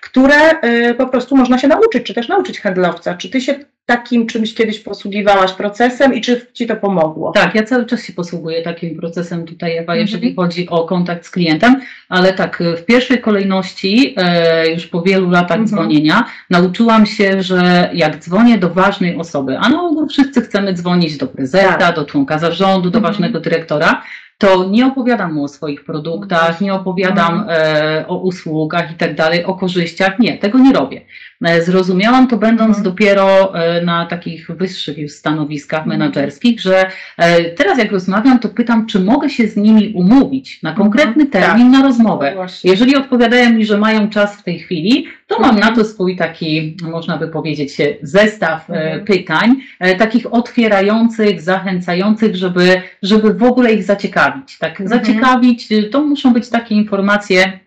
które 0.00 0.64
y, 0.64 0.94
po 0.94 1.06
prostu 1.06 1.36
można 1.36 1.58
się 1.58 1.68
nauczyć, 1.68 2.06
czy 2.06 2.14
też 2.14 2.28
nauczyć 2.28 2.60
handlowca. 2.60 3.14
Czy 3.14 3.30
ty 3.30 3.40
się 3.40 3.54
takim 3.88 4.26
czymś 4.26 4.54
kiedyś 4.54 4.78
posługiwałaś 4.78 5.52
procesem 5.52 6.14
i 6.14 6.20
czy 6.20 6.46
Ci 6.52 6.66
to 6.66 6.76
pomogło? 6.76 7.32
Tak, 7.32 7.54
ja 7.54 7.62
cały 7.62 7.86
czas 7.86 8.04
się 8.04 8.12
posługuję 8.12 8.62
takim 8.62 8.96
procesem 8.96 9.46
tutaj, 9.46 9.72
Ewa, 9.72 9.92
mhm. 9.92 9.98
jeżeli 9.98 10.34
chodzi 10.34 10.68
o 10.68 10.84
kontakt 10.84 11.26
z 11.26 11.30
klientem, 11.30 11.80
ale 12.08 12.32
tak, 12.32 12.62
w 12.78 12.84
pierwszej 12.84 13.20
kolejności, 13.20 14.14
e, 14.16 14.70
już 14.70 14.86
po 14.86 15.02
wielu 15.02 15.30
latach 15.30 15.58
mhm. 15.58 15.66
dzwonienia, 15.66 16.24
nauczyłam 16.50 17.06
się, 17.06 17.42
że 17.42 17.90
jak 17.94 18.18
dzwonię 18.18 18.58
do 18.58 18.70
ważnej 18.70 19.16
osoby, 19.16 19.58
a 19.58 19.68
na 19.68 19.82
ogół 19.82 20.08
wszyscy 20.08 20.40
chcemy 20.40 20.74
dzwonić 20.74 21.16
do 21.16 21.26
prezesa, 21.26 21.74
tak. 21.74 21.96
do 21.96 22.04
członka 22.04 22.38
zarządu, 22.38 22.90
do 22.90 22.98
mhm. 22.98 23.12
ważnego 23.14 23.40
dyrektora, 23.40 24.02
to 24.38 24.64
nie 24.64 24.86
opowiadam 24.86 25.34
mu 25.34 25.44
o 25.44 25.48
swoich 25.48 25.84
produktach, 25.84 26.60
nie 26.60 26.74
opowiadam 26.74 27.46
e, 27.48 28.04
o 28.08 28.16
usługach 28.16 28.92
i 28.92 28.94
tak 28.94 29.14
dalej, 29.14 29.44
o 29.44 29.54
korzyściach. 29.54 30.18
Nie, 30.18 30.38
tego 30.38 30.58
nie 30.58 30.72
robię. 30.72 31.00
E, 31.44 31.62
zrozumiałam 31.62 32.28
to 32.28 32.36
będąc 32.36 32.76
mhm. 32.76 32.84
dopiero 32.84 33.54
e, 33.54 33.82
na 33.82 34.06
takich 34.06 34.50
wyższych 34.50 34.98
już 34.98 35.12
stanowiskach 35.12 35.80
mhm. 35.80 35.98
menedżerskich, 35.98 36.60
że 36.60 36.86
e, 37.16 37.44
teraz 37.44 37.78
jak 37.78 37.92
rozmawiam, 37.92 38.38
to 38.38 38.48
pytam, 38.48 38.86
czy 38.86 39.00
mogę 39.00 39.30
się 39.30 39.48
z 39.48 39.56
nimi 39.56 39.92
umówić 39.94 40.62
na 40.62 40.72
konkretny 40.72 41.24
mhm. 41.24 41.30
termin 41.30 41.72
tak. 41.72 41.80
na 41.80 41.88
rozmowę. 41.88 42.32
No 42.36 42.46
Jeżeli 42.64 42.96
odpowiadają 42.96 43.52
mi, 43.52 43.66
że 43.66 43.78
mają 43.78 44.10
czas 44.10 44.36
w 44.36 44.42
tej 44.42 44.58
chwili, 44.58 45.06
to 45.26 45.40
mam 45.40 45.58
na 45.58 45.74
to 45.74 45.84
swój 45.84 46.16
taki, 46.16 46.76
można 46.82 47.16
by 47.16 47.28
powiedzieć, 47.28 47.76
zestaw 48.02 48.68
pytań, 49.06 49.56
takich 49.98 50.34
otwierających, 50.34 51.42
zachęcających, 51.42 52.36
żeby, 52.36 52.82
żeby 53.02 53.34
w 53.34 53.42
ogóle 53.42 53.72
ich 53.72 53.84
zaciekawić. 53.84 54.58
Tak, 54.58 54.88
zaciekawić, 54.88 55.68
to 55.90 56.02
muszą 56.02 56.32
być 56.32 56.48
takie 56.48 56.74
informacje, 56.74 57.58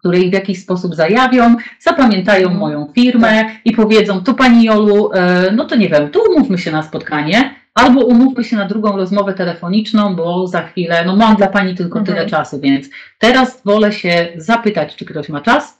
które 0.00 0.18
ich 0.18 0.30
w 0.30 0.32
jakiś 0.32 0.62
sposób 0.62 0.94
zajawią, 0.94 1.56
zapamiętają 1.80 2.42
mhm. 2.42 2.60
moją 2.60 2.92
firmę 2.94 3.28
tak. 3.28 3.46
i 3.64 3.72
powiedzą, 3.72 4.20
to 4.24 4.34
Pani 4.34 4.64
Jolu, 4.64 5.10
e, 5.12 5.52
no 5.52 5.64
to 5.64 5.76
nie 5.76 5.88
wiem, 5.88 6.08
tu 6.08 6.20
umówmy 6.30 6.58
się 6.58 6.70
na 6.70 6.82
spotkanie, 6.82 7.54
albo 7.74 8.00
umówmy 8.00 8.44
się 8.44 8.56
na 8.56 8.64
drugą 8.64 8.96
rozmowę 8.96 9.34
telefoniczną, 9.34 10.16
bo 10.16 10.46
za 10.46 10.62
chwilę, 10.62 11.04
no 11.06 11.16
mam 11.16 11.36
dla 11.36 11.46
Pani 11.46 11.74
tylko 11.74 11.98
mhm. 11.98 12.16
tyle 12.16 12.30
czasu, 12.30 12.60
więc 12.60 12.86
teraz 13.18 13.62
wolę 13.64 13.92
się 13.92 14.28
zapytać, 14.36 14.96
czy 14.96 15.04
ktoś 15.04 15.28
ma 15.28 15.40
czas, 15.40 15.79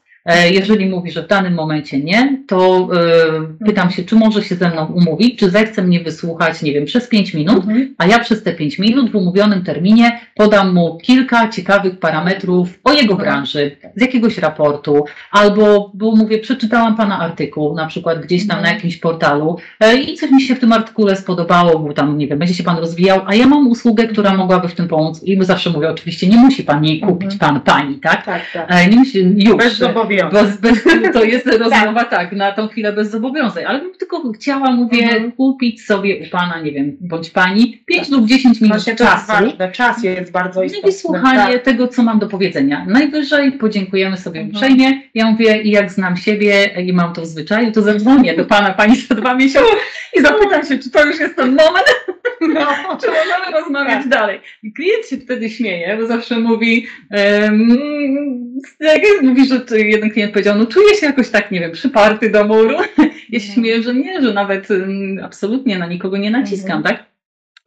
jeżeli 0.50 0.86
mówi, 0.86 1.10
że 1.10 1.22
w 1.22 1.26
danym 1.26 1.54
momencie 1.54 2.00
nie, 2.00 2.38
to 2.46 2.88
y, 3.60 3.64
pytam 3.66 3.90
się, 3.90 4.04
czy 4.04 4.16
może 4.16 4.42
się 4.42 4.54
ze 4.54 4.70
mną 4.70 4.86
umówić, 4.86 5.38
czy 5.38 5.50
zechce 5.50 5.82
mnie 5.82 6.00
wysłuchać, 6.00 6.62
nie 6.62 6.72
wiem, 6.72 6.84
przez 6.84 7.08
5 7.08 7.34
minut, 7.34 7.64
mhm. 7.64 7.94
a 7.98 8.06
ja 8.06 8.18
przez 8.18 8.42
te 8.42 8.52
5 8.52 8.78
minut 8.78 9.10
w 9.10 9.16
umówionym 9.16 9.64
terminie 9.64 10.20
podam 10.34 10.74
mu 10.74 10.98
kilka 10.98 11.48
ciekawych 11.48 11.98
parametrów 11.98 12.68
o 12.84 12.92
jego 12.92 13.12
mhm. 13.12 13.18
branży, 13.18 13.76
z 13.96 14.00
jakiegoś 14.00 14.38
raportu, 14.38 15.04
albo, 15.30 15.90
bo 15.94 16.16
mówię, 16.16 16.38
przeczytałam 16.38 16.96
Pana 16.96 17.18
artykuł, 17.18 17.74
na 17.74 17.86
przykład 17.86 18.20
gdzieś 18.20 18.46
tam 18.46 18.56
na 18.56 18.62
mhm. 18.62 18.76
jakimś 18.76 18.96
portalu 18.96 19.56
e, 19.80 19.96
i 19.96 20.14
coś 20.14 20.30
mi 20.30 20.42
się 20.42 20.54
w 20.54 20.60
tym 20.60 20.72
artykule 20.72 21.16
spodobało, 21.16 21.78
bo 21.78 21.92
tam, 21.92 22.18
nie 22.18 22.26
wiem, 22.26 22.38
będzie 22.38 22.54
się 22.54 22.62
Pan 22.62 22.78
rozwijał, 22.78 23.20
a 23.26 23.34
ja 23.34 23.46
mam 23.46 23.68
usługę, 23.68 24.06
która 24.06 24.36
mogłaby 24.36 24.68
w 24.68 24.74
tym 24.74 24.88
pomóc 24.88 25.22
i 25.22 25.44
zawsze 25.44 25.70
mówię, 25.70 25.90
oczywiście 25.90 26.26
nie 26.26 26.36
musi 26.36 26.64
Pani 26.64 27.00
kupić 27.00 27.36
Pan, 27.36 27.60
Pani, 27.60 27.94
tak? 27.94 28.24
Tak, 28.24 28.42
tak. 28.52 28.90
Nie 28.90 28.96
musi, 28.96 29.34
już. 29.36 29.56
Bez 29.56 29.78
bez, 30.32 30.56
bez, 30.56 30.84
to 31.12 31.24
jest 31.24 31.46
rozmowa 31.64 32.04
tak. 32.04 32.10
tak. 32.10 32.32
na 32.32 32.52
tą 32.52 32.68
chwilę 32.68 32.92
bez 32.92 33.10
zobowiązań, 33.10 33.64
ale 33.64 33.78
bym 33.78 33.94
tylko 33.94 34.32
chciała, 34.32 34.70
mówię, 34.70 35.02
mhm. 35.02 35.32
kupić 35.32 35.86
sobie 35.86 36.26
u 36.26 36.30
Pana, 36.30 36.60
nie 36.60 36.72
wiem, 36.72 36.96
bądź 37.00 37.30
Pani 37.30 37.82
5 37.86 38.00
tak. 38.00 38.10
lub 38.10 38.26
10 38.26 38.60
minut 38.60 38.84
czasu. 38.84 39.26
Ważne. 39.26 39.72
Czas 39.72 40.02
jest 40.02 40.32
bardzo 40.32 40.62
istotny. 40.62 40.90
I 40.90 40.92
słuchanie 40.92 41.54
tak. 41.54 41.62
tego, 41.62 41.88
co 41.88 42.02
mam 42.02 42.18
do 42.18 42.26
powiedzenia. 42.26 42.86
Najwyżej 42.88 43.52
podziękujemy 43.52 44.16
sobie 44.16 44.40
mhm. 44.40 44.56
uprzejmie. 44.56 45.02
Ja 45.14 45.30
mówię, 45.30 45.62
i 45.62 45.70
jak 45.70 45.90
znam 45.90 46.16
siebie 46.16 46.64
i 46.64 46.92
mam 46.92 47.12
to 47.12 47.22
w 47.22 47.26
zwyczaju, 47.26 47.72
to 47.72 47.82
zadzwonię 47.82 48.36
do 48.36 48.44
Pana, 48.44 48.74
Pani 48.74 48.96
za 48.96 49.14
dwa 49.14 49.34
miesiące 49.34 49.70
i 50.16 50.20
zapytam 50.20 50.66
się, 50.66 50.78
czy 50.78 50.90
to 50.90 51.06
już 51.06 51.20
jest 51.20 51.36
ten 51.36 51.48
moment, 51.48 51.86
no. 52.40 52.66
czy 53.00 53.06
możemy 53.06 53.60
rozmawiać 53.60 53.98
tak. 53.98 54.08
dalej. 54.08 54.40
I 54.62 54.72
klient 54.72 55.06
się 55.06 55.16
wtedy 55.16 55.50
śmieje, 55.50 55.96
bo 56.00 56.06
zawsze 56.06 56.38
mówi, 56.38 56.86
um, 57.10 57.78
jak 58.80 59.22
mówi, 59.22 59.46
że 59.46 59.60
jeden 60.00 60.10
klient 60.10 60.32
powiedział, 60.32 60.58
no 60.58 60.66
czuję 60.66 60.94
się 60.94 61.06
jakoś 61.06 61.30
tak, 61.30 61.50
nie 61.50 61.60
wiem, 61.60 61.72
przyparty 61.72 62.30
do 62.30 62.44
muru. 62.44 62.76
Ja 63.30 63.40
się 63.40 63.46
mhm. 63.46 63.54
śmieję, 63.54 63.82
że 63.82 63.94
nie, 63.94 64.22
że 64.22 64.32
nawet 64.32 64.68
absolutnie 65.22 65.78
na 65.78 65.86
nikogo 65.86 66.16
nie 66.16 66.30
naciskam, 66.30 66.76
mhm. 66.76 66.96
tak? 66.96 67.09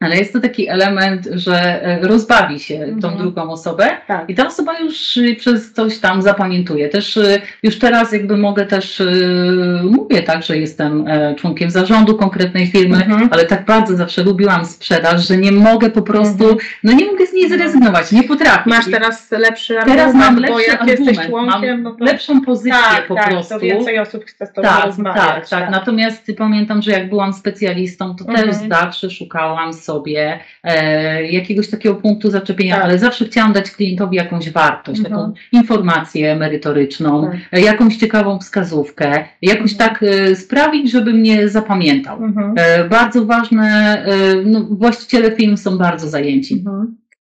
Ale 0.04 0.16
jest 0.16 0.32
to 0.32 0.40
taki 0.40 0.68
element, 0.68 1.28
że 1.32 1.84
e, 1.84 1.98
rozbawi 2.02 2.60
się 2.60 2.78
tą 2.78 3.08
mhm. 3.08 3.18
drugą 3.18 3.50
osobę 3.50 3.90
tak. 4.06 4.30
i 4.30 4.34
ta 4.34 4.46
osoba 4.46 4.78
już 4.78 5.16
y, 5.16 5.36
przez 5.38 5.72
coś 5.72 5.98
tam 5.98 6.22
zapamiętuje. 6.22 6.88
Też 6.88 7.16
y, 7.16 7.40
już 7.62 7.78
teraz 7.78 8.12
jakby 8.12 8.36
mogę 8.36 8.66
też, 8.66 9.00
y, 9.00 9.80
mówię 9.84 10.22
tak, 10.22 10.42
że 10.42 10.58
jestem 10.58 11.08
e, 11.08 11.34
członkiem 11.34 11.70
zarządu 11.70 12.16
konkretnej 12.16 12.66
firmy, 12.66 12.96
mhm. 12.96 13.28
ale 13.32 13.44
tak 13.44 13.64
bardzo 13.64 13.96
zawsze 13.96 14.22
lubiłam 14.22 14.66
sprzedaż, 14.66 15.28
że 15.28 15.36
nie 15.36 15.52
mogę 15.52 15.90
po 15.90 16.02
prostu, 16.02 16.44
mhm. 16.44 16.58
no 16.84 16.92
nie 16.92 17.06
mogę 17.06 17.26
z 17.26 17.32
niej 17.32 17.48
zrezygnować, 17.48 18.12
nie 18.12 18.22
potrafię. 18.22 18.70
Masz 18.70 18.90
teraz 18.90 19.30
lepszy 19.30 19.78
argument, 19.78 20.00
teraz 20.00 20.14
mam 20.14 20.36
lepszy 20.36 20.52
bo 20.52 20.60
jak 20.60 20.80
argument, 20.80 21.06
jesteś 21.06 21.26
członkiem, 21.26 21.82
no 21.82 21.94
to... 21.94 22.04
lepszą 22.04 22.40
pozycję 22.40 22.72
tak, 22.72 23.06
po 23.06 23.14
tak, 23.14 23.30
prostu. 23.30 23.54
to 23.54 23.60
więcej 23.60 23.98
osób 23.98 24.24
chce 24.24 24.46
z 24.46 24.52
tobą 24.52 24.68
tak, 24.68 24.84
rozmawiać. 24.84 25.24
Tak, 25.24 25.48
tak, 25.48 25.60
tak. 25.60 25.70
Natomiast 25.70 26.32
pamiętam, 26.38 26.82
że 26.82 26.90
jak 26.90 27.08
byłam 27.08 27.32
specjalistą, 27.32 28.16
to 28.16 28.24
też 28.24 28.54
zawsze 28.68 29.10
szukałam 29.10 29.72
sobie 29.72 29.93
sobie 29.94 30.40
e, 30.62 31.24
jakiegoś 31.24 31.70
takiego 31.70 31.94
punktu 31.94 32.30
zaczepienia, 32.30 32.74
tak. 32.74 32.84
ale 32.84 32.98
zawsze 32.98 33.24
chciałam 33.24 33.52
dać 33.52 33.70
klientowi 33.70 34.16
jakąś 34.16 34.50
wartość, 34.50 35.00
mhm. 35.00 35.16
taką 35.16 35.32
informację 35.52 36.36
merytoryczną, 36.36 37.30
tak. 37.30 37.40
E, 37.52 37.60
jakąś 37.60 37.96
ciekawą 37.96 38.38
wskazówkę, 38.38 39.24
jakoś 39.42 39.72
mhm. 39.72 39.90
tak 39.90 40.02
e, 40.02 40.36
sprawić, 40.36 40.90
żeby 40.90 41.12
mnie 41.12 41.48
zapamiętał. 41.48 42.24
Mhm. 42.24 42.54
E, 42.56 42.88
bardzo 42.88 43.24
ważne, 43.24 43.66
e, 44.06 44.34
no, 44.44 44.60
właściciele 44.70 45.36
firm 45.36 45.56
są 45.56 45.78
bardzo 45.78 46.08
zajęci. 46.08 46.64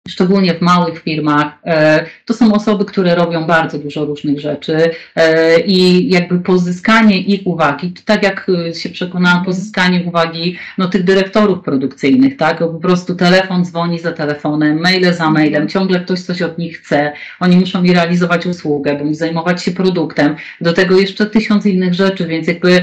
Szczególnie 0.07 0.53
w 0.53 0.61
małych 0.61 0.99
firmach, 0.99 1.57
e, 1.65 2.05
to 2.25 2.33
są 2.33 2.53
osoby, 2.53 2.85
które 2.85 3.15
robią 3.15 3.45
bardzo 3.45 3.79
dużo 3.79 4.05
różnych 4.05 4.39
rzeczy 4.39 4.91
e, 5.15 5.59
i 5.59 6.09
jakby 6.09 6.39
pozyskanie 6.39 7.17
ich 7.17 7.47
uwagi, 7.47 7.93
tak 8.05 8.23
jak 8.23 8.47
e, 8.69 8.73
się 8.73 8.89
przekonałam, 8.89 9.37
mhm. 9.37 9.45
pozyskanie 9.45 10.03
uwagi 10.07 10.57
no, 10.77 10.87
tych 10.87 11.03
dyrektorów 11.03 11.63
produkcyjnych, 11.63 12.37
tak, 12.37 12.59
po 12.59 12.67
prostu 12.67 13.15
telefon 13.15 13.65
dzwoni 13.65 13.99
za 13.99 14.11
telefonem, 14.11 14.79
maile 14.79 15.13
za 15.13 15.31
mailem, 15.31 15.61
mhm. 15.61 15.69
ciągle 15.69 15.99
ktoś 15.99 16.21
coś 16.21 16.41
od 16.41 16.57
nich 16.57 16.77
chce, 16.77 17.13
oni 17.39 17.57
muszą 17.57 17.81
mi 17.81 17.93
realizować 17.93 18.45
usługę, 18.45 18.95
bądź 18.95 19.17
zajmować 19.17 19.63
się 19.63 19.71
produktem, 19.71 20.35
do 20.61 20.73
tego 20.73 20.99
jeszcze 20.99 21.25
tysiąc 21.25 21.65
innych 21.65 21.93
rzeczy, 21.93 22.27
więc 22.27 22.47
jakby 22.47 22.81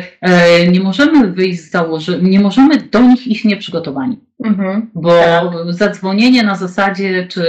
nie 0.69 0.81
możemy 0.81 1.33
wyjść 1.33 1.61
z 1.61 1.71
założenia, 1.71 2.29
nie 2.29 2.41
możemy 2.41 2.77
do 2.77 3.01
nich 3.01 3.27
iść 3.27 3.45
nieprzygotowani. 3.45 4.19
Mhm, 4.45 4.91
bo 4.95 5.11
tak. 5.11 5.53
zadzwonienie 5.69 6.43
na 6.43 6.55
zasadzie, 6.55 7.12
czy 7.29 7.45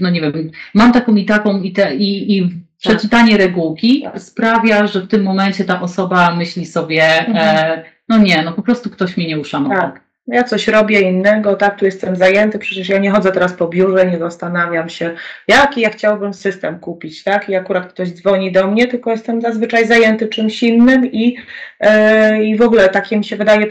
no 0.00 0.10
nie 0.10 0.20
wiem, 0.20 0.50
mam 0.74 0.92
taką 0.92 1.14
i 1.14 1.24
taką 1.24 1.62
i, 1.62 1.72
te, 1.72 1.94
i, 1.94 2.38
i 2.38 2.50
przeczytanie 2.78 3.32
tak. 3.32 3.40
regułki 3.40 4.02
tak. 4.02 4.22
sprawia, 4.22 4.86
że 4.86 5.00
w 5.00 5.08
tym 5.08 5.22
momencie 5.22 5.64
ta 5.64 5.80
osoba 5.80 6.34
myśli 6.34 6.66
sobie, 6.66 7.04
mhm. 7.04 7.36
e, 7.36 7.84
no 8.08 8.18
nie, 8.18 8.42
no 8.42 8.52
po 8.52 8.62
prostu 8.62 8.90
ktoś 8.90 9.16
mnie 9.16 9.26
nie 9.26 9.38
uszanował. 9.38 9.78
Tak 9.80 10.09
ja 10.32 10.44
coś 10.44 10.68
robię 10.68 11.00
innego, 11.00 11.56
tak, 11.56 11.78
tu 11.78 11.84
jestem 11.84 12.16
zajęty, 12.16 12.58
przecież 12.58 12.88
ja 12.88 12.98
nie 12.98 13.10
chodzę 13.10 13.32
teraz 13.32 13.52
po 13.52 13.68
biurze, 13.68 14.06
nie 14.06 14.18
zastanawiam 14.18 14.88
się, 14.88 15.14
jaki 15.48 15.80
ja 15.80 15.90
chciałbym 15.90 16.34
system 16.34 16.78
kupić, 16.78 17.24
tak, 17.24 17.48
i 17.48 17.54
akurat 17.54 17.86
ktoś 17.86 18.08
dzwoni 18.08 18.52
do 18.52 18.66
mnie, 18.66 18.86
tylko 18.86 19.10
jestem 19.10 19.40
zazwyczaj 19.40 19.86
zajęty 19.86 20.28
czymś 20.28 20.62
innym 20.62 21.12
i, 21.12 21.36
yy, 21.80 22.44
i 22.44 22.56
w 22.56 22.62
ogóle 22.62 22.88
takie 22.88 23.16
mi 23.16 23.24
się 23.24 23.36
wydaje 23.36 23.66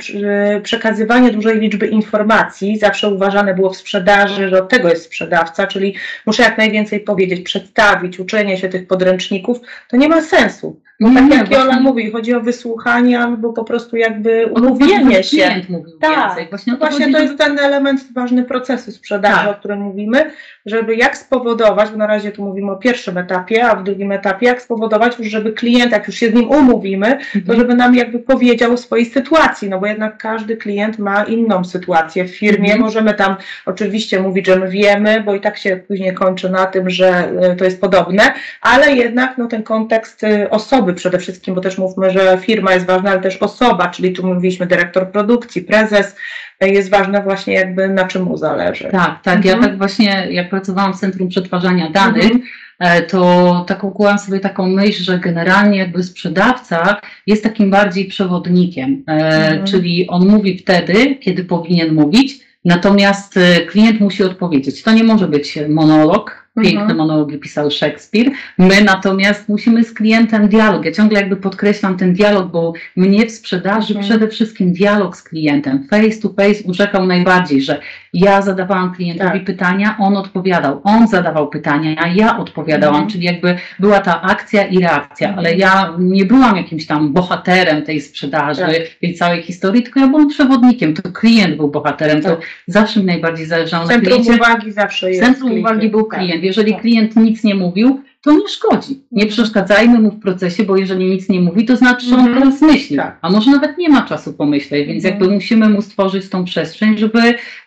przekazywanie 0.63 1.31
dużej 1.31 1.59
liczby 1.59 1.87
informacji, 1.87 2.77
zawsze 2.77 3.09
uważane 3.09 3.53
było 3.53 3.69
w 3.69 3.77
sprzedaży, 3.77 4.49
że 4.49 4.63
od 4.63 4.69
tego 4.69 4.89
jest 4.89 5.03
sprzedawca, 5.03 5.67
czyli 5.67 5.95
muszę 6.25 6.43
jak 6.43 6.57
najwięcej 6.57 6.99
powiedzieć, 6.99 7.41
przedstawić, 7.41 8.19
uczenie 8.19 8.57
się 8.57 8.69
tych 8.69 8.87
podręczników, 8.87 9.59
to 9.87 9.97
nie 9.97 10.09
ma 10.09 10.21
sensu. 10.21 10.81
Bo 11.01 11.09
tak 11.13 11.33
jak 11.33 11.51
Jola 11.51 11.79
mówi, 11.79 12.11
chodzi 12.11 12.33
o 12.33 12.41
wysłuchanie 12.41 13.19
albo 13.19 13.53
po 13.53 13.63
prostu 13.63 13.97
jakby 13.97 14.45
umówienie 14.45 15.23
się. 15.23 15.61
tak, 16.01 16.27
więcej. 16.27 16.47
Właśnie, 16.49 16.73
to, 16.73 16.79
właśnie 16.79 17.11
to 17.11 17.19
jest 17.19 17.37
ten 17.37 17.59
element 17.59 18.13
ważny 18.13 18.43
procesu 18.43 18.91
sprzedaży, 18.91 19.45
tak. 19.45 19.55
o 19.55 19.59
którym 19.59 19.79
mówimy, 19.79 20.31
żeby 20.65 20.95
jak 20.95 21.17
spowodować, 21.17 21.89
bo 21.89 21.97
na 21.97 22.07
razie 22.07 22.31
tu 22.31 22.43
mówimy 22.43 22.71
o 22.71 22.75
pierwszym 22.75 23.17
etapie, 23.17 23.65
a 23.65 23.75
w 23.75 23.83
drugim 23.83 24.11
etapie, 24.11 24.45
jak 24.45 24.61
spowodować, 24.61 25.15
żeby 25.19 25.53
klient, 25.53 25.91
jak 25.91 26.07
już 26.07 26.15
się 26.15 26.29
z 26.29 26.33
nim 26.33 26.49
umówimy, 26.49 27.07
mhm. 27.07 27.45
to 27.45 27.55
żeby 27.55 27.75
nam 27.75 27.95
jakby 27.95 28.19
powiedział 28.19 28.73
o 28.73 28.77
swojej 28.77 29.05
sytuacji, 29.05 29.69
no 29.69 29.79
bo 29.79 29.85
jednak 29.85 30.17
każdy 30.17 30.57
klient 30.57 30.99
ma 30.99 31.23
inną 31.23 31.63
sytuację 31.63 32.25
w 32.25 32.37
firmie. 32.37 32.71
Mhm. 32.71 32.81
Możemy 32.81 33.13
tam 33.13 33.35
oczywiście 33.65 34.19
mówić, 34.19 34.45
że 34.45 34.55
my 34.55 34.69
wiemy, 34.69 35.23
bo 35.25 35.35
i 35.35 35.41
tak 35.41 35.57
się 35.57 35.79
później 35.87 36.13
kończy 36.13 36.49
na 36.49 36.65
tym, 36.65 36.89
że 36.89 37.31
e, 37.41 37.55
to 37.55 37.65
jest 37.65 37.81
podobne, 37.81 38.33
ale 38.61 38.91
jednak 38.91 39.37
no, 39.37 39.47
ten 39.47 39.63
kontekst 39.63 40.23
e, 40.23 40.49
osoby 40.89 40.93
przede 40.93 41.19
wszystkim, 41.19 41.55
bo 41.55 41.61
też 41.61 41.77
mówmy, 41.77 42.11
że 42.11 42.37
firma 42.41 42.73
jest 42.73 42.85
ważna, 42.85 43.11
ale 43.11 43.21
też 43.21 43.37
osoba, 43.37 43.87
czyli 43.87 44.13
tu 44.13 44.27
mówiliśmy 44.27 44.67
dyrektor 44.67 45.11
produkcji, 45.11 45.61
prezes, 45.61 46.15
jest 46.61 46.89
ważne 46.89 47.23
właśnie 47.23 47.53
jakby 47.53 47.89
na 47.89 48.07
czym 48.07 48.23
mu 48.23 48.37
zależy. 48.37 48.89
Tak, 48.91 49.21
tak. 49.23 49.37
Mhm. 49.37 49.43
Ja 49.45 49.67
tak 49.67 49.77
właśnie, 49.77 50.27
jak 50.31 50.49
pracowałam 50.49 50.93
w 50.93 50.99
Centrum 50.99 51.29
Przetwarzania 51.29 51.89
Danych, 51.89 52.23
mhm. 52.23 52.41
E, 52.79 53.01
to 53.01 53.65
tak 53.67 53.83
ukułam 53.83 54.19
sobie 54.19 54.39
taką 54.39 54.67
myśl, 54.67 55.03
że 55.03 55.19
generalnie 55.19 55.77
jakby 55.77 56.03
sprzedawca 56.03 57.01
jest 57.27 57.43
takim 57.43 57.71
bardziej 57.71 58.05
przewodnikiem, 58.05 59.03
e, 59.07 59.11
mhm. 59.11 59.67
czyli 59.67 60.07
on 60.07 60.27
mówi 60.27 60.57
wtedy, 60.57 61.15
kiedy 61.15 61.43
powinien 61.43 61.93
mówić, 61.93 62.39
natomiast 62.65 63.37
e, 63.37 63.61
klient 63.65 63.99
musi 63.99 64.23
odpowiedzieć. 64.23 64.83
To 64.83 64.91
nie 64.91 65.03
może 65.03 65.27
być 65.27 65.59
monolog, 65.69 66.48
piękne 66.55 66.81
mhm. 66.81 66.97
monologi 66.97 67.37
pisał 67.37 67.71
Szekspir. 67.71 68.31
My 68.57 68.83
natomiast 68.83 69.49
musimy 69.49 69.83
z 69.83 69.93
klientem 69.93 70.47
dialog. 70.47 70.85
Ja 70.85 70.91
ciągle 70.91 71.19
jakby 71.19 71.35
podkreślam 71.35 71.97
ten 71.97 72.13
dialog, 72.13 72.51
bo 72.51 72.73
mnie 72.95 73.25
w 73.25 73.31
sprzedaży 73.31 73.93
mhm. 73.93 74.05
przede 74.05 74.27
wszystkim 74.27 74.73
dialog 74.73 75.17
z 75.17 75.23
klientem, 75.23 75.87
face 75.89 76.21
to 76.21 76.29
face 76.29 76.63
urzekał 76.63 77.05
najbardziej, 77.05 77.61
że 77.61 77.79
ja 78.13 78.41
zadawałam 78.41 78.93
klientowi 78.93 79.31
tak. 79.31 79.45
pytania, 79.45 79.95
on 79.99 80.17
odpowiadał, 80.17 80.81
on 80.83 81.07
zadawał 81.07 81.49
pytania, 81.49 81.95
a 81.97 82.07
ja 82.07 82.37
odpowiadałam, 82.37 82.95
mhm. 82.95 83.11
czyli 83.11 83.25
jakby 83.25 83.55
była 83.79 83.99
ta 83.99 84.21
akcja 84.21 84.65
i 84.67 84.79
reakcja, 84.79 85.27
mhm. 85.27 85.45
ale 85.45 85.55
ja 85.55 85.93
nie 85.99 86.25
byłam 86.25 86.57
jakimś 86.57 86.85
tam 86.85 87.13
bohaterem 87.13 87.81
tej 87.81 88.01
sprzedaży, 88.01 88.61
tak. 88.61 88.99
tej 89.01 89.13
całej 89.13 89.41
historii, 89.41 89.83
tylko 89.83 89.99
ja 89.99 90.07
byłam 90.07 90.29
przewodnikiem, 90.29 90.93
to 90.93 91.11
klient 91.11 91.55
był 91.55 91.67
bohaterem, 91.67 92.21
tak. 92.21 92.31
to 92.31 92.41
zawsze 92.67 92.99
mi 92.99 93.05
najbardziej 93.05 93.45
zależało 93.45 93.85
na 93.85 93.99
kliencie. 93.99 94.15
Centrum 94.15 94.35
uwagi 94.35 94.71
zawsze 94.71 95.09
jest 95.09 95.23
Centrum 95.23 95.49
klient. 95.49 95.67
uwagi 95.67 95.89
był 95.89 96.03
tak. 96.03 96.19
Klient. 96.39 96.43
Jeżeli 96.43 96.75
klient 96.75 97.15
nic 97.15 97.43
nie 97.43 97.55
mówił, 97.55 98.01
to 98.21 98.33
nie 98.33 98.47
szkodzi. 98.47 99.03
Nie 99.11 99.23
mhm. 99.23 99.29
przeszkadzajmy 99.29 99.99
mu 99.99 100.11
w 100.11 100.19
procesie, 100.19 100.63
bo 100.63 100.77
jeżeli 100.77 101.05
nic 101.05 101.29
nie 101.29 101.41
mówi, 101.41 101.65
to 101.65 101.75
znaczy, 101.75 102.05
że 102.05 102.15
on 102.15 102.19
mhm. 102.19 102.39
teraz 102.39 102.61
myśli. 102.61 102.97
Tak. 102.97 103.17
A 103.21 103.29
może 103.29 103.51
nawet 103.51 103.77
nie 103.77 103.89
ma 103.89 104.01
czasu 104.01 104.33
pomyśleć, 104.33 104.87
więc 104.87 105.03
jakby 105.03 105.25
mhm. 105.25 105.33
musimy 105.33 105.69
mu 105.69 105.81
stworzyć 105.81 106.29
tą 106.29 106.45
przestrzeń, 106.45 106.97
żeby 106.97 107.19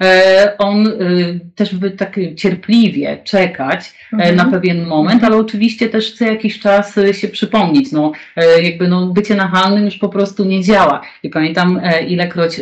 e, 0.03 0.55
on 0.59 0.87
e, 0.87 0.93
też 1.55 1.75
by 1.75 1.91
tak 1.91 2.20
cierpliwie 2.37 3.18
czekać 3.25 3.95
e, 4.18 4.33
na 4.33 4.45
pewien 4.45 4.87
moment, 4.87 5.25
ale 5.25 5.37
oczywiście 5.37 5.89
też 5.89 6.12
chce 6.12 6.27
jakiś 6.27 6.61
czas 6.61 6.95
się 7.12 7.29
przypomnieć. 7.29 7.93
No, 7.93 8.12
jakby 8.62 8.89
no, 8.89 9.07
bycie 9.07 9.35
nachalnym 9.35 9.85
już 9.85 9.99
po 9.99 10.09
prostu 10.09 10.45
nie 10.45 10.62
działa. 10.62 11.01
I 11.23 11.31
pamiętam 11.31 11.81
e, 11.83 12.05
ilekroć 12.05 12.61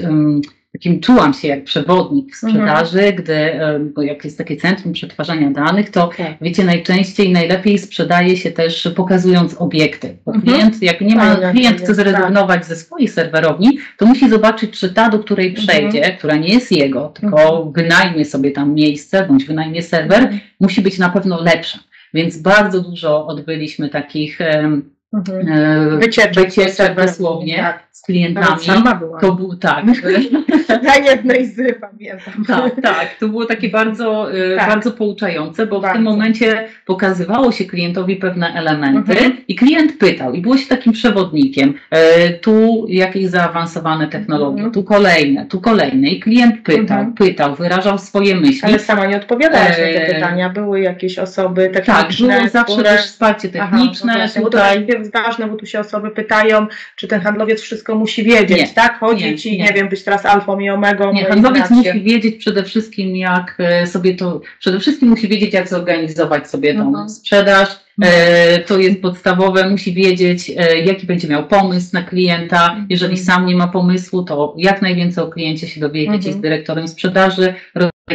takim 0.73 1.01
czułam 1.01 1.35
się 1.35 1.49
jak 1.49 1.65
przewodnik 1.65 2.37
w 2.37 2.45
mhm. 2.45 2.53
sprzedaży, 2.53 2.99
mhm. 2.99 3.17
gdy, 3.17 3.51
bo 3.95 4.03
jak 4.03 4.25
jest 4.25 4.39
takie 4.39 4.57
centrum 4.57 4.93
przetwarzania 4.93 5.51
danych, 5.51 5.91
to 5.91 6.11
tak. 6.17 6.37
wiecie, 6.41 6.65
najczęściej 6.65 7.33
najlepiej 7.33 7.79
sprzedaje 7.79 8.37
się 8.37 8.51
też 8.51 8.89
pokazując 8.97 9.55
obiekty. 9.59 10.17
Bo 10.27 10.35
mhm. 10.35 10.55
klient, 10.55 10.83
jak 10.83 11.01
nie 11.01 11.17
ma, 11.17 11.37
klient 11.37 11.81
chce 11.81 11.95
zrezygnować 11.95 12.59
tak. 12.61 12.65
ze 12.65 12.77
swojej 12.77 13.09
serwerowni, 13.09 13.79
to 13.97 14.07
musi 14.07 14.29
zobaczyć, 14.29 14.81
czy 14.81 14.95
ta, 14.95 15.09
do 15.09 15.19
której 15.19 15.49
mhm. 15.49 15.67
przejdzie, 15.67 15.99
mhm. 15.99 16.19
która 16.19 16.37
nie 16.37 16.49
jest 16.49 16.73
jego, 16.73 17.09
tylko 17.09 17.41
mhm. 17.41 17.73
wynajmie 17.73 18.25
sobie 18.25 18.51
tam 18.51 18.75
miejsce, 18.75 19.27
bądź 19.27 19.45
wynajmie 19.45 19.83
serwer, 19.83 20.39
musi 20.61 20.83
być 20.83 20.99
na 20.99 21.09
pewno 21.09 21.43
lepsza. 21.43 21.79
Więc 22.15 22.39
bardzo 22.39 22.81
dużo 22.81 23.27
odbyliśmy 23.27 23.89
takich 23.89 24.41
Mhm. 24.41 25.00
E, 25.15 25.97
wycieczek, 25.99 26.35
wycieczek 26.35 26.95
dosłownie 26.95 27.57
tak. 27.57 27.89
z 27.93 28.03
klientami. 28.03 28.65
Sama 28.65 29.01
To 29.21 29.33
był 29.33 29.57
tak. 29.57 29.85
Na 30.83 30.97
jednej 30.97 31.47
z 31.47 31.81
pamiętam. 31.81 32.45
Tak, 32.47 32.81
tak. 32.83 33.17
To 33.21 33.29
było 33.29 33.47
takie 33.47 33.69
bardzo, 33.69 34.33
e, 34.33 34.57
tak. 34.57 34.69
bardzo 34.69 34.93
pouczające, 34.93 35.67
bo 35.67 35.81
bardzo. 35.81 35.95
w 35.95 35.97
tym 35.97 36.05
momencie 36.05 36.69
pokazywało 36.87 37.53
się 37.53 37.65
klientowi 37.65 38.17
pewne 38.17 38.55
elementy 38.55 39.13
mhm. 39.13 39.37
i 39.49 39.55
klient 39.55 39.99
pytał 39.99 40.33
i 40.33 40.41
było 40.41 40.57
się 40.57 40.67
takim 40.67 40.93
przewodnikiem. 40.93 41.75
E, 41.91 42.31
tu 42.31 42.87
jakieś 42.89 43.27
zaawansowane 43.27 44.09
technologie, 44.09 44.57
mhm. 44.57 44.73
tu 44.73 44.85
kolejne, 44.85 45.47
tu 45.47 45.61
kolejne. 45.61 46.09
I 46.09 46.21
klient 46.21 46.63
pytał, 46.63 46.99
mhm. 46.99 47.13
pytał, 47.15 47.55
wyrażał 47.55 47.99
swoje 47.99 48.35
myśli. 48.35 48.69
Ale 48.69 48.79
sama 48.79 49.07
nie 49.07 49.17
odpowiadałaś 49.17 49.69
na 49.69 50.01
te 50.01 50.15
pytania. 50.15 50.51
Były 50.51 50.81
jakieś 50.81 51.19
osoby 51.19 51.71
techniczne, 51.71 52.29
Tak, 52.29 52.39
było 52.39 52.49
zawsze 52.49 52.75
które... 52.75 52.91
też 52.91 53.07
wsparcie 53.07 53.49
techniczne. 53.49 54.13
Aha, 54.17 54.33
no 54.37 54.43
tutaj 54.43 54.87
jest 55.01 55.13
ważne, 55.13 55.49
bo 55.49 55.57
tu 55.57 55.67
się 55.67 55.81
osoby 55.81 56.11
pytają, 56.11 56.67
czy 56.97 57.09
ten 57.09 57.21
handlowiec 57.21 57.61
wszystko 57.61 57.95
musi 57.95 58.23
wiedzieć, 58.23 58.59
nie, 58.59 58.69
tak? 58.69 58.99
Chodzić 58.99 59.45
nie, 59.45 59.53
i 59.53 59.59
nie. 59.59 59.65
nie 59.65 59.73
wiem, 59.73 59.89
być 59.89 60.05
teraz 60.05 60.27
alfą 60.27 60.61
i 60.61 60.71
omegą. 60.71 61.13
Nie, 61.13 61.25
handlowiec 61.25 61.71
musi 61.71 62.01
wiedzieć 62.01 62.37
przede 62.37 62.65
wszystkim, 62.65 63.17
jak 63.17 63.55
e, 63.59 63.87
sobie 63.87 64.15
to, 64.15 64.41
przede 64.59 64.81
wszystkim 64.81 65.09
musi 65.09 65.29
wiedzieć, 65.29 65.55
jak 65.55 65.69
zorganizować 65.69 66.51
sobie 66.51 66.75
tą 66.75 66.89
mhm. 66.89 67.09
sprzedaż, 67.09 67.81
E, 68.03 68.59
to 68.59 68.79
jest 68.79 69.03
podstawowe, 69.03 69.71
musi 69.71 69.95
wiedzieć, 69.95 70.51
e, 70.57 70.79
jaki 70.79 71.07
będzie 71.07 71.29
miał 71.29 71.47
pomysł 71.47 71.91
na 71.93 72.03
klienta. 72.03 72.77
Jeżeli 72.89 73.19
mhm. 73.19 73.27
sam 73.27 73.47
nie 73.47 73.57
ma 73.57 73.69
pomysłu, 73.69 74.23
to 74.23 74.55
jak 74.59 74.83
najwięcej 74.83 75.25
o 75.25 75.29
kliencie 75.29 75.69
się 75.69 75.81
dowiedzieć 75.81 76.15
mhm. 76.15 76.35
z 76.35 76.41
dyrektorem 76.41 76.89
sprzedaży, 76.89 77.55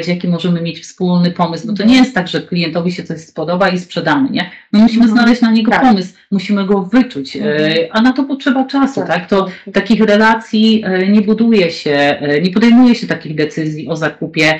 jaki 0.07 0.27
możemy 0.27 0.61
mieć 0.61 0.79
wspólny 0.79 1.31
pomysł. 1.31 1.67
No 1.67 1.73
to 1.73 1.83
nie 1.83 1.95
jest 1.95 2.15
tak, 2.15 2.27
że 2.27 2.41
klientowi 2.41 2.91
się 2.91 3.03
coś 3.03 3.19
spodoba 3.19 3.69
i 3.69 3.79
sprzedamy, 3.79 4.29
nie? 4.29 4.51
My 4.71 4.79
musimy 4.79 5.03
mhm. 5.03 5.19
znaleźć 5.19 5.41
na 5.41 5.51
niego 5.51 5.71
tak. 5.71 5.81
pomysł, 5.81 6.13
musimy 6.31 6.65
go 6.65 6.81
wyczuć, 6.81 7.35
e, 7.35 7.87
a 7.91 8.01
na 8.01 8.13
to 8.13 8.23
potrzeba 8.23 8.65
czasu, 8.65 8.99
tak? 8.99 9.07
tak? 9.07 9.29
To 9.29 9.47
takich 9.73 10.01
relacji 10.01 10.83
nie 11.09 11.21
buduje 11.21 11.71
się, 11.71 12.19
nie 12.41 12.51
podejmuje 12.51 12.95
się 12.95 13.07
takich 13.07 13.35
decyzji 13.35 13.87
o 13.87 13.95
zakupie, 13.95 14.59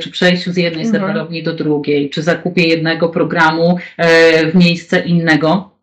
czy 0.00 0.10
przejściu 0.10 0.52
z 0.52 0.56
jednej 0.56 0.86
serwerowni 0.86 1.42
do 1.42 1.52
drugiej, 1.52 2.10
czy 2.10 2.22
zakupie 2.22 2.62
jednego 2.62 3.08
programu 3.08 3.78
w 4.52 4.54
miejsce 4.54 5.00
innego, 5.00 5.75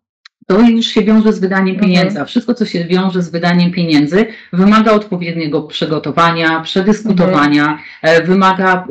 to 0.48 0.60
już 0.60 0.86
się 0.86 1.02
wiąże 1.02 1.34
z 1.34 1.40
wydaniem 1.40 1.76
mhm. 1.76 1.92
pieniędzy, 1.92 2.22
a 2.22 2.26
wszystko, 2.26 2.54
co 2.54 2.66
się 2.66 2.86
wiąże 2.86 3.22
z 3.22 3.30
wydaniem 3.30 3.72
pieniędzy, 3.72 4.26
wymaga 4.54 4.92
odpowiedniego 4.92 5.62
przygotowania, 5.62 6.60
przedyskutowania, 6.60 7.64
mhm. 7.64 7.84
E, 8.02 8.24
wymaga 8.24 8.88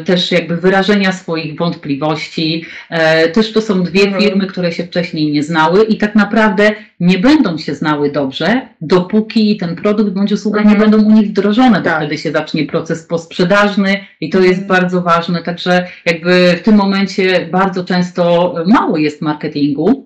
y, 0.00 0.04
też 0.04 0.32
jakby 0.32 0.56
wyrażenia 0.56 1.12
swoich 1.12 1.58
wątpliwości. 1.58 2.64
E, 2.90 3.28
też 3.28 3.52
to 3.52 3.60
są 3.60 3.82
dwie 3.82 4.02
mhm. 4.02 4.22
firmy, 4.22 4.46
które 4.46 4.72
się 4.72 4.84
wcześniej 4.84 5.32
nie 5.32 5.42
znały 5.42 5.84
i 5.84 5.96
tak 5.96 6.14
naprawdę 6.14 6.72
nie 7.00 7.18
będą 7.18 7.58
się 7.58 7.74
znały 7.74 8.12
dobrze, 8.12 8.68
dopóki 8.80 9.56
ten 9.56 9.76
produkt 9.76 10.10
bądź 10.10 10.32
usługa 10.32 10.62
nie 10.62 10.76
będą 10.76 11.02
u 11.02 11.10
nich 11.10 11.28
wdrożone, 11.28 11.82
tak. 11.82 11.96
wtedy 11.96 12.18
się 12.18 12.32
zacznie 12.32 12.64
proces 12.64 13.06
posprzedażny 13.06 13.96
i 14.20 14.30
to 14.30 14.40
jest 14.40 14.66
bardzo 14.66 15.02
ważne. 15.02 15.42
Także 15.42 15.86
jakby 16.06 16.56
w 16.60 16.62
tym 16.62 16.76
momencie 16.76 17.48
bardzo 17.52 17.84
często 17.84 18.54
mało 18.66 18.96
jest 18.96 19.22
marketingu, 19.22 19.86
E, 19.86 19.88
mhm. 19.88 20.05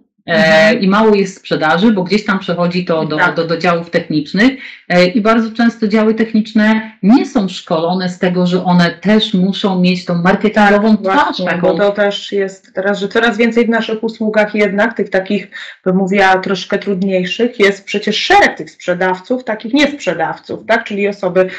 I 0.81 0.89
mało 0.89 1.15
jest 1.15 1.37
sprzedaży, 1.37 1.93
bo 1.93 2.03
gdzieś 2.03 2.25
tam 2.25 2.39
przechodzi 2.39 2.85
to 2.85 3.05
do, 3.05 3.17
tak. 3.17 3.35
do, 3.35 3.47
do 3.47 3.57
działów 3.57 3.91
technicznych 3.91 4.53
e, 4.89 5.07
i 5.07 5.21
bardzo 5.21 5.51
często 5.51 5.89
działy 5.89 6.15
techniczne 6.15 6.93
nie 7.03 7.27
są 7.27 7.49
szkolone 7.49 8.09
z 8.09 8.19
tego, 8.19 8.47
że 8.47 8.65
one 8.65 8.91
też 8.91 9.35
muszą 9.35 9.81
mieć 9.81 10.05
tą 10.05 10.15
marketingową 10.15 10.97
tak, 10.97 11.05
twarz. 11.05 11.27
Właśnie, 11.27 11.47
taką. 11.47 11.61
Bo 11.61 11.79
to 11.79 11.91
też 11.91 12.33
jest 12.33 12.75
teraz, 12.75 12.99
że 12.99 13.09
coraz 13.09 13.37
więcej 13.37 13.67
w 13.67 13.69
naszych 13.71 14.05
usługach 14.05 14.55
jednak, 14.55 14.97
tych 14.97 15.11
takich, 15.11 15.51
bym 15.85 15.97
mówiła, 15.97 16.39
troszkę 16.39 16.79
trudniejszych, 16.79 17.61
jest 17.61 17.85
przecież 17.85 18.17
szereg 18.17 18.57
tych 18.57 18.71
sprzedawców, 18.71 19.45
takich 19.45 19.73
niesprzedawców, 19.73 20.61
tak? 20.67 20.85
czyli 20.85 21.09
osoby 21.09 21.51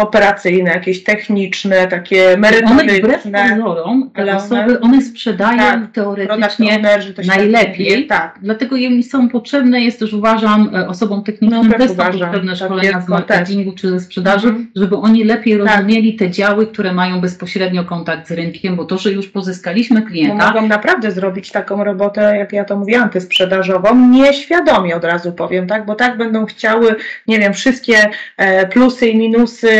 operacyjne, 0.00 0.70
jakieś 0.70 1.04
techniczne, 1.04 1.88
takie 1.88 2.36
merytoryczne. 2.36 2.82
One 2.82 2.98
wbrew 2.98 3.64
pozorom, 3.64 4.10
te 4.14 4.36
osoby, 4.36 4.80
one 4.80 5.02
sprzedają 5.02 5.58
tak, 5.58 5.80
teoretycznie 5.92 6.78
najlepiej, 7.26 8.06
tak. 8.06 8.38
dlatego 8.42 8.76
im 8.76 9.02
są 9.02 9.28
potrzebne, 9.28 9.80
jest 9.80 9.98
też 9.98 10.12
uważam 10.12 10.70
e, 10.74 10.88
osobom 10.88 11.24
technicznym 11.24 11.68
no, 11.68 11.78
też 11.78 11.90
są 11.90 11.96
potrzebne 11.96 12.56
tak 12.56 12.66
szkolenia 12.66 13.00
z 13.00 13.08
marketingu 13.08 13.72
czy 13.72 13.90
ze 13.90 14.00
sprzedaży, 14.00 14.48
mhm. 14.48 14.70
żeby 14.76 14.96
oni 14.96 15.24
lepiej 15.24 15.58
tak. 15.58 15.76
rozumieli 15.76 16.16
te 16.16 16.30
działy, 16.30 16.66
które 16.66 16.92
mają 16.92 17.20
bezpośrednio 17.20 17.84
kontakt 17.84 18.28
z 18.28 18.30
rynkiem, 18.30 18.76
bo 18.76 18.84
to, 18.84 18.98
że 18.98 19.12
już 19.12 19.28
pozyskaliśmy 19.28 20.02
klienta. 20.02 20.46
Bo 20.46 20.54
mogą 20.54 20.68
naprawdę 20.68 21.10
zrobić 21.10 21.50
taką 21.50 21.84
robotę, 21.84 22.36
jak 22.36 22.52
ja 22.52 22.64
to 22.64 22.76
mówię, 22.76 23.00
antysprzedażową, 23.00 24.08
nieświadomie 24.08 24.96
od 24.96 25.04
razu 25.04 25.32
powiem, 25.32 25.66
tak, 25.66 25.86
bo 25.86 25.94
tak 25.94 26.18
będą 26.18 26.46
chciały, 26.46 26.94
nie 27.26 27.38
wiem, 27.38 27.52
wszystkie 27.52 28.10
e, 28.36 28.66
plusy 28.66 29.08
i 29.08 29.18
minusy 29.18 29.70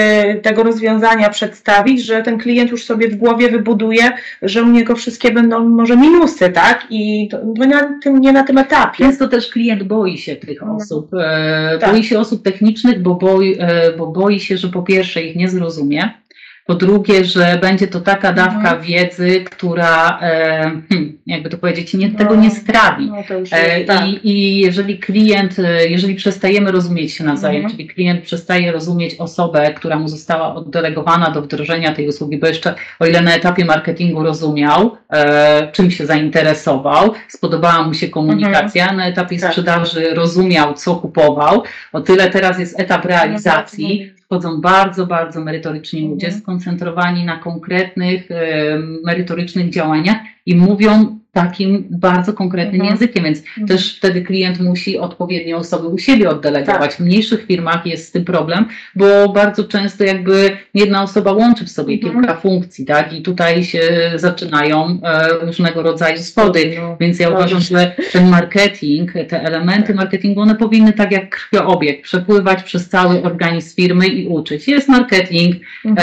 tego 0.42 0.62
rozwiązania 0.62 1.28
przedstawić, 1.28 2.04
że 2.04 2.22
ten 2.22 2.38
klient 2.38 2.70
już 2.70 2.84
sobie 2.84 3.08
w 3.08 3.16
głowie 3.16 3.48
wybuduje, 3.48 4.12
że 4.42 4.62
u 4.62 4.66
niego 4.66 4.96
wszystkie 4.96 5.32
będą 5.32 5.68
może 5.68 5.96
minusy, 5.96 6.50
tak? 6.50 6.86
I 6.90 7.28
to, 7.28 7.38
na 7.66 8.00
tym, 8.02 8.20
nie 8.20 8.32
na 8.32 8.42
tym 8.42 8.58
etapie. 8.58 9.04
Często 9.04 9.28
też 9.28 9.48
klient 9.48 9.82
boi 9.82 10.18
się 10.18 10.36
tych 10.36 10.60
no. 10.60 10.76
osób. 10.76 11.14
E, 11.14 11.78
tak. 11.80 11.90
Boi 11.90 12.04
się 12.04 12.18
osób 12.18 12.42
technicznych, 12.42 13.02
bo 13.02 13.14
boi, 13.14 13.56
e, 13.58 13.92
bo 13.92 14.06
boi 14.06 14.40
się, 14.40 14.56
że 14.56 14.68
po 14.68 14.82
pierwsze 14.82 15.22
ich 15.22 15.36
nie 15.36 15.48
zrozumie, 15.48 16.10
po 16.70 16.74
drugie, 16.74 17.24
że 17.24 17.58
będzie 17.62 17.88
to 17.88 18.00
taka 18.00 18.32
dawka 18.32 18.58
mhm. 18.58 18.82
wiedzy, 18.82 19.40
która, 19.40 20.18
e, 20.22 20.60
hmm, 20.88 21.18
jakby 21.26 21.50
to 21.50 21.58
powiedzieć, 21.58 21.94
nie, 21.94 22.10
tego 22.10 22.34
nie 22.34 22.50
strawi. 22.50 23.06
No, 23.06 23.36
jest, 23.38 23.52
e, 23.52 23.84
tak. 23.84 24.06
I, 24.06 24.28
I, 24.28 24.60
jeżeli 24.60 24.98
klient, 24.98 25.58
e, 25.58 25.86
jeżeli 25.86 26.14
przestajemy 26.14 26.72
rozumieć 26.72 27.12
się 27.12 27.24
nawzajem, 27.24 27.56
mhm. 27.56 27.76
czyli 27.76 27.88
klient 27.88 28.22
przestaje 28.22 28.72
rozumieć 28.72 29.14
osobę, 29.14 29.74
która 29.74 29.98
mu 29.98 30.08
została 30.08 30.54
oddelegowana 30.54 31.30
do 31.30 31.42
wdrożenia 31.42 31.94
tej 31.94 32.08
usługi, 32.08 32.38
bo 32.38 32.46
jeszcze 32.46 32.74
o 32.98 33.06
ile 33.06 33.20
na 33.20 33.34
etapie 33.34 33.64
marketingu 33.64 34.22
rozumiał, 34.22 34.96
e, 35.12 35.68
czym 35.72 35.90
się 35.90 36.06
zainteresował, 36.06 37.12
spodobała 37.28 37.82
mu 37.82 37.94
się 37.94 38.08
komunikacja, 38.08 38.82
mhm. 38.82 38.96
na 38.96 39.06
etapie 39.06 39.38
tak. 39.38 39.50
sprzedaży 39.50 40.14
rozumiał, 40.14 40.74
co 40.74 40.96
kupował, 40.96 41.62
o 41.92 42.00
tyle 42.00 42.30
teraz 42.30 42.58
jest 42.58 42.80
etap 42.80 43.04
realizacji 43.04 44.19
wchodzą 44.30 44.60
bardzo, 44.60 45.06
bardzo 45.06 45.40
merytoryczni 45.40 46.08
ludzie, 46.08 46.26
mhm. 46.26 46.42
skoncentrowani 46.42 47.24
na 47.24 47.36
konkretnych, 47.36 48.28
merytorycznych 49.04 49.70
działaniach 49.70 50.16
i 50.46 50.56
mówią 50.56 51.19
takim 51.32 51.86
bardzo 51.90 52.32
konkretnym 52.32 52.80
mhm. 52.80 52.90
językiem, 52.90 53.24
więc 53.24 53.38
mhm. 53.38 53.66
też 53.66 53.96
wtedy 53.96 54.22
klient 54.22 54.60
musi 54.60 54.98
odpowiednie 54.98 55.56
osoby 55.56 55.88
u 55.88 55.98
siebie 55.98 56.30
oddelegować. 56.30 56.90
Tak. 56.90 56.94
W 56.94 57.00
mniejszych 57.00 57.46
firmach 57.46 57.86
jest 57.86 58.08
z 58.08 58.10
tym 58.10 58.24
problem, 58.24 58.64
bo 58.94 59.28
bardzo 59.28 59.64
często 59.64 60.04
jakby 60.04 60.56
jedna 60.74 61.02
osoba 61.02 61.32
łączy 61.32 61.64
w 61.64 61.70
sobie 61.70 61.94
mhm. 61.94 62.12
kilka 62.12 62.34
funkcji, 62.34 62.84
tak? 62.84 63.12
I 63.12 63.22
tutaj 63.22 63.64
się 63.64 63.80
zaczynają 64.16 65.00
e, 65.02 65.28
różnego 65.28 65.82
rodzaju 65.82 66.18
schody, 66.18 66.74
no, 66.80 66.96
więc 67.00 67.18
ja 67.18 67.28
uważam, 67.28 67.60
że 67.60 67.94
ten 68.12 68.28
marketing, 68.28 69.12
te 69.28 69.42
elementy 69.42 69.94
marketingu, 69.94 70.40
one 70.40 70.54
powinny 70.54 70.92
tak 70.92 71.12
jak 71.12 71.28
krwiobieg 71.28 72.02
przepływać 72.02 72.62
przez 72.62 72.88
cały 72.88 73.22
organizm 73.22 73.76
firmy 73.76 74.06
i 74.06 74.28
uczyć. 74.28 74.68
Jest 74.68 74.88
marketing, 74.88 75.56
e, 75.84 75.98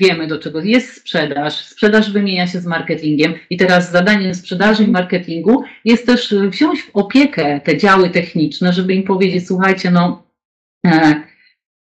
wiemy 0.00 0.26
do 0.26 0.38
czego 0.38 0.60
jest 0.60 0.96
sprzedaż, 0.96 1.54
sprzedaż 1.54 2.12
wymienia 2.12 2.46
się 2.46 2.60
z 2.60 2.66
marketingiem 2.66 3.34
i 3.50 3.56
teraz 3.56 3.90
zadaniem 3.90 4.34
sprzedaży 4.34 4.49
i 4.80 4.90
marketingu 4.90 5.64
jest 5.84 6.06
też 6.06 6.34
wziąć 6.48 6.82
w 6.82 6.90
opiekę 6.96 7.60
te 7.60 7.76
działy 7.76 8.10
techniczne, 8.10 8.72
żeby 8.72 8.94
im 8.94 9.02
powiedzieć, 9.02 9.46
słuchajcie, 9.46 9.90
no 9.90 10.22
e, 10.86 11.22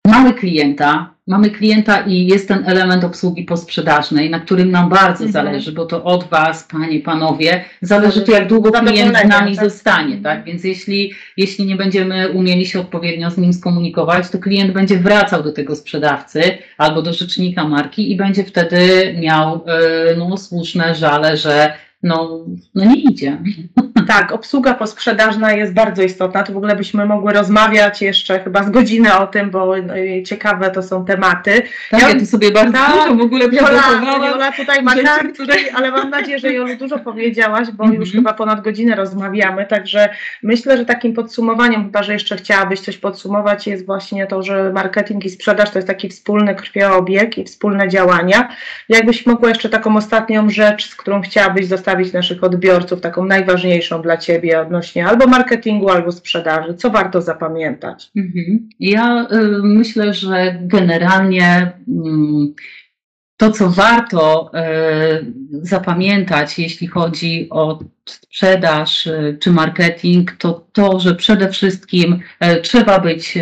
mamy 0.08 0.34
klienta, 0.34 1.14
mamy 1.28 1.50
klienta 1.50 2.00
i 2.00 2.26
jest 2.26 2.48
ten 2.48 2.64
element 2.66 3.04
obsługi 3.04 3.44
posprzedażnej, 3.44 4.30
na 4.30 4.40
którym 4.40 4.72
nam 4.72 4.90
bardzo 4.90 5.26
mhm. 5.26 5.32
zależy, 5.32 5.72
bo 5.72 5.86
to 5.86 6.04
od 6.04 6.24
Was, 6.24 6.64
Panie, 6.64 7.00
Panowie, 7.00 7.66
zależy 7.82 8.22
to, 8.22 8.32
jak 8.32 8.48
długo 8.48 8.72
klient 8.72 9.18
z 9.18 9.28
nami 9.28 9.56
tak? 9.56 9.66
zostanie, 9.66 10.16
tak? 10.16 10.38
Mhm. 10.38 10.46
Więc 10.46 10.64
jeśli, 10.64 11.14
jeśli 11.38 11.66
nie 11.66 11.76
będziemy 11.76 12.30
umieli 12.30 12.66
się 12.66 12.80
odpowiednio 12.80 13.32
z 13.32 13.38
nim 13.38 13.54
skomunikować, 13.54 14.30
to 14.30 14.40
klient 14.40 14.72
będzie 14.72 14.98
wracał 14.98 15.44
do 15.44 15.52
tego 15.52 15.76
sprzedawcy 15.76 16.58
albo 16.78 17.02
do 17.02 17.14
rzecznika 17.14 17.68
marki 17.68 18.12
i 18.12 18.16
będzie 18.16 18.44
wtedy 18.44 19.14
miał 19.20 19.66
yy, 20.08 20.16
no, 20.18 20.38
słuszne 20.38 20.96
żale, 20.96 21.38
że 21.38 21.74
no, 22.04 22.46
no 22.76 22.86
nie 22.86 23.02
idzie. 23.02 23.38
Tak, 24.08 24.32
obsługa 24.32 24.74
posprzedażna 24.74 25.54
jest 25.54 25.74
bardzo 25.74 26.04
istotna. 26.04 26.44
To 26.44 26.54
w 26.54 26.58
ogóle 26.58 26.76
byśmy 26.76 27.06
mogły 27.06 27.34
rozmawiać 27.34 28.02
jeszcze 28.02 28.40
chyba 28.40 28.64
z 28.64 28.70
godzinę 28.70 29.18
o 29.20 29.28
tym, 29.28 29.52
bo 29.52 29.78
y, 29.78 30.24
ciekawe 30.26 30.72
to 30.72 30.84
są 30.84 31.06
tematy. 31.06 31.62
Tak, 31.92 32.02
ja, 32.02 32.10
ja 32.10 32.20
tu 32.20 32.26
sobie 32.26 32.52
bardzo 32.52 32.74
tak, 32.74 32.92
dużo 32.92 33.16
w 33.16 33.22
ogóle 33.22 33.50
przygotowałam. 33.50 34.24
Jola 34.24 34.52
tutaj 34.52 34.84
ma 34.84 34.96
kartki, 34.96 35.70
ale 35.76 35.92
mam 35.92 36.10
nadzieję, 36.10 36.40
że 36.40 36.54
Jolu 36.54 36.76
dużo 36.76 37.00
powiedziałaś, 37.00 37.68
bo 37.72 37.84
mm 37.84 37.96
-hmm. 37.96 38.00
już 38.00 38.12
chyba 38.12 38.34
ponad 38.34 38.62
godzinę 38.62 38.96
rozmawiamy, 38.96 39.66
także 39.66 40.10
myślę, 40.44 40.78
że 40.78 40.86
takim 40.86 41.14
podsumowaniem, 41.14 41.84
chyba 41.84 42.04
że 42.04 42.14
jeszcze 42.14 42.38
chciałabyś 42.38 42.80
coś 42.80 42.98
podsumować, 42.98 43.68
jest 43.68 43.86
właśnie 43.86 44.28
to, 44.28 44.44
że 44.44 44.74
marketing 44.74 45.26
i 45.26 45.30
sprzedaż 45.30 45.70
to 45.70 45.78
jest 45.78 45.88
taki 45.88 46.10
wspólny 46.10 46.56
krwiobieg 46.56 47.38
i 47.38 47.44
wspólne 47.44 47.90
działania. 47.90 48.50
Jakbyś 48.90 49.26
mogła 49.26 49.50
jeszcze 49.50 49.70
taką 49.70 49.98
ostatnią 49.98 50.50
rzecz, 50.50 50.90
z 50.90 50.96
którą 50.96 51.22
chciałabyś 51.22 51.68
zostawić 51.94 52.14
naszych 52.14 52.44
odbiorców, 52.44 53.02
taką 53.02 53.26
najważniejszą 53.26 54.02
dla 54.02 54.18
Ciebie 54.18 54.62
odnośnie 54.62 55.08
albo 55.08 55.28
marketingu, 55.28 55.90
albo 55.90 56.12
sprzedaży? 56.12 56.74
Co 56.74 56.90
warto 56.90 57.22
zapamiętać? 57.22 58.12
Mhm. 58.16 58.70
Ja 58.80 59.28
y, 59.32 59.38
myślę, 59.64 60.14
że 60.14 60.58
generalnie 60.62 61.72
y, 61.88 61.94
to, 63.38 63.52
co 63.52 63.70
warto 63.70 64.52
y, 65.22 65.34
zapamiętać, 65.62 66.60
jeśli 66.60 66.88
chodzi 66.88 67.48
o 67.50 67.80
sprzedaż 68.06 69.08
y, 69.08 69.38
czy 69.42 69.52
marketing, 69.52 70.32
to 70.32 70.68
to, 70.72 71.00
że 71.00 71.16
przede 71.16 71.50
wszystkim 71.50 72.20
trzeba 72.62 73.00
być 73.00 73.38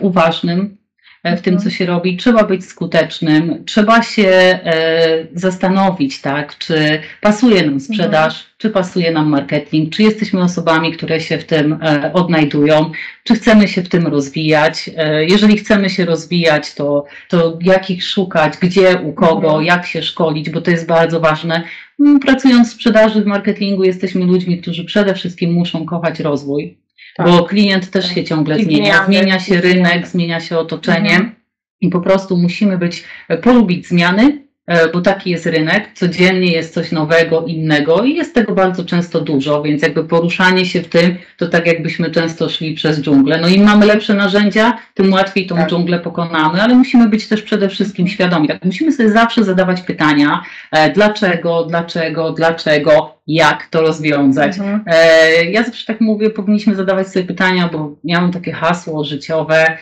uważnym 0.00 0.76
w 1.24 1.40
tym, 1.40 1.58
co 1.58 1.70
się 1.70 1.86
robi. 1.86 2.16
Trzeba 2.16 2.44
być 2.44 2.64
skutecznym, 2.64 3.64
trzeba 3.64 4.02
się 4.02 4.28
e, 4.28 5.26
zastanowić, 5.34 6.20
tak, 6.20 6.58
czy 6.58 7.00
pasuje 7.20 7.62
nam 7.62 7.80
sprzedaż, 7.80 8.34
mhm. 8.34 8.54
czy 8.58 8.70
pasuje 8.70 9.12
nam 9.12 9.28
marketing, 9.28 9.94
czy 9.94 10.02
jesteśmy 10.02 10.42
osobami, 10.42 10.92
które 10.92 11.20
się 11.20 11.38
w 11.38 11.44
tym 11.44 11.78
e, 11.82 12.12
odnajdują, 12.12 12.90
czy 13.24 13.34
chcemy 13.34 13.68
się 13.68 13.82
w 13.82 13.88
tym 13.88 14.06
rozwijać. 14.06 14.90
Jeżeli 15.28 15.56
chcemy 15.56 15.90
się 15.90 16.04
rozwijać, 16.04 16.74
to, 16.74 17.04
to 17.28 17.58
jak 17.62 17.90
ich 17.90 18.04
szukać, 18.04 18.54
gdzie, 18.60 18.98
u 18.98 19.12
kogo, 19.12 19.48
mhm. 19.48 19.64
jak 19.64 19.86
się 19.86 20.02
szkolić, 20.02 20.50
bo 20.50 20.60
to 20.60 20.70
jest 20.70 20.86
bardzo 20.86 21.20
ważne. 21.20 21.62
Mm, 22.00 22.20
pracując 22.20 22.68
w 22.68 22.72
sprzedaży, 22.72 23.22
w 23.22 23.26
marketingu, 23.26 23.84
jesteśmy 23.84 24.26
ludźmi, 24.26 24.58
którzy 24.58 24.84
przede 24.84 25.14
wszystkim 25.14 25.52
muszą 25.52 25.86
kochać 25.86 26.20
rozwój 26.20 26.83
tak. 27.16 27.26
bo 27.26 27.44
klient 27.44 27.90
też 27.90 28.14
się 28.14 28.24
ciągle 28.24 28.58
I 28.58 28.64
zmienia. 28.64 29.04
Zmienia 29.06 29.40
się 29.40 29.60
rynek, 29.60 30.08
zmienia 30.08 30.40
się 30.40 30.58
otoczenie 30.58 31.10
mhm. 31.10 31.34
i 31.80 31.88
po 31.88 32.00
prostu 32.00 32.36
musimy 32.36 32.78
być, 32.78 33.04
polubić 33.42 33.88
zmiany, 33.88 34.44
E, 34.66 34.88
bo 34.88 35.00
taki 35.00 35.30
jest 35.30 35.46
rynek, 35.46 35.90
codziennie 35.94 36.52
jest 36.52 36.74
coś 36.74 36.92
nowego, 36.92 37.44
innego 37.46 38.02
i 38.04 38.14
jest 38.14 38.34
tego 38.34 38.54
bardzo 38.54 38.84
często 38.84 39.20
dużo, 39.20 39.62
więc 39.62 39.82
jakby 39.82 40.04
poruszanie 40.04 40.66
się 40.66 40.82
w 40.82 40.88
tym, 40.88 41.16
to 41.36 41.48
tak 41.48 41.66
jakbyśmy 41.66 42.10
często 42.10 42.48
szli 42.48 42.74
przez 42.74 43.00
dżunglę. 43.00 43.38
No 43.40 43.48
im 43.48 43.64
mamy 43.64 43.86
lepsze 43.86 44.14
narzędzia, 44.14 44.78
tym 44.94 45.12
łatwiej 45.12 45.46
tą 45.46 45.56
tak. 45.56 45.70
dżunglę 45.70 45.98
pokonamy, 45.98 46.62
ale 46.62 46.74
musimy 46.74 47.08
być 47.08 47.28
też 47.28 47.42
przede 47.42 47.68
wszystkim 47.68 48.08
świadomi. 48.08 48.48
Tak, 48.48 48.64
musimy 48.64 48.92
sobie 48.92 49.10
zawsze 49.10 49.44
zadawać 49.44 49.80
pytania, 49.80 50.42
e, 50.70 50.92
dlaczego, 50.92 51.64
dlaczego, 51.64 52.32
dlaczego, 52.32 53.13
jak 53.26 53.66
to 53.66 53.80
rozwiązać. 53.80 54.58
Mhm. 54.58 54.84
E, 54.86 55.44
ja 55.44 55.64
zawsze 55.64 55.86
tak 55.86 56.00
mówię, 56.00 56.30
powinniśmy 56.30 56.74
zadawać 56.74 57.08
sobie 57.08 57.24
pytania, 57.24 57.70
bo 57.72 57.96
miałam 58.04 58.32
takie 58.32 58.52
hasło 58.52 59.04
życiowe, 59.04 59.78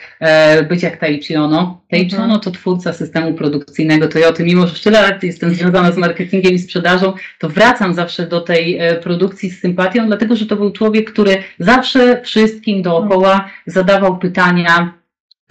być 0.68 0.82
jak 0.82 0.96
Taichi 0.96 1.36
Ono. 1.36 1.80
Taichi 1.90 2.14
mhm. 2.14 2.30
Ono 2.30 2.38
to 2.38 2.50
twórca 2.50 2.92
systemu 2.92 3.34
produkcyjnego 3.34 4.08
Toyota, 4.08 4.42
mimo 4.42 4.66
że 4.66 4.82
tyle 4.82 5.02
lat 5.02 5.22
jestem 5.22 5.54
związana 5.54 5.92
z 5.92 5.96
marketingiem 5.96 6.52
i 6.52 6.58
sprzedażą, 6.58 7.12
to 7.38 7.48
wracam 7.48 7.94
zawsze 7.94 8.26
do 8.26 8.40
tej 8.40 8.78
e, 8.78 8.94
produkcji 8.94 9.50
z 9.50 9.60
sympatią, 9.60 10.06
dlatego 10.06 10.36
że 10.36 10.46
to 10.46 10.56
był 10.56 10.70
człowiek, 10.70 11.12
który 11.12 11.42
zawsze 11.58 12.20
wszystkim 12.24 12.82
dookoła 12.82 13.48
zadawał 13.66 14.18
pytania, 14.18 15.01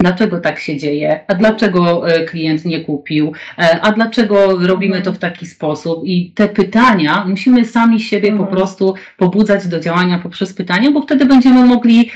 Dlaczego 0.02 0.40
tak 0.40 0.58
się 0.58 0.76
dzieje? 0.76 1.20
A 1.28 1.34
dlaczego 1.34 2.08
e, 2.08 2.24
klient 2.24 2.64
nie 2.64 2.80
kupił? 2.80 3.32
E, 3.58 3.80
a 3.80 3.92
dlaczego 3.92 4.58
robimy 4.66 5.02
to 5.02 5.12
w 5.12 5.18
taki 5.18 5.46
sposób? 5.46 6.04
I 6.04 6.30
te 6.34 6.48
pytania 6.48 7.24
musimy 7.28 7.64
sami 7.64 8.00
siebie 8.00 8.28
po 8.28 8.36
mhm. 8.36 8.50
prostu 8.56 8.94
pobudzać 9.16 9.66
do 9.68 9.80
działania 9.80 10.18
poprzez 10.18 10.54
pytania, 10.54 10.90
bo 10.90 11.02
wtedy 11.02 11.26
będziemy 11.26 11.64
mogli 11.64 12.10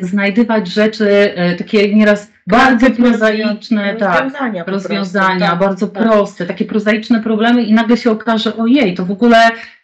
znajdywać 0.00 0.68
rzeczy 0.68 1.34
takie 1.58 1.94
nieraz 1.94 2.30
bardzo 2.48 2.90
prozaiczne 2.90 3.96
tak, 3.96 4.22
rozwiązania, 4.22 4.64
rozwiązania 4.66 5.50
tak, 5.50 5.58
bardzo 5.58 5.88
tak. 5.88 6.02
proste, 6.02 6.46
takie 6.46 6.64
prozaiczne 6.64 7.22
problemy 7.22 7.62
i 7.62 7.72
nagle 7.72 7.96
się 7.96 8.10
okaże, 8.10 8.56
ojej, 8.56 8.94
to 8.94 9.04
w 9.04 9.10
ogóle, 9.10 9.36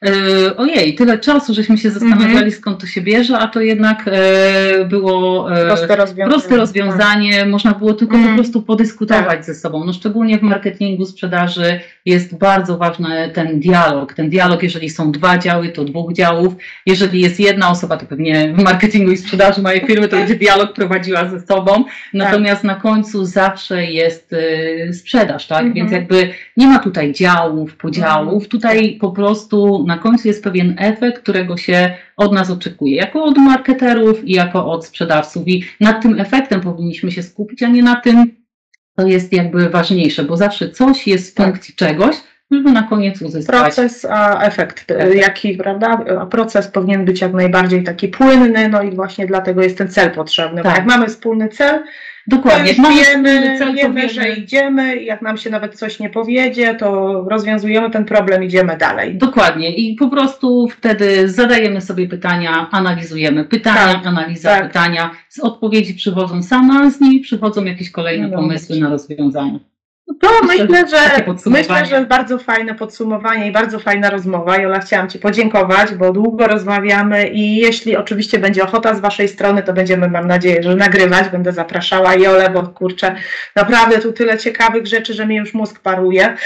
e, 0.06 0.56
ojej, 0.56 0.94
tyle 0.94 1.18
czasu, 1.18 1.54
żeśmy 1.54 1.78
się 1.78 1.90
zastanawiali, 1.90 2.32
mm 2.32 2.50
-hmm. 2.50 2.56
skąd 2.56 2.80
to 2.80 2.86
się 2.86 3.00
bierze, 3.00 3.38
a 3.38 3.48
to 3.48 3.60
jednak 3.60 4.04
e, 4.06 4.84
było 4.84 5.52
e, 5.52 5.66
proste 5.66 5.96
rozwiązanie, 5.96 6.30
proste 6.30 6.56
rozwiązanie 6.56 7.40
tak. 7.40 7.48
można 7.48 7.72
było 7.72 7.94
tylko 7.94 8.14
mm. 8.14 8.24
po 8.24 8.30
mhm. 8.30 8.36
prostu 8.36 8.62
podyskutować 8.62 9.26
tak. 9.26 9.44
ze 9.44 9.54
sobą. 9.54 9.84
No 9.84 9.92
szczególnie 9.92 10.38
w 10.38 10.42
marketingu, 10.42 11.06
sprzedaży 11.06 11.80
jest 12.04 12.38
bardzo 12.38 12.78
ważny 12.78 13.30
ten 13.34 13.60
dialog. 13.60 14.14
Ten 14.14 14.30
dialog, 14.30 14.62
jeżeli 14.62 14.90
są 14.90 15.12
dwa 15.12 15.38
działy, 15.38 15.68
to 15.68 15.84
dwóch 15.84 16.12
działów. 16.12 16.54
Jeżeli 16.86 17.20
jest 17.20 17.40
jedna 17.40 17.70
osoba, 17.70 17.96
to 17.96 18.06
pewnie 18.06 18.54
w 18.54 18.62
marketingu 18.62 19.10
i 19.10 19.16
sprzedaży 19.16 19.62
mojej 19.62 19.86
firmy 19.86 20.08
to 20.08 20.16
będzie 20.16 20.34
dialog 20.34 20.72
prowadziła 20.72 21.28
ze 21.28 21.40
sobą. 21.40 21.84
Natomiast 22.12 22.53
natomiast 22.54 22.84
na 22.84 22.90
końcu 22.90 23.24
zawsze 23.24 23.84
jest 23.84 24.32
y, 24.32 24.92
sprzedaż, 24.92 25.46
tak? 25.46 25.58
Mhm. 25.58 25.74
Więc 25.74 25.92
jakby 25.92 26.30
nie 26.56 26.66
ma 26.66 26.78
tutaj 26.78 27.12
działów, 27.12 27.76
podziałów. 27.76 28.32
Mhm. 28.32 28.50
Tutaj 28.50 28.98
po 29.00 29.10
prostu 29.10 29.84
na 29.86 29.98
końcu 29.98 30.28
jest 30.28 30.44
pewien 30.44 30.74
efekt, 30.78 31.22
którego 31.22 31.56
się 31.56 31.94
od 32.16 32.32
nas 32.32 32.50
oczekuje, 32.50 32.96
jako 32.96 33.24
od 33.24 33.38
marketerów 33.38 34.24
i 34.24 34.32
jako 34.32 34.66
od 34.66 34.86
sprzedawców. 34.86 35.48
I 35.48 35.64
nad 35.80 36.02
tym 36.02 36.20
efektem 36.20 36.60
powinniśmy 36.60 37.10
się 37.10 37.22
skupić, 37.22 37.62
a 37.62 37.68
nie 37.68 37.82
na 37.82 37.96
tym, 37.96 38.36
co 38.96 39.06
jest 39.06 39.32
jakby 39.32 39.68
ważniejsze, 39.70 40.24
bo 40.24 40.36
zawsze 40.36 40.70
coś 40.70 41.06
jest 41.06 41.32
w 41.32 41.44
funkcji 41.44 41.74
tak. 41.74 41.88
czegoś, 41.88 42.16
żeby 42.50 42.72
na 42.72 42.82
koniec 42.82 43.22
uzyskać. 43.22 43.60
Proces, 43.60 44.04
a 44.04 44.42
efekt, 44.42 44.90
efekt, 44.90 45.16
jaki, 45.16 45.56
prawda? 45.56 46.04
A 46.20 46.26
proces 46.26 46.68
powinien 46.68 47.04
być 47.04 47.20
jak 47.20 47.32
najbardziej 47.32 47.82
taki 47.82 48.08
płynny, 48.08 48.68
no 48.68 48.82
i 48.82 48.90
właśnie 48.90 49.26
dlatego 49.26 49.62
jest 49.62 49.78
ten 49.78 49.88
cel 49.88 50.10
potrzebny. 50.10 50.62
Tak. 50.62 50.72
Bo 50.72 50.78
jak 50.78 50.86
mamy 50.86 51.06
wspólny 51.06 51.48
cel, 51.48 51.82
Dokładnie. 52.26 52.74
Mamy 52.78 53.04
wiemy, 53.04 53.58
cel, 53.58 53.74
wiemy, 53.74 54.08
że 54.08 54.28
idziemy, 54.28 55.02
jak 55.02 55.22
nam 55.22 55.36
się 55.36 55.50
nawet 55.50 55.74
coś 55.74 56.00
nie 56.00 56.10
powiedzie, 56.10 56.74
to 56.74 57.20
rozwiązujemy 57.30 57.90
ten 57.90 58.04
problem, 58.04 58.44
idziemy 58.44 58.76
dalej. 58.76 59.14
Dokładnie. 59.14 59.76
I 59.76 59.94
po 59.94 60.08
prostu 60.08 60.68
wtedy 60.68 61.28
zadajemy 61.28 61.80
sobie 61.80 62.08
pytania, 62.08 62.68
analizujemy 62.70 63.44
pytania, 63.44 63.94
tak, 63.94 64.06
analiza 64.06 64.48
tak. 64.48 64.66
pytania. 64.66 65.10
Z 65.28 65.40
odpowiedzi 65.40 65.94
przychodzą 65.94 66.42
same, 66.42 66.74
a 66.74 66.90
z 66.90 67.00
nimi 67.00 67.20
przychodzą 67.20 67.64
jakieś 67.64 67.90
kolejne 67.90 68.28
no, 68.28 68.36
pomysły 68.36 68.78
na 68.78 68.88
rozwiązania. 68.88 69.73
To 70.20 70.28
myślę, 70.46 70.88
że 70.88 71.24
myślę, 71.46 71.86
że 71.86 72.06
bardzo 72.06 72.38
fajne 72.38 72.74
podsumowanie 72.74 73.48
i 73.48 73.52
bardzo 73.52 73.78
fajna 73.78 74.10
rozmowa. 74.10 74.56
Jola, 74.56 74.78
chciałam 74.80 75.08
Ci 75.08 75.18
podziękować, 75.18 75.94
bo 75.94 76.12
długo 76.12 76.46
rozmawiamy 76.46 77.28
i 77.28 77.56
jeśli 77.56 77.96
oczywiście 77.96 78.38
będzie 78.38 78.64
ochota 78.64 78.94
z 78.94 79.00
Waszej 79.00 79.28
strony, 79.28 79.62
to 79.62 79.72
będziemy, 79.72 80.08
mam 80.08 80.26
nadzieję, 80.26 80.62
że 80.62 80.76
nagrywać. 80.76 81.28
Będę 81.28 81.52
zapraszała 81.52 82.14
Jolę, 82.14 82.50
bo 82.50 82.62
kurczę, 82.62 83.14
naprawdę 83.56 83.98
tu 83.98 84.12
tyle 84.12 84.38
ciekawych 84.38 84.86
rzeczy, 84.86 85.14
że 85.14 85.26
mi 85.26 85.36
już 85.36 85.54
mózg 85.54 85.80
paruje. 85.80 86.36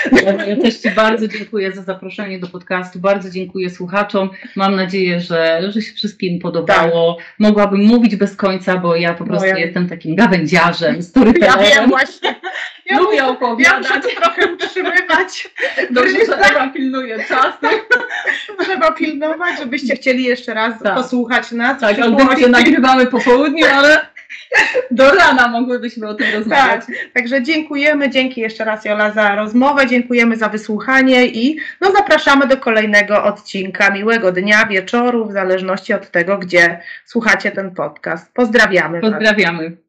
Ja 0.46 0.56
też 0.62 0.76
Ci 0.76 0.90
bardzo 0.90 1.28
dziękuję 1.28 1.72
za 1.72 1.82
zaproszenie 1.82 2.38
do 2.38 2.46
podcastu. 2.46 2.98
Bardzo 2.98 3.30
dziękuję 3.30 3.70
słuchaczom. 3.70 4.30
Mam 4.56 4.76
nadzieję, 4.76 5.20
że, 5.20 5.60
że 5.72 5.82
się 5.82 5.92
wszystkim 5.92 6.38
podobało. 6.38 7.14
Tak. 7.14 7.26
Mogłabym 7.38 7.80
mówić 7.80 8.16
bez 8.16 8.36
końca, 8.36 8.76
bo 8.76 8.96
ja 8.96 9.14
po 9.14 9.24
prostu 9.24 9.48
no 9.48 9.58
ja... 9.58 9.58
jestem 9.58 9.88
takim 9.88 10.16
gawędziarzem, 10.16 11.02
storytellerem. 11.02 11.64
Ja 11.64 11.80
wiem 11.80 11.90
właśnie. 11.90 12.34
Ja 12.90 12.98
Lubię 12.98 13.26
opowiadać. 13.26 13.88
Ja 13.90 13.96
muszę 13.96 14.00
to 14.00 14.20
trochę 14.20 14.52
utrzymywać. 14.52 15.50
Dobrze, 15.90 16.26
że 16.26 16.36
Ewa 16.36 16.68
pilnuje 16.68 17.24
czasu. 17.24 17.66
Trzeba 18.60 18.92
pilnować, 18.92 19.58
żebyście 19.58 19.96
chcieli 19.96 20.24
jeszcze 20.24 20.54
raz 20.54 20.82
tak. 20.82 20.94
posłuchać 20.94 21.52
nas. 21.52 21.80
Tak, 21.80 21.98
audycję 21.98 22.48
nagrywamy 22.48 23.06
po 23.06 23.20
południu, 23.20 23.66
ale 23.74 24.06
do 24.90 25.14
rana 25.14 25.48
mogłybyśmy 25.48 26.08
o 26.08 26.14
tym 26.14 26.26
rozmawiać. 26.34 26.86
Tak, 26.86 26.96
także 27.14 27.42
dziękujemy, 27.42 28.10
dzięki 28.10 28.40
jeszcze 28.40 28.64
raz 28.64 28.84
Jola 28.84 29.10
za 29.10 29.34
rozmowę, 29.34 29.86
dziękujemy 29.86 30.36
za 30.36 30.48
wysłuchanie 30.48 31.26
i 31.26 31.58
no 31.80 31.92
zapraszamy 31.92 32.46
do 32.46 32.56
kolejnego 32.56 33.24
odcinka. 33.24 33.90
Miłego 33.90 34.32
dnia, 34.32 34.66
wieczoru, 34.66 35.26
w 35.26 35.32
zależności 35.32 35.94
od 35.94 36.10
tego, 36.10 36.38
gdzie 36.38 36.80
słuchacie 37.04 37.50
ten 37.50 37.74
podcast. 37.74 38.34
Pozdrawiamy. 38.34 39.00
Pozdrawiamy. 39.00 39.87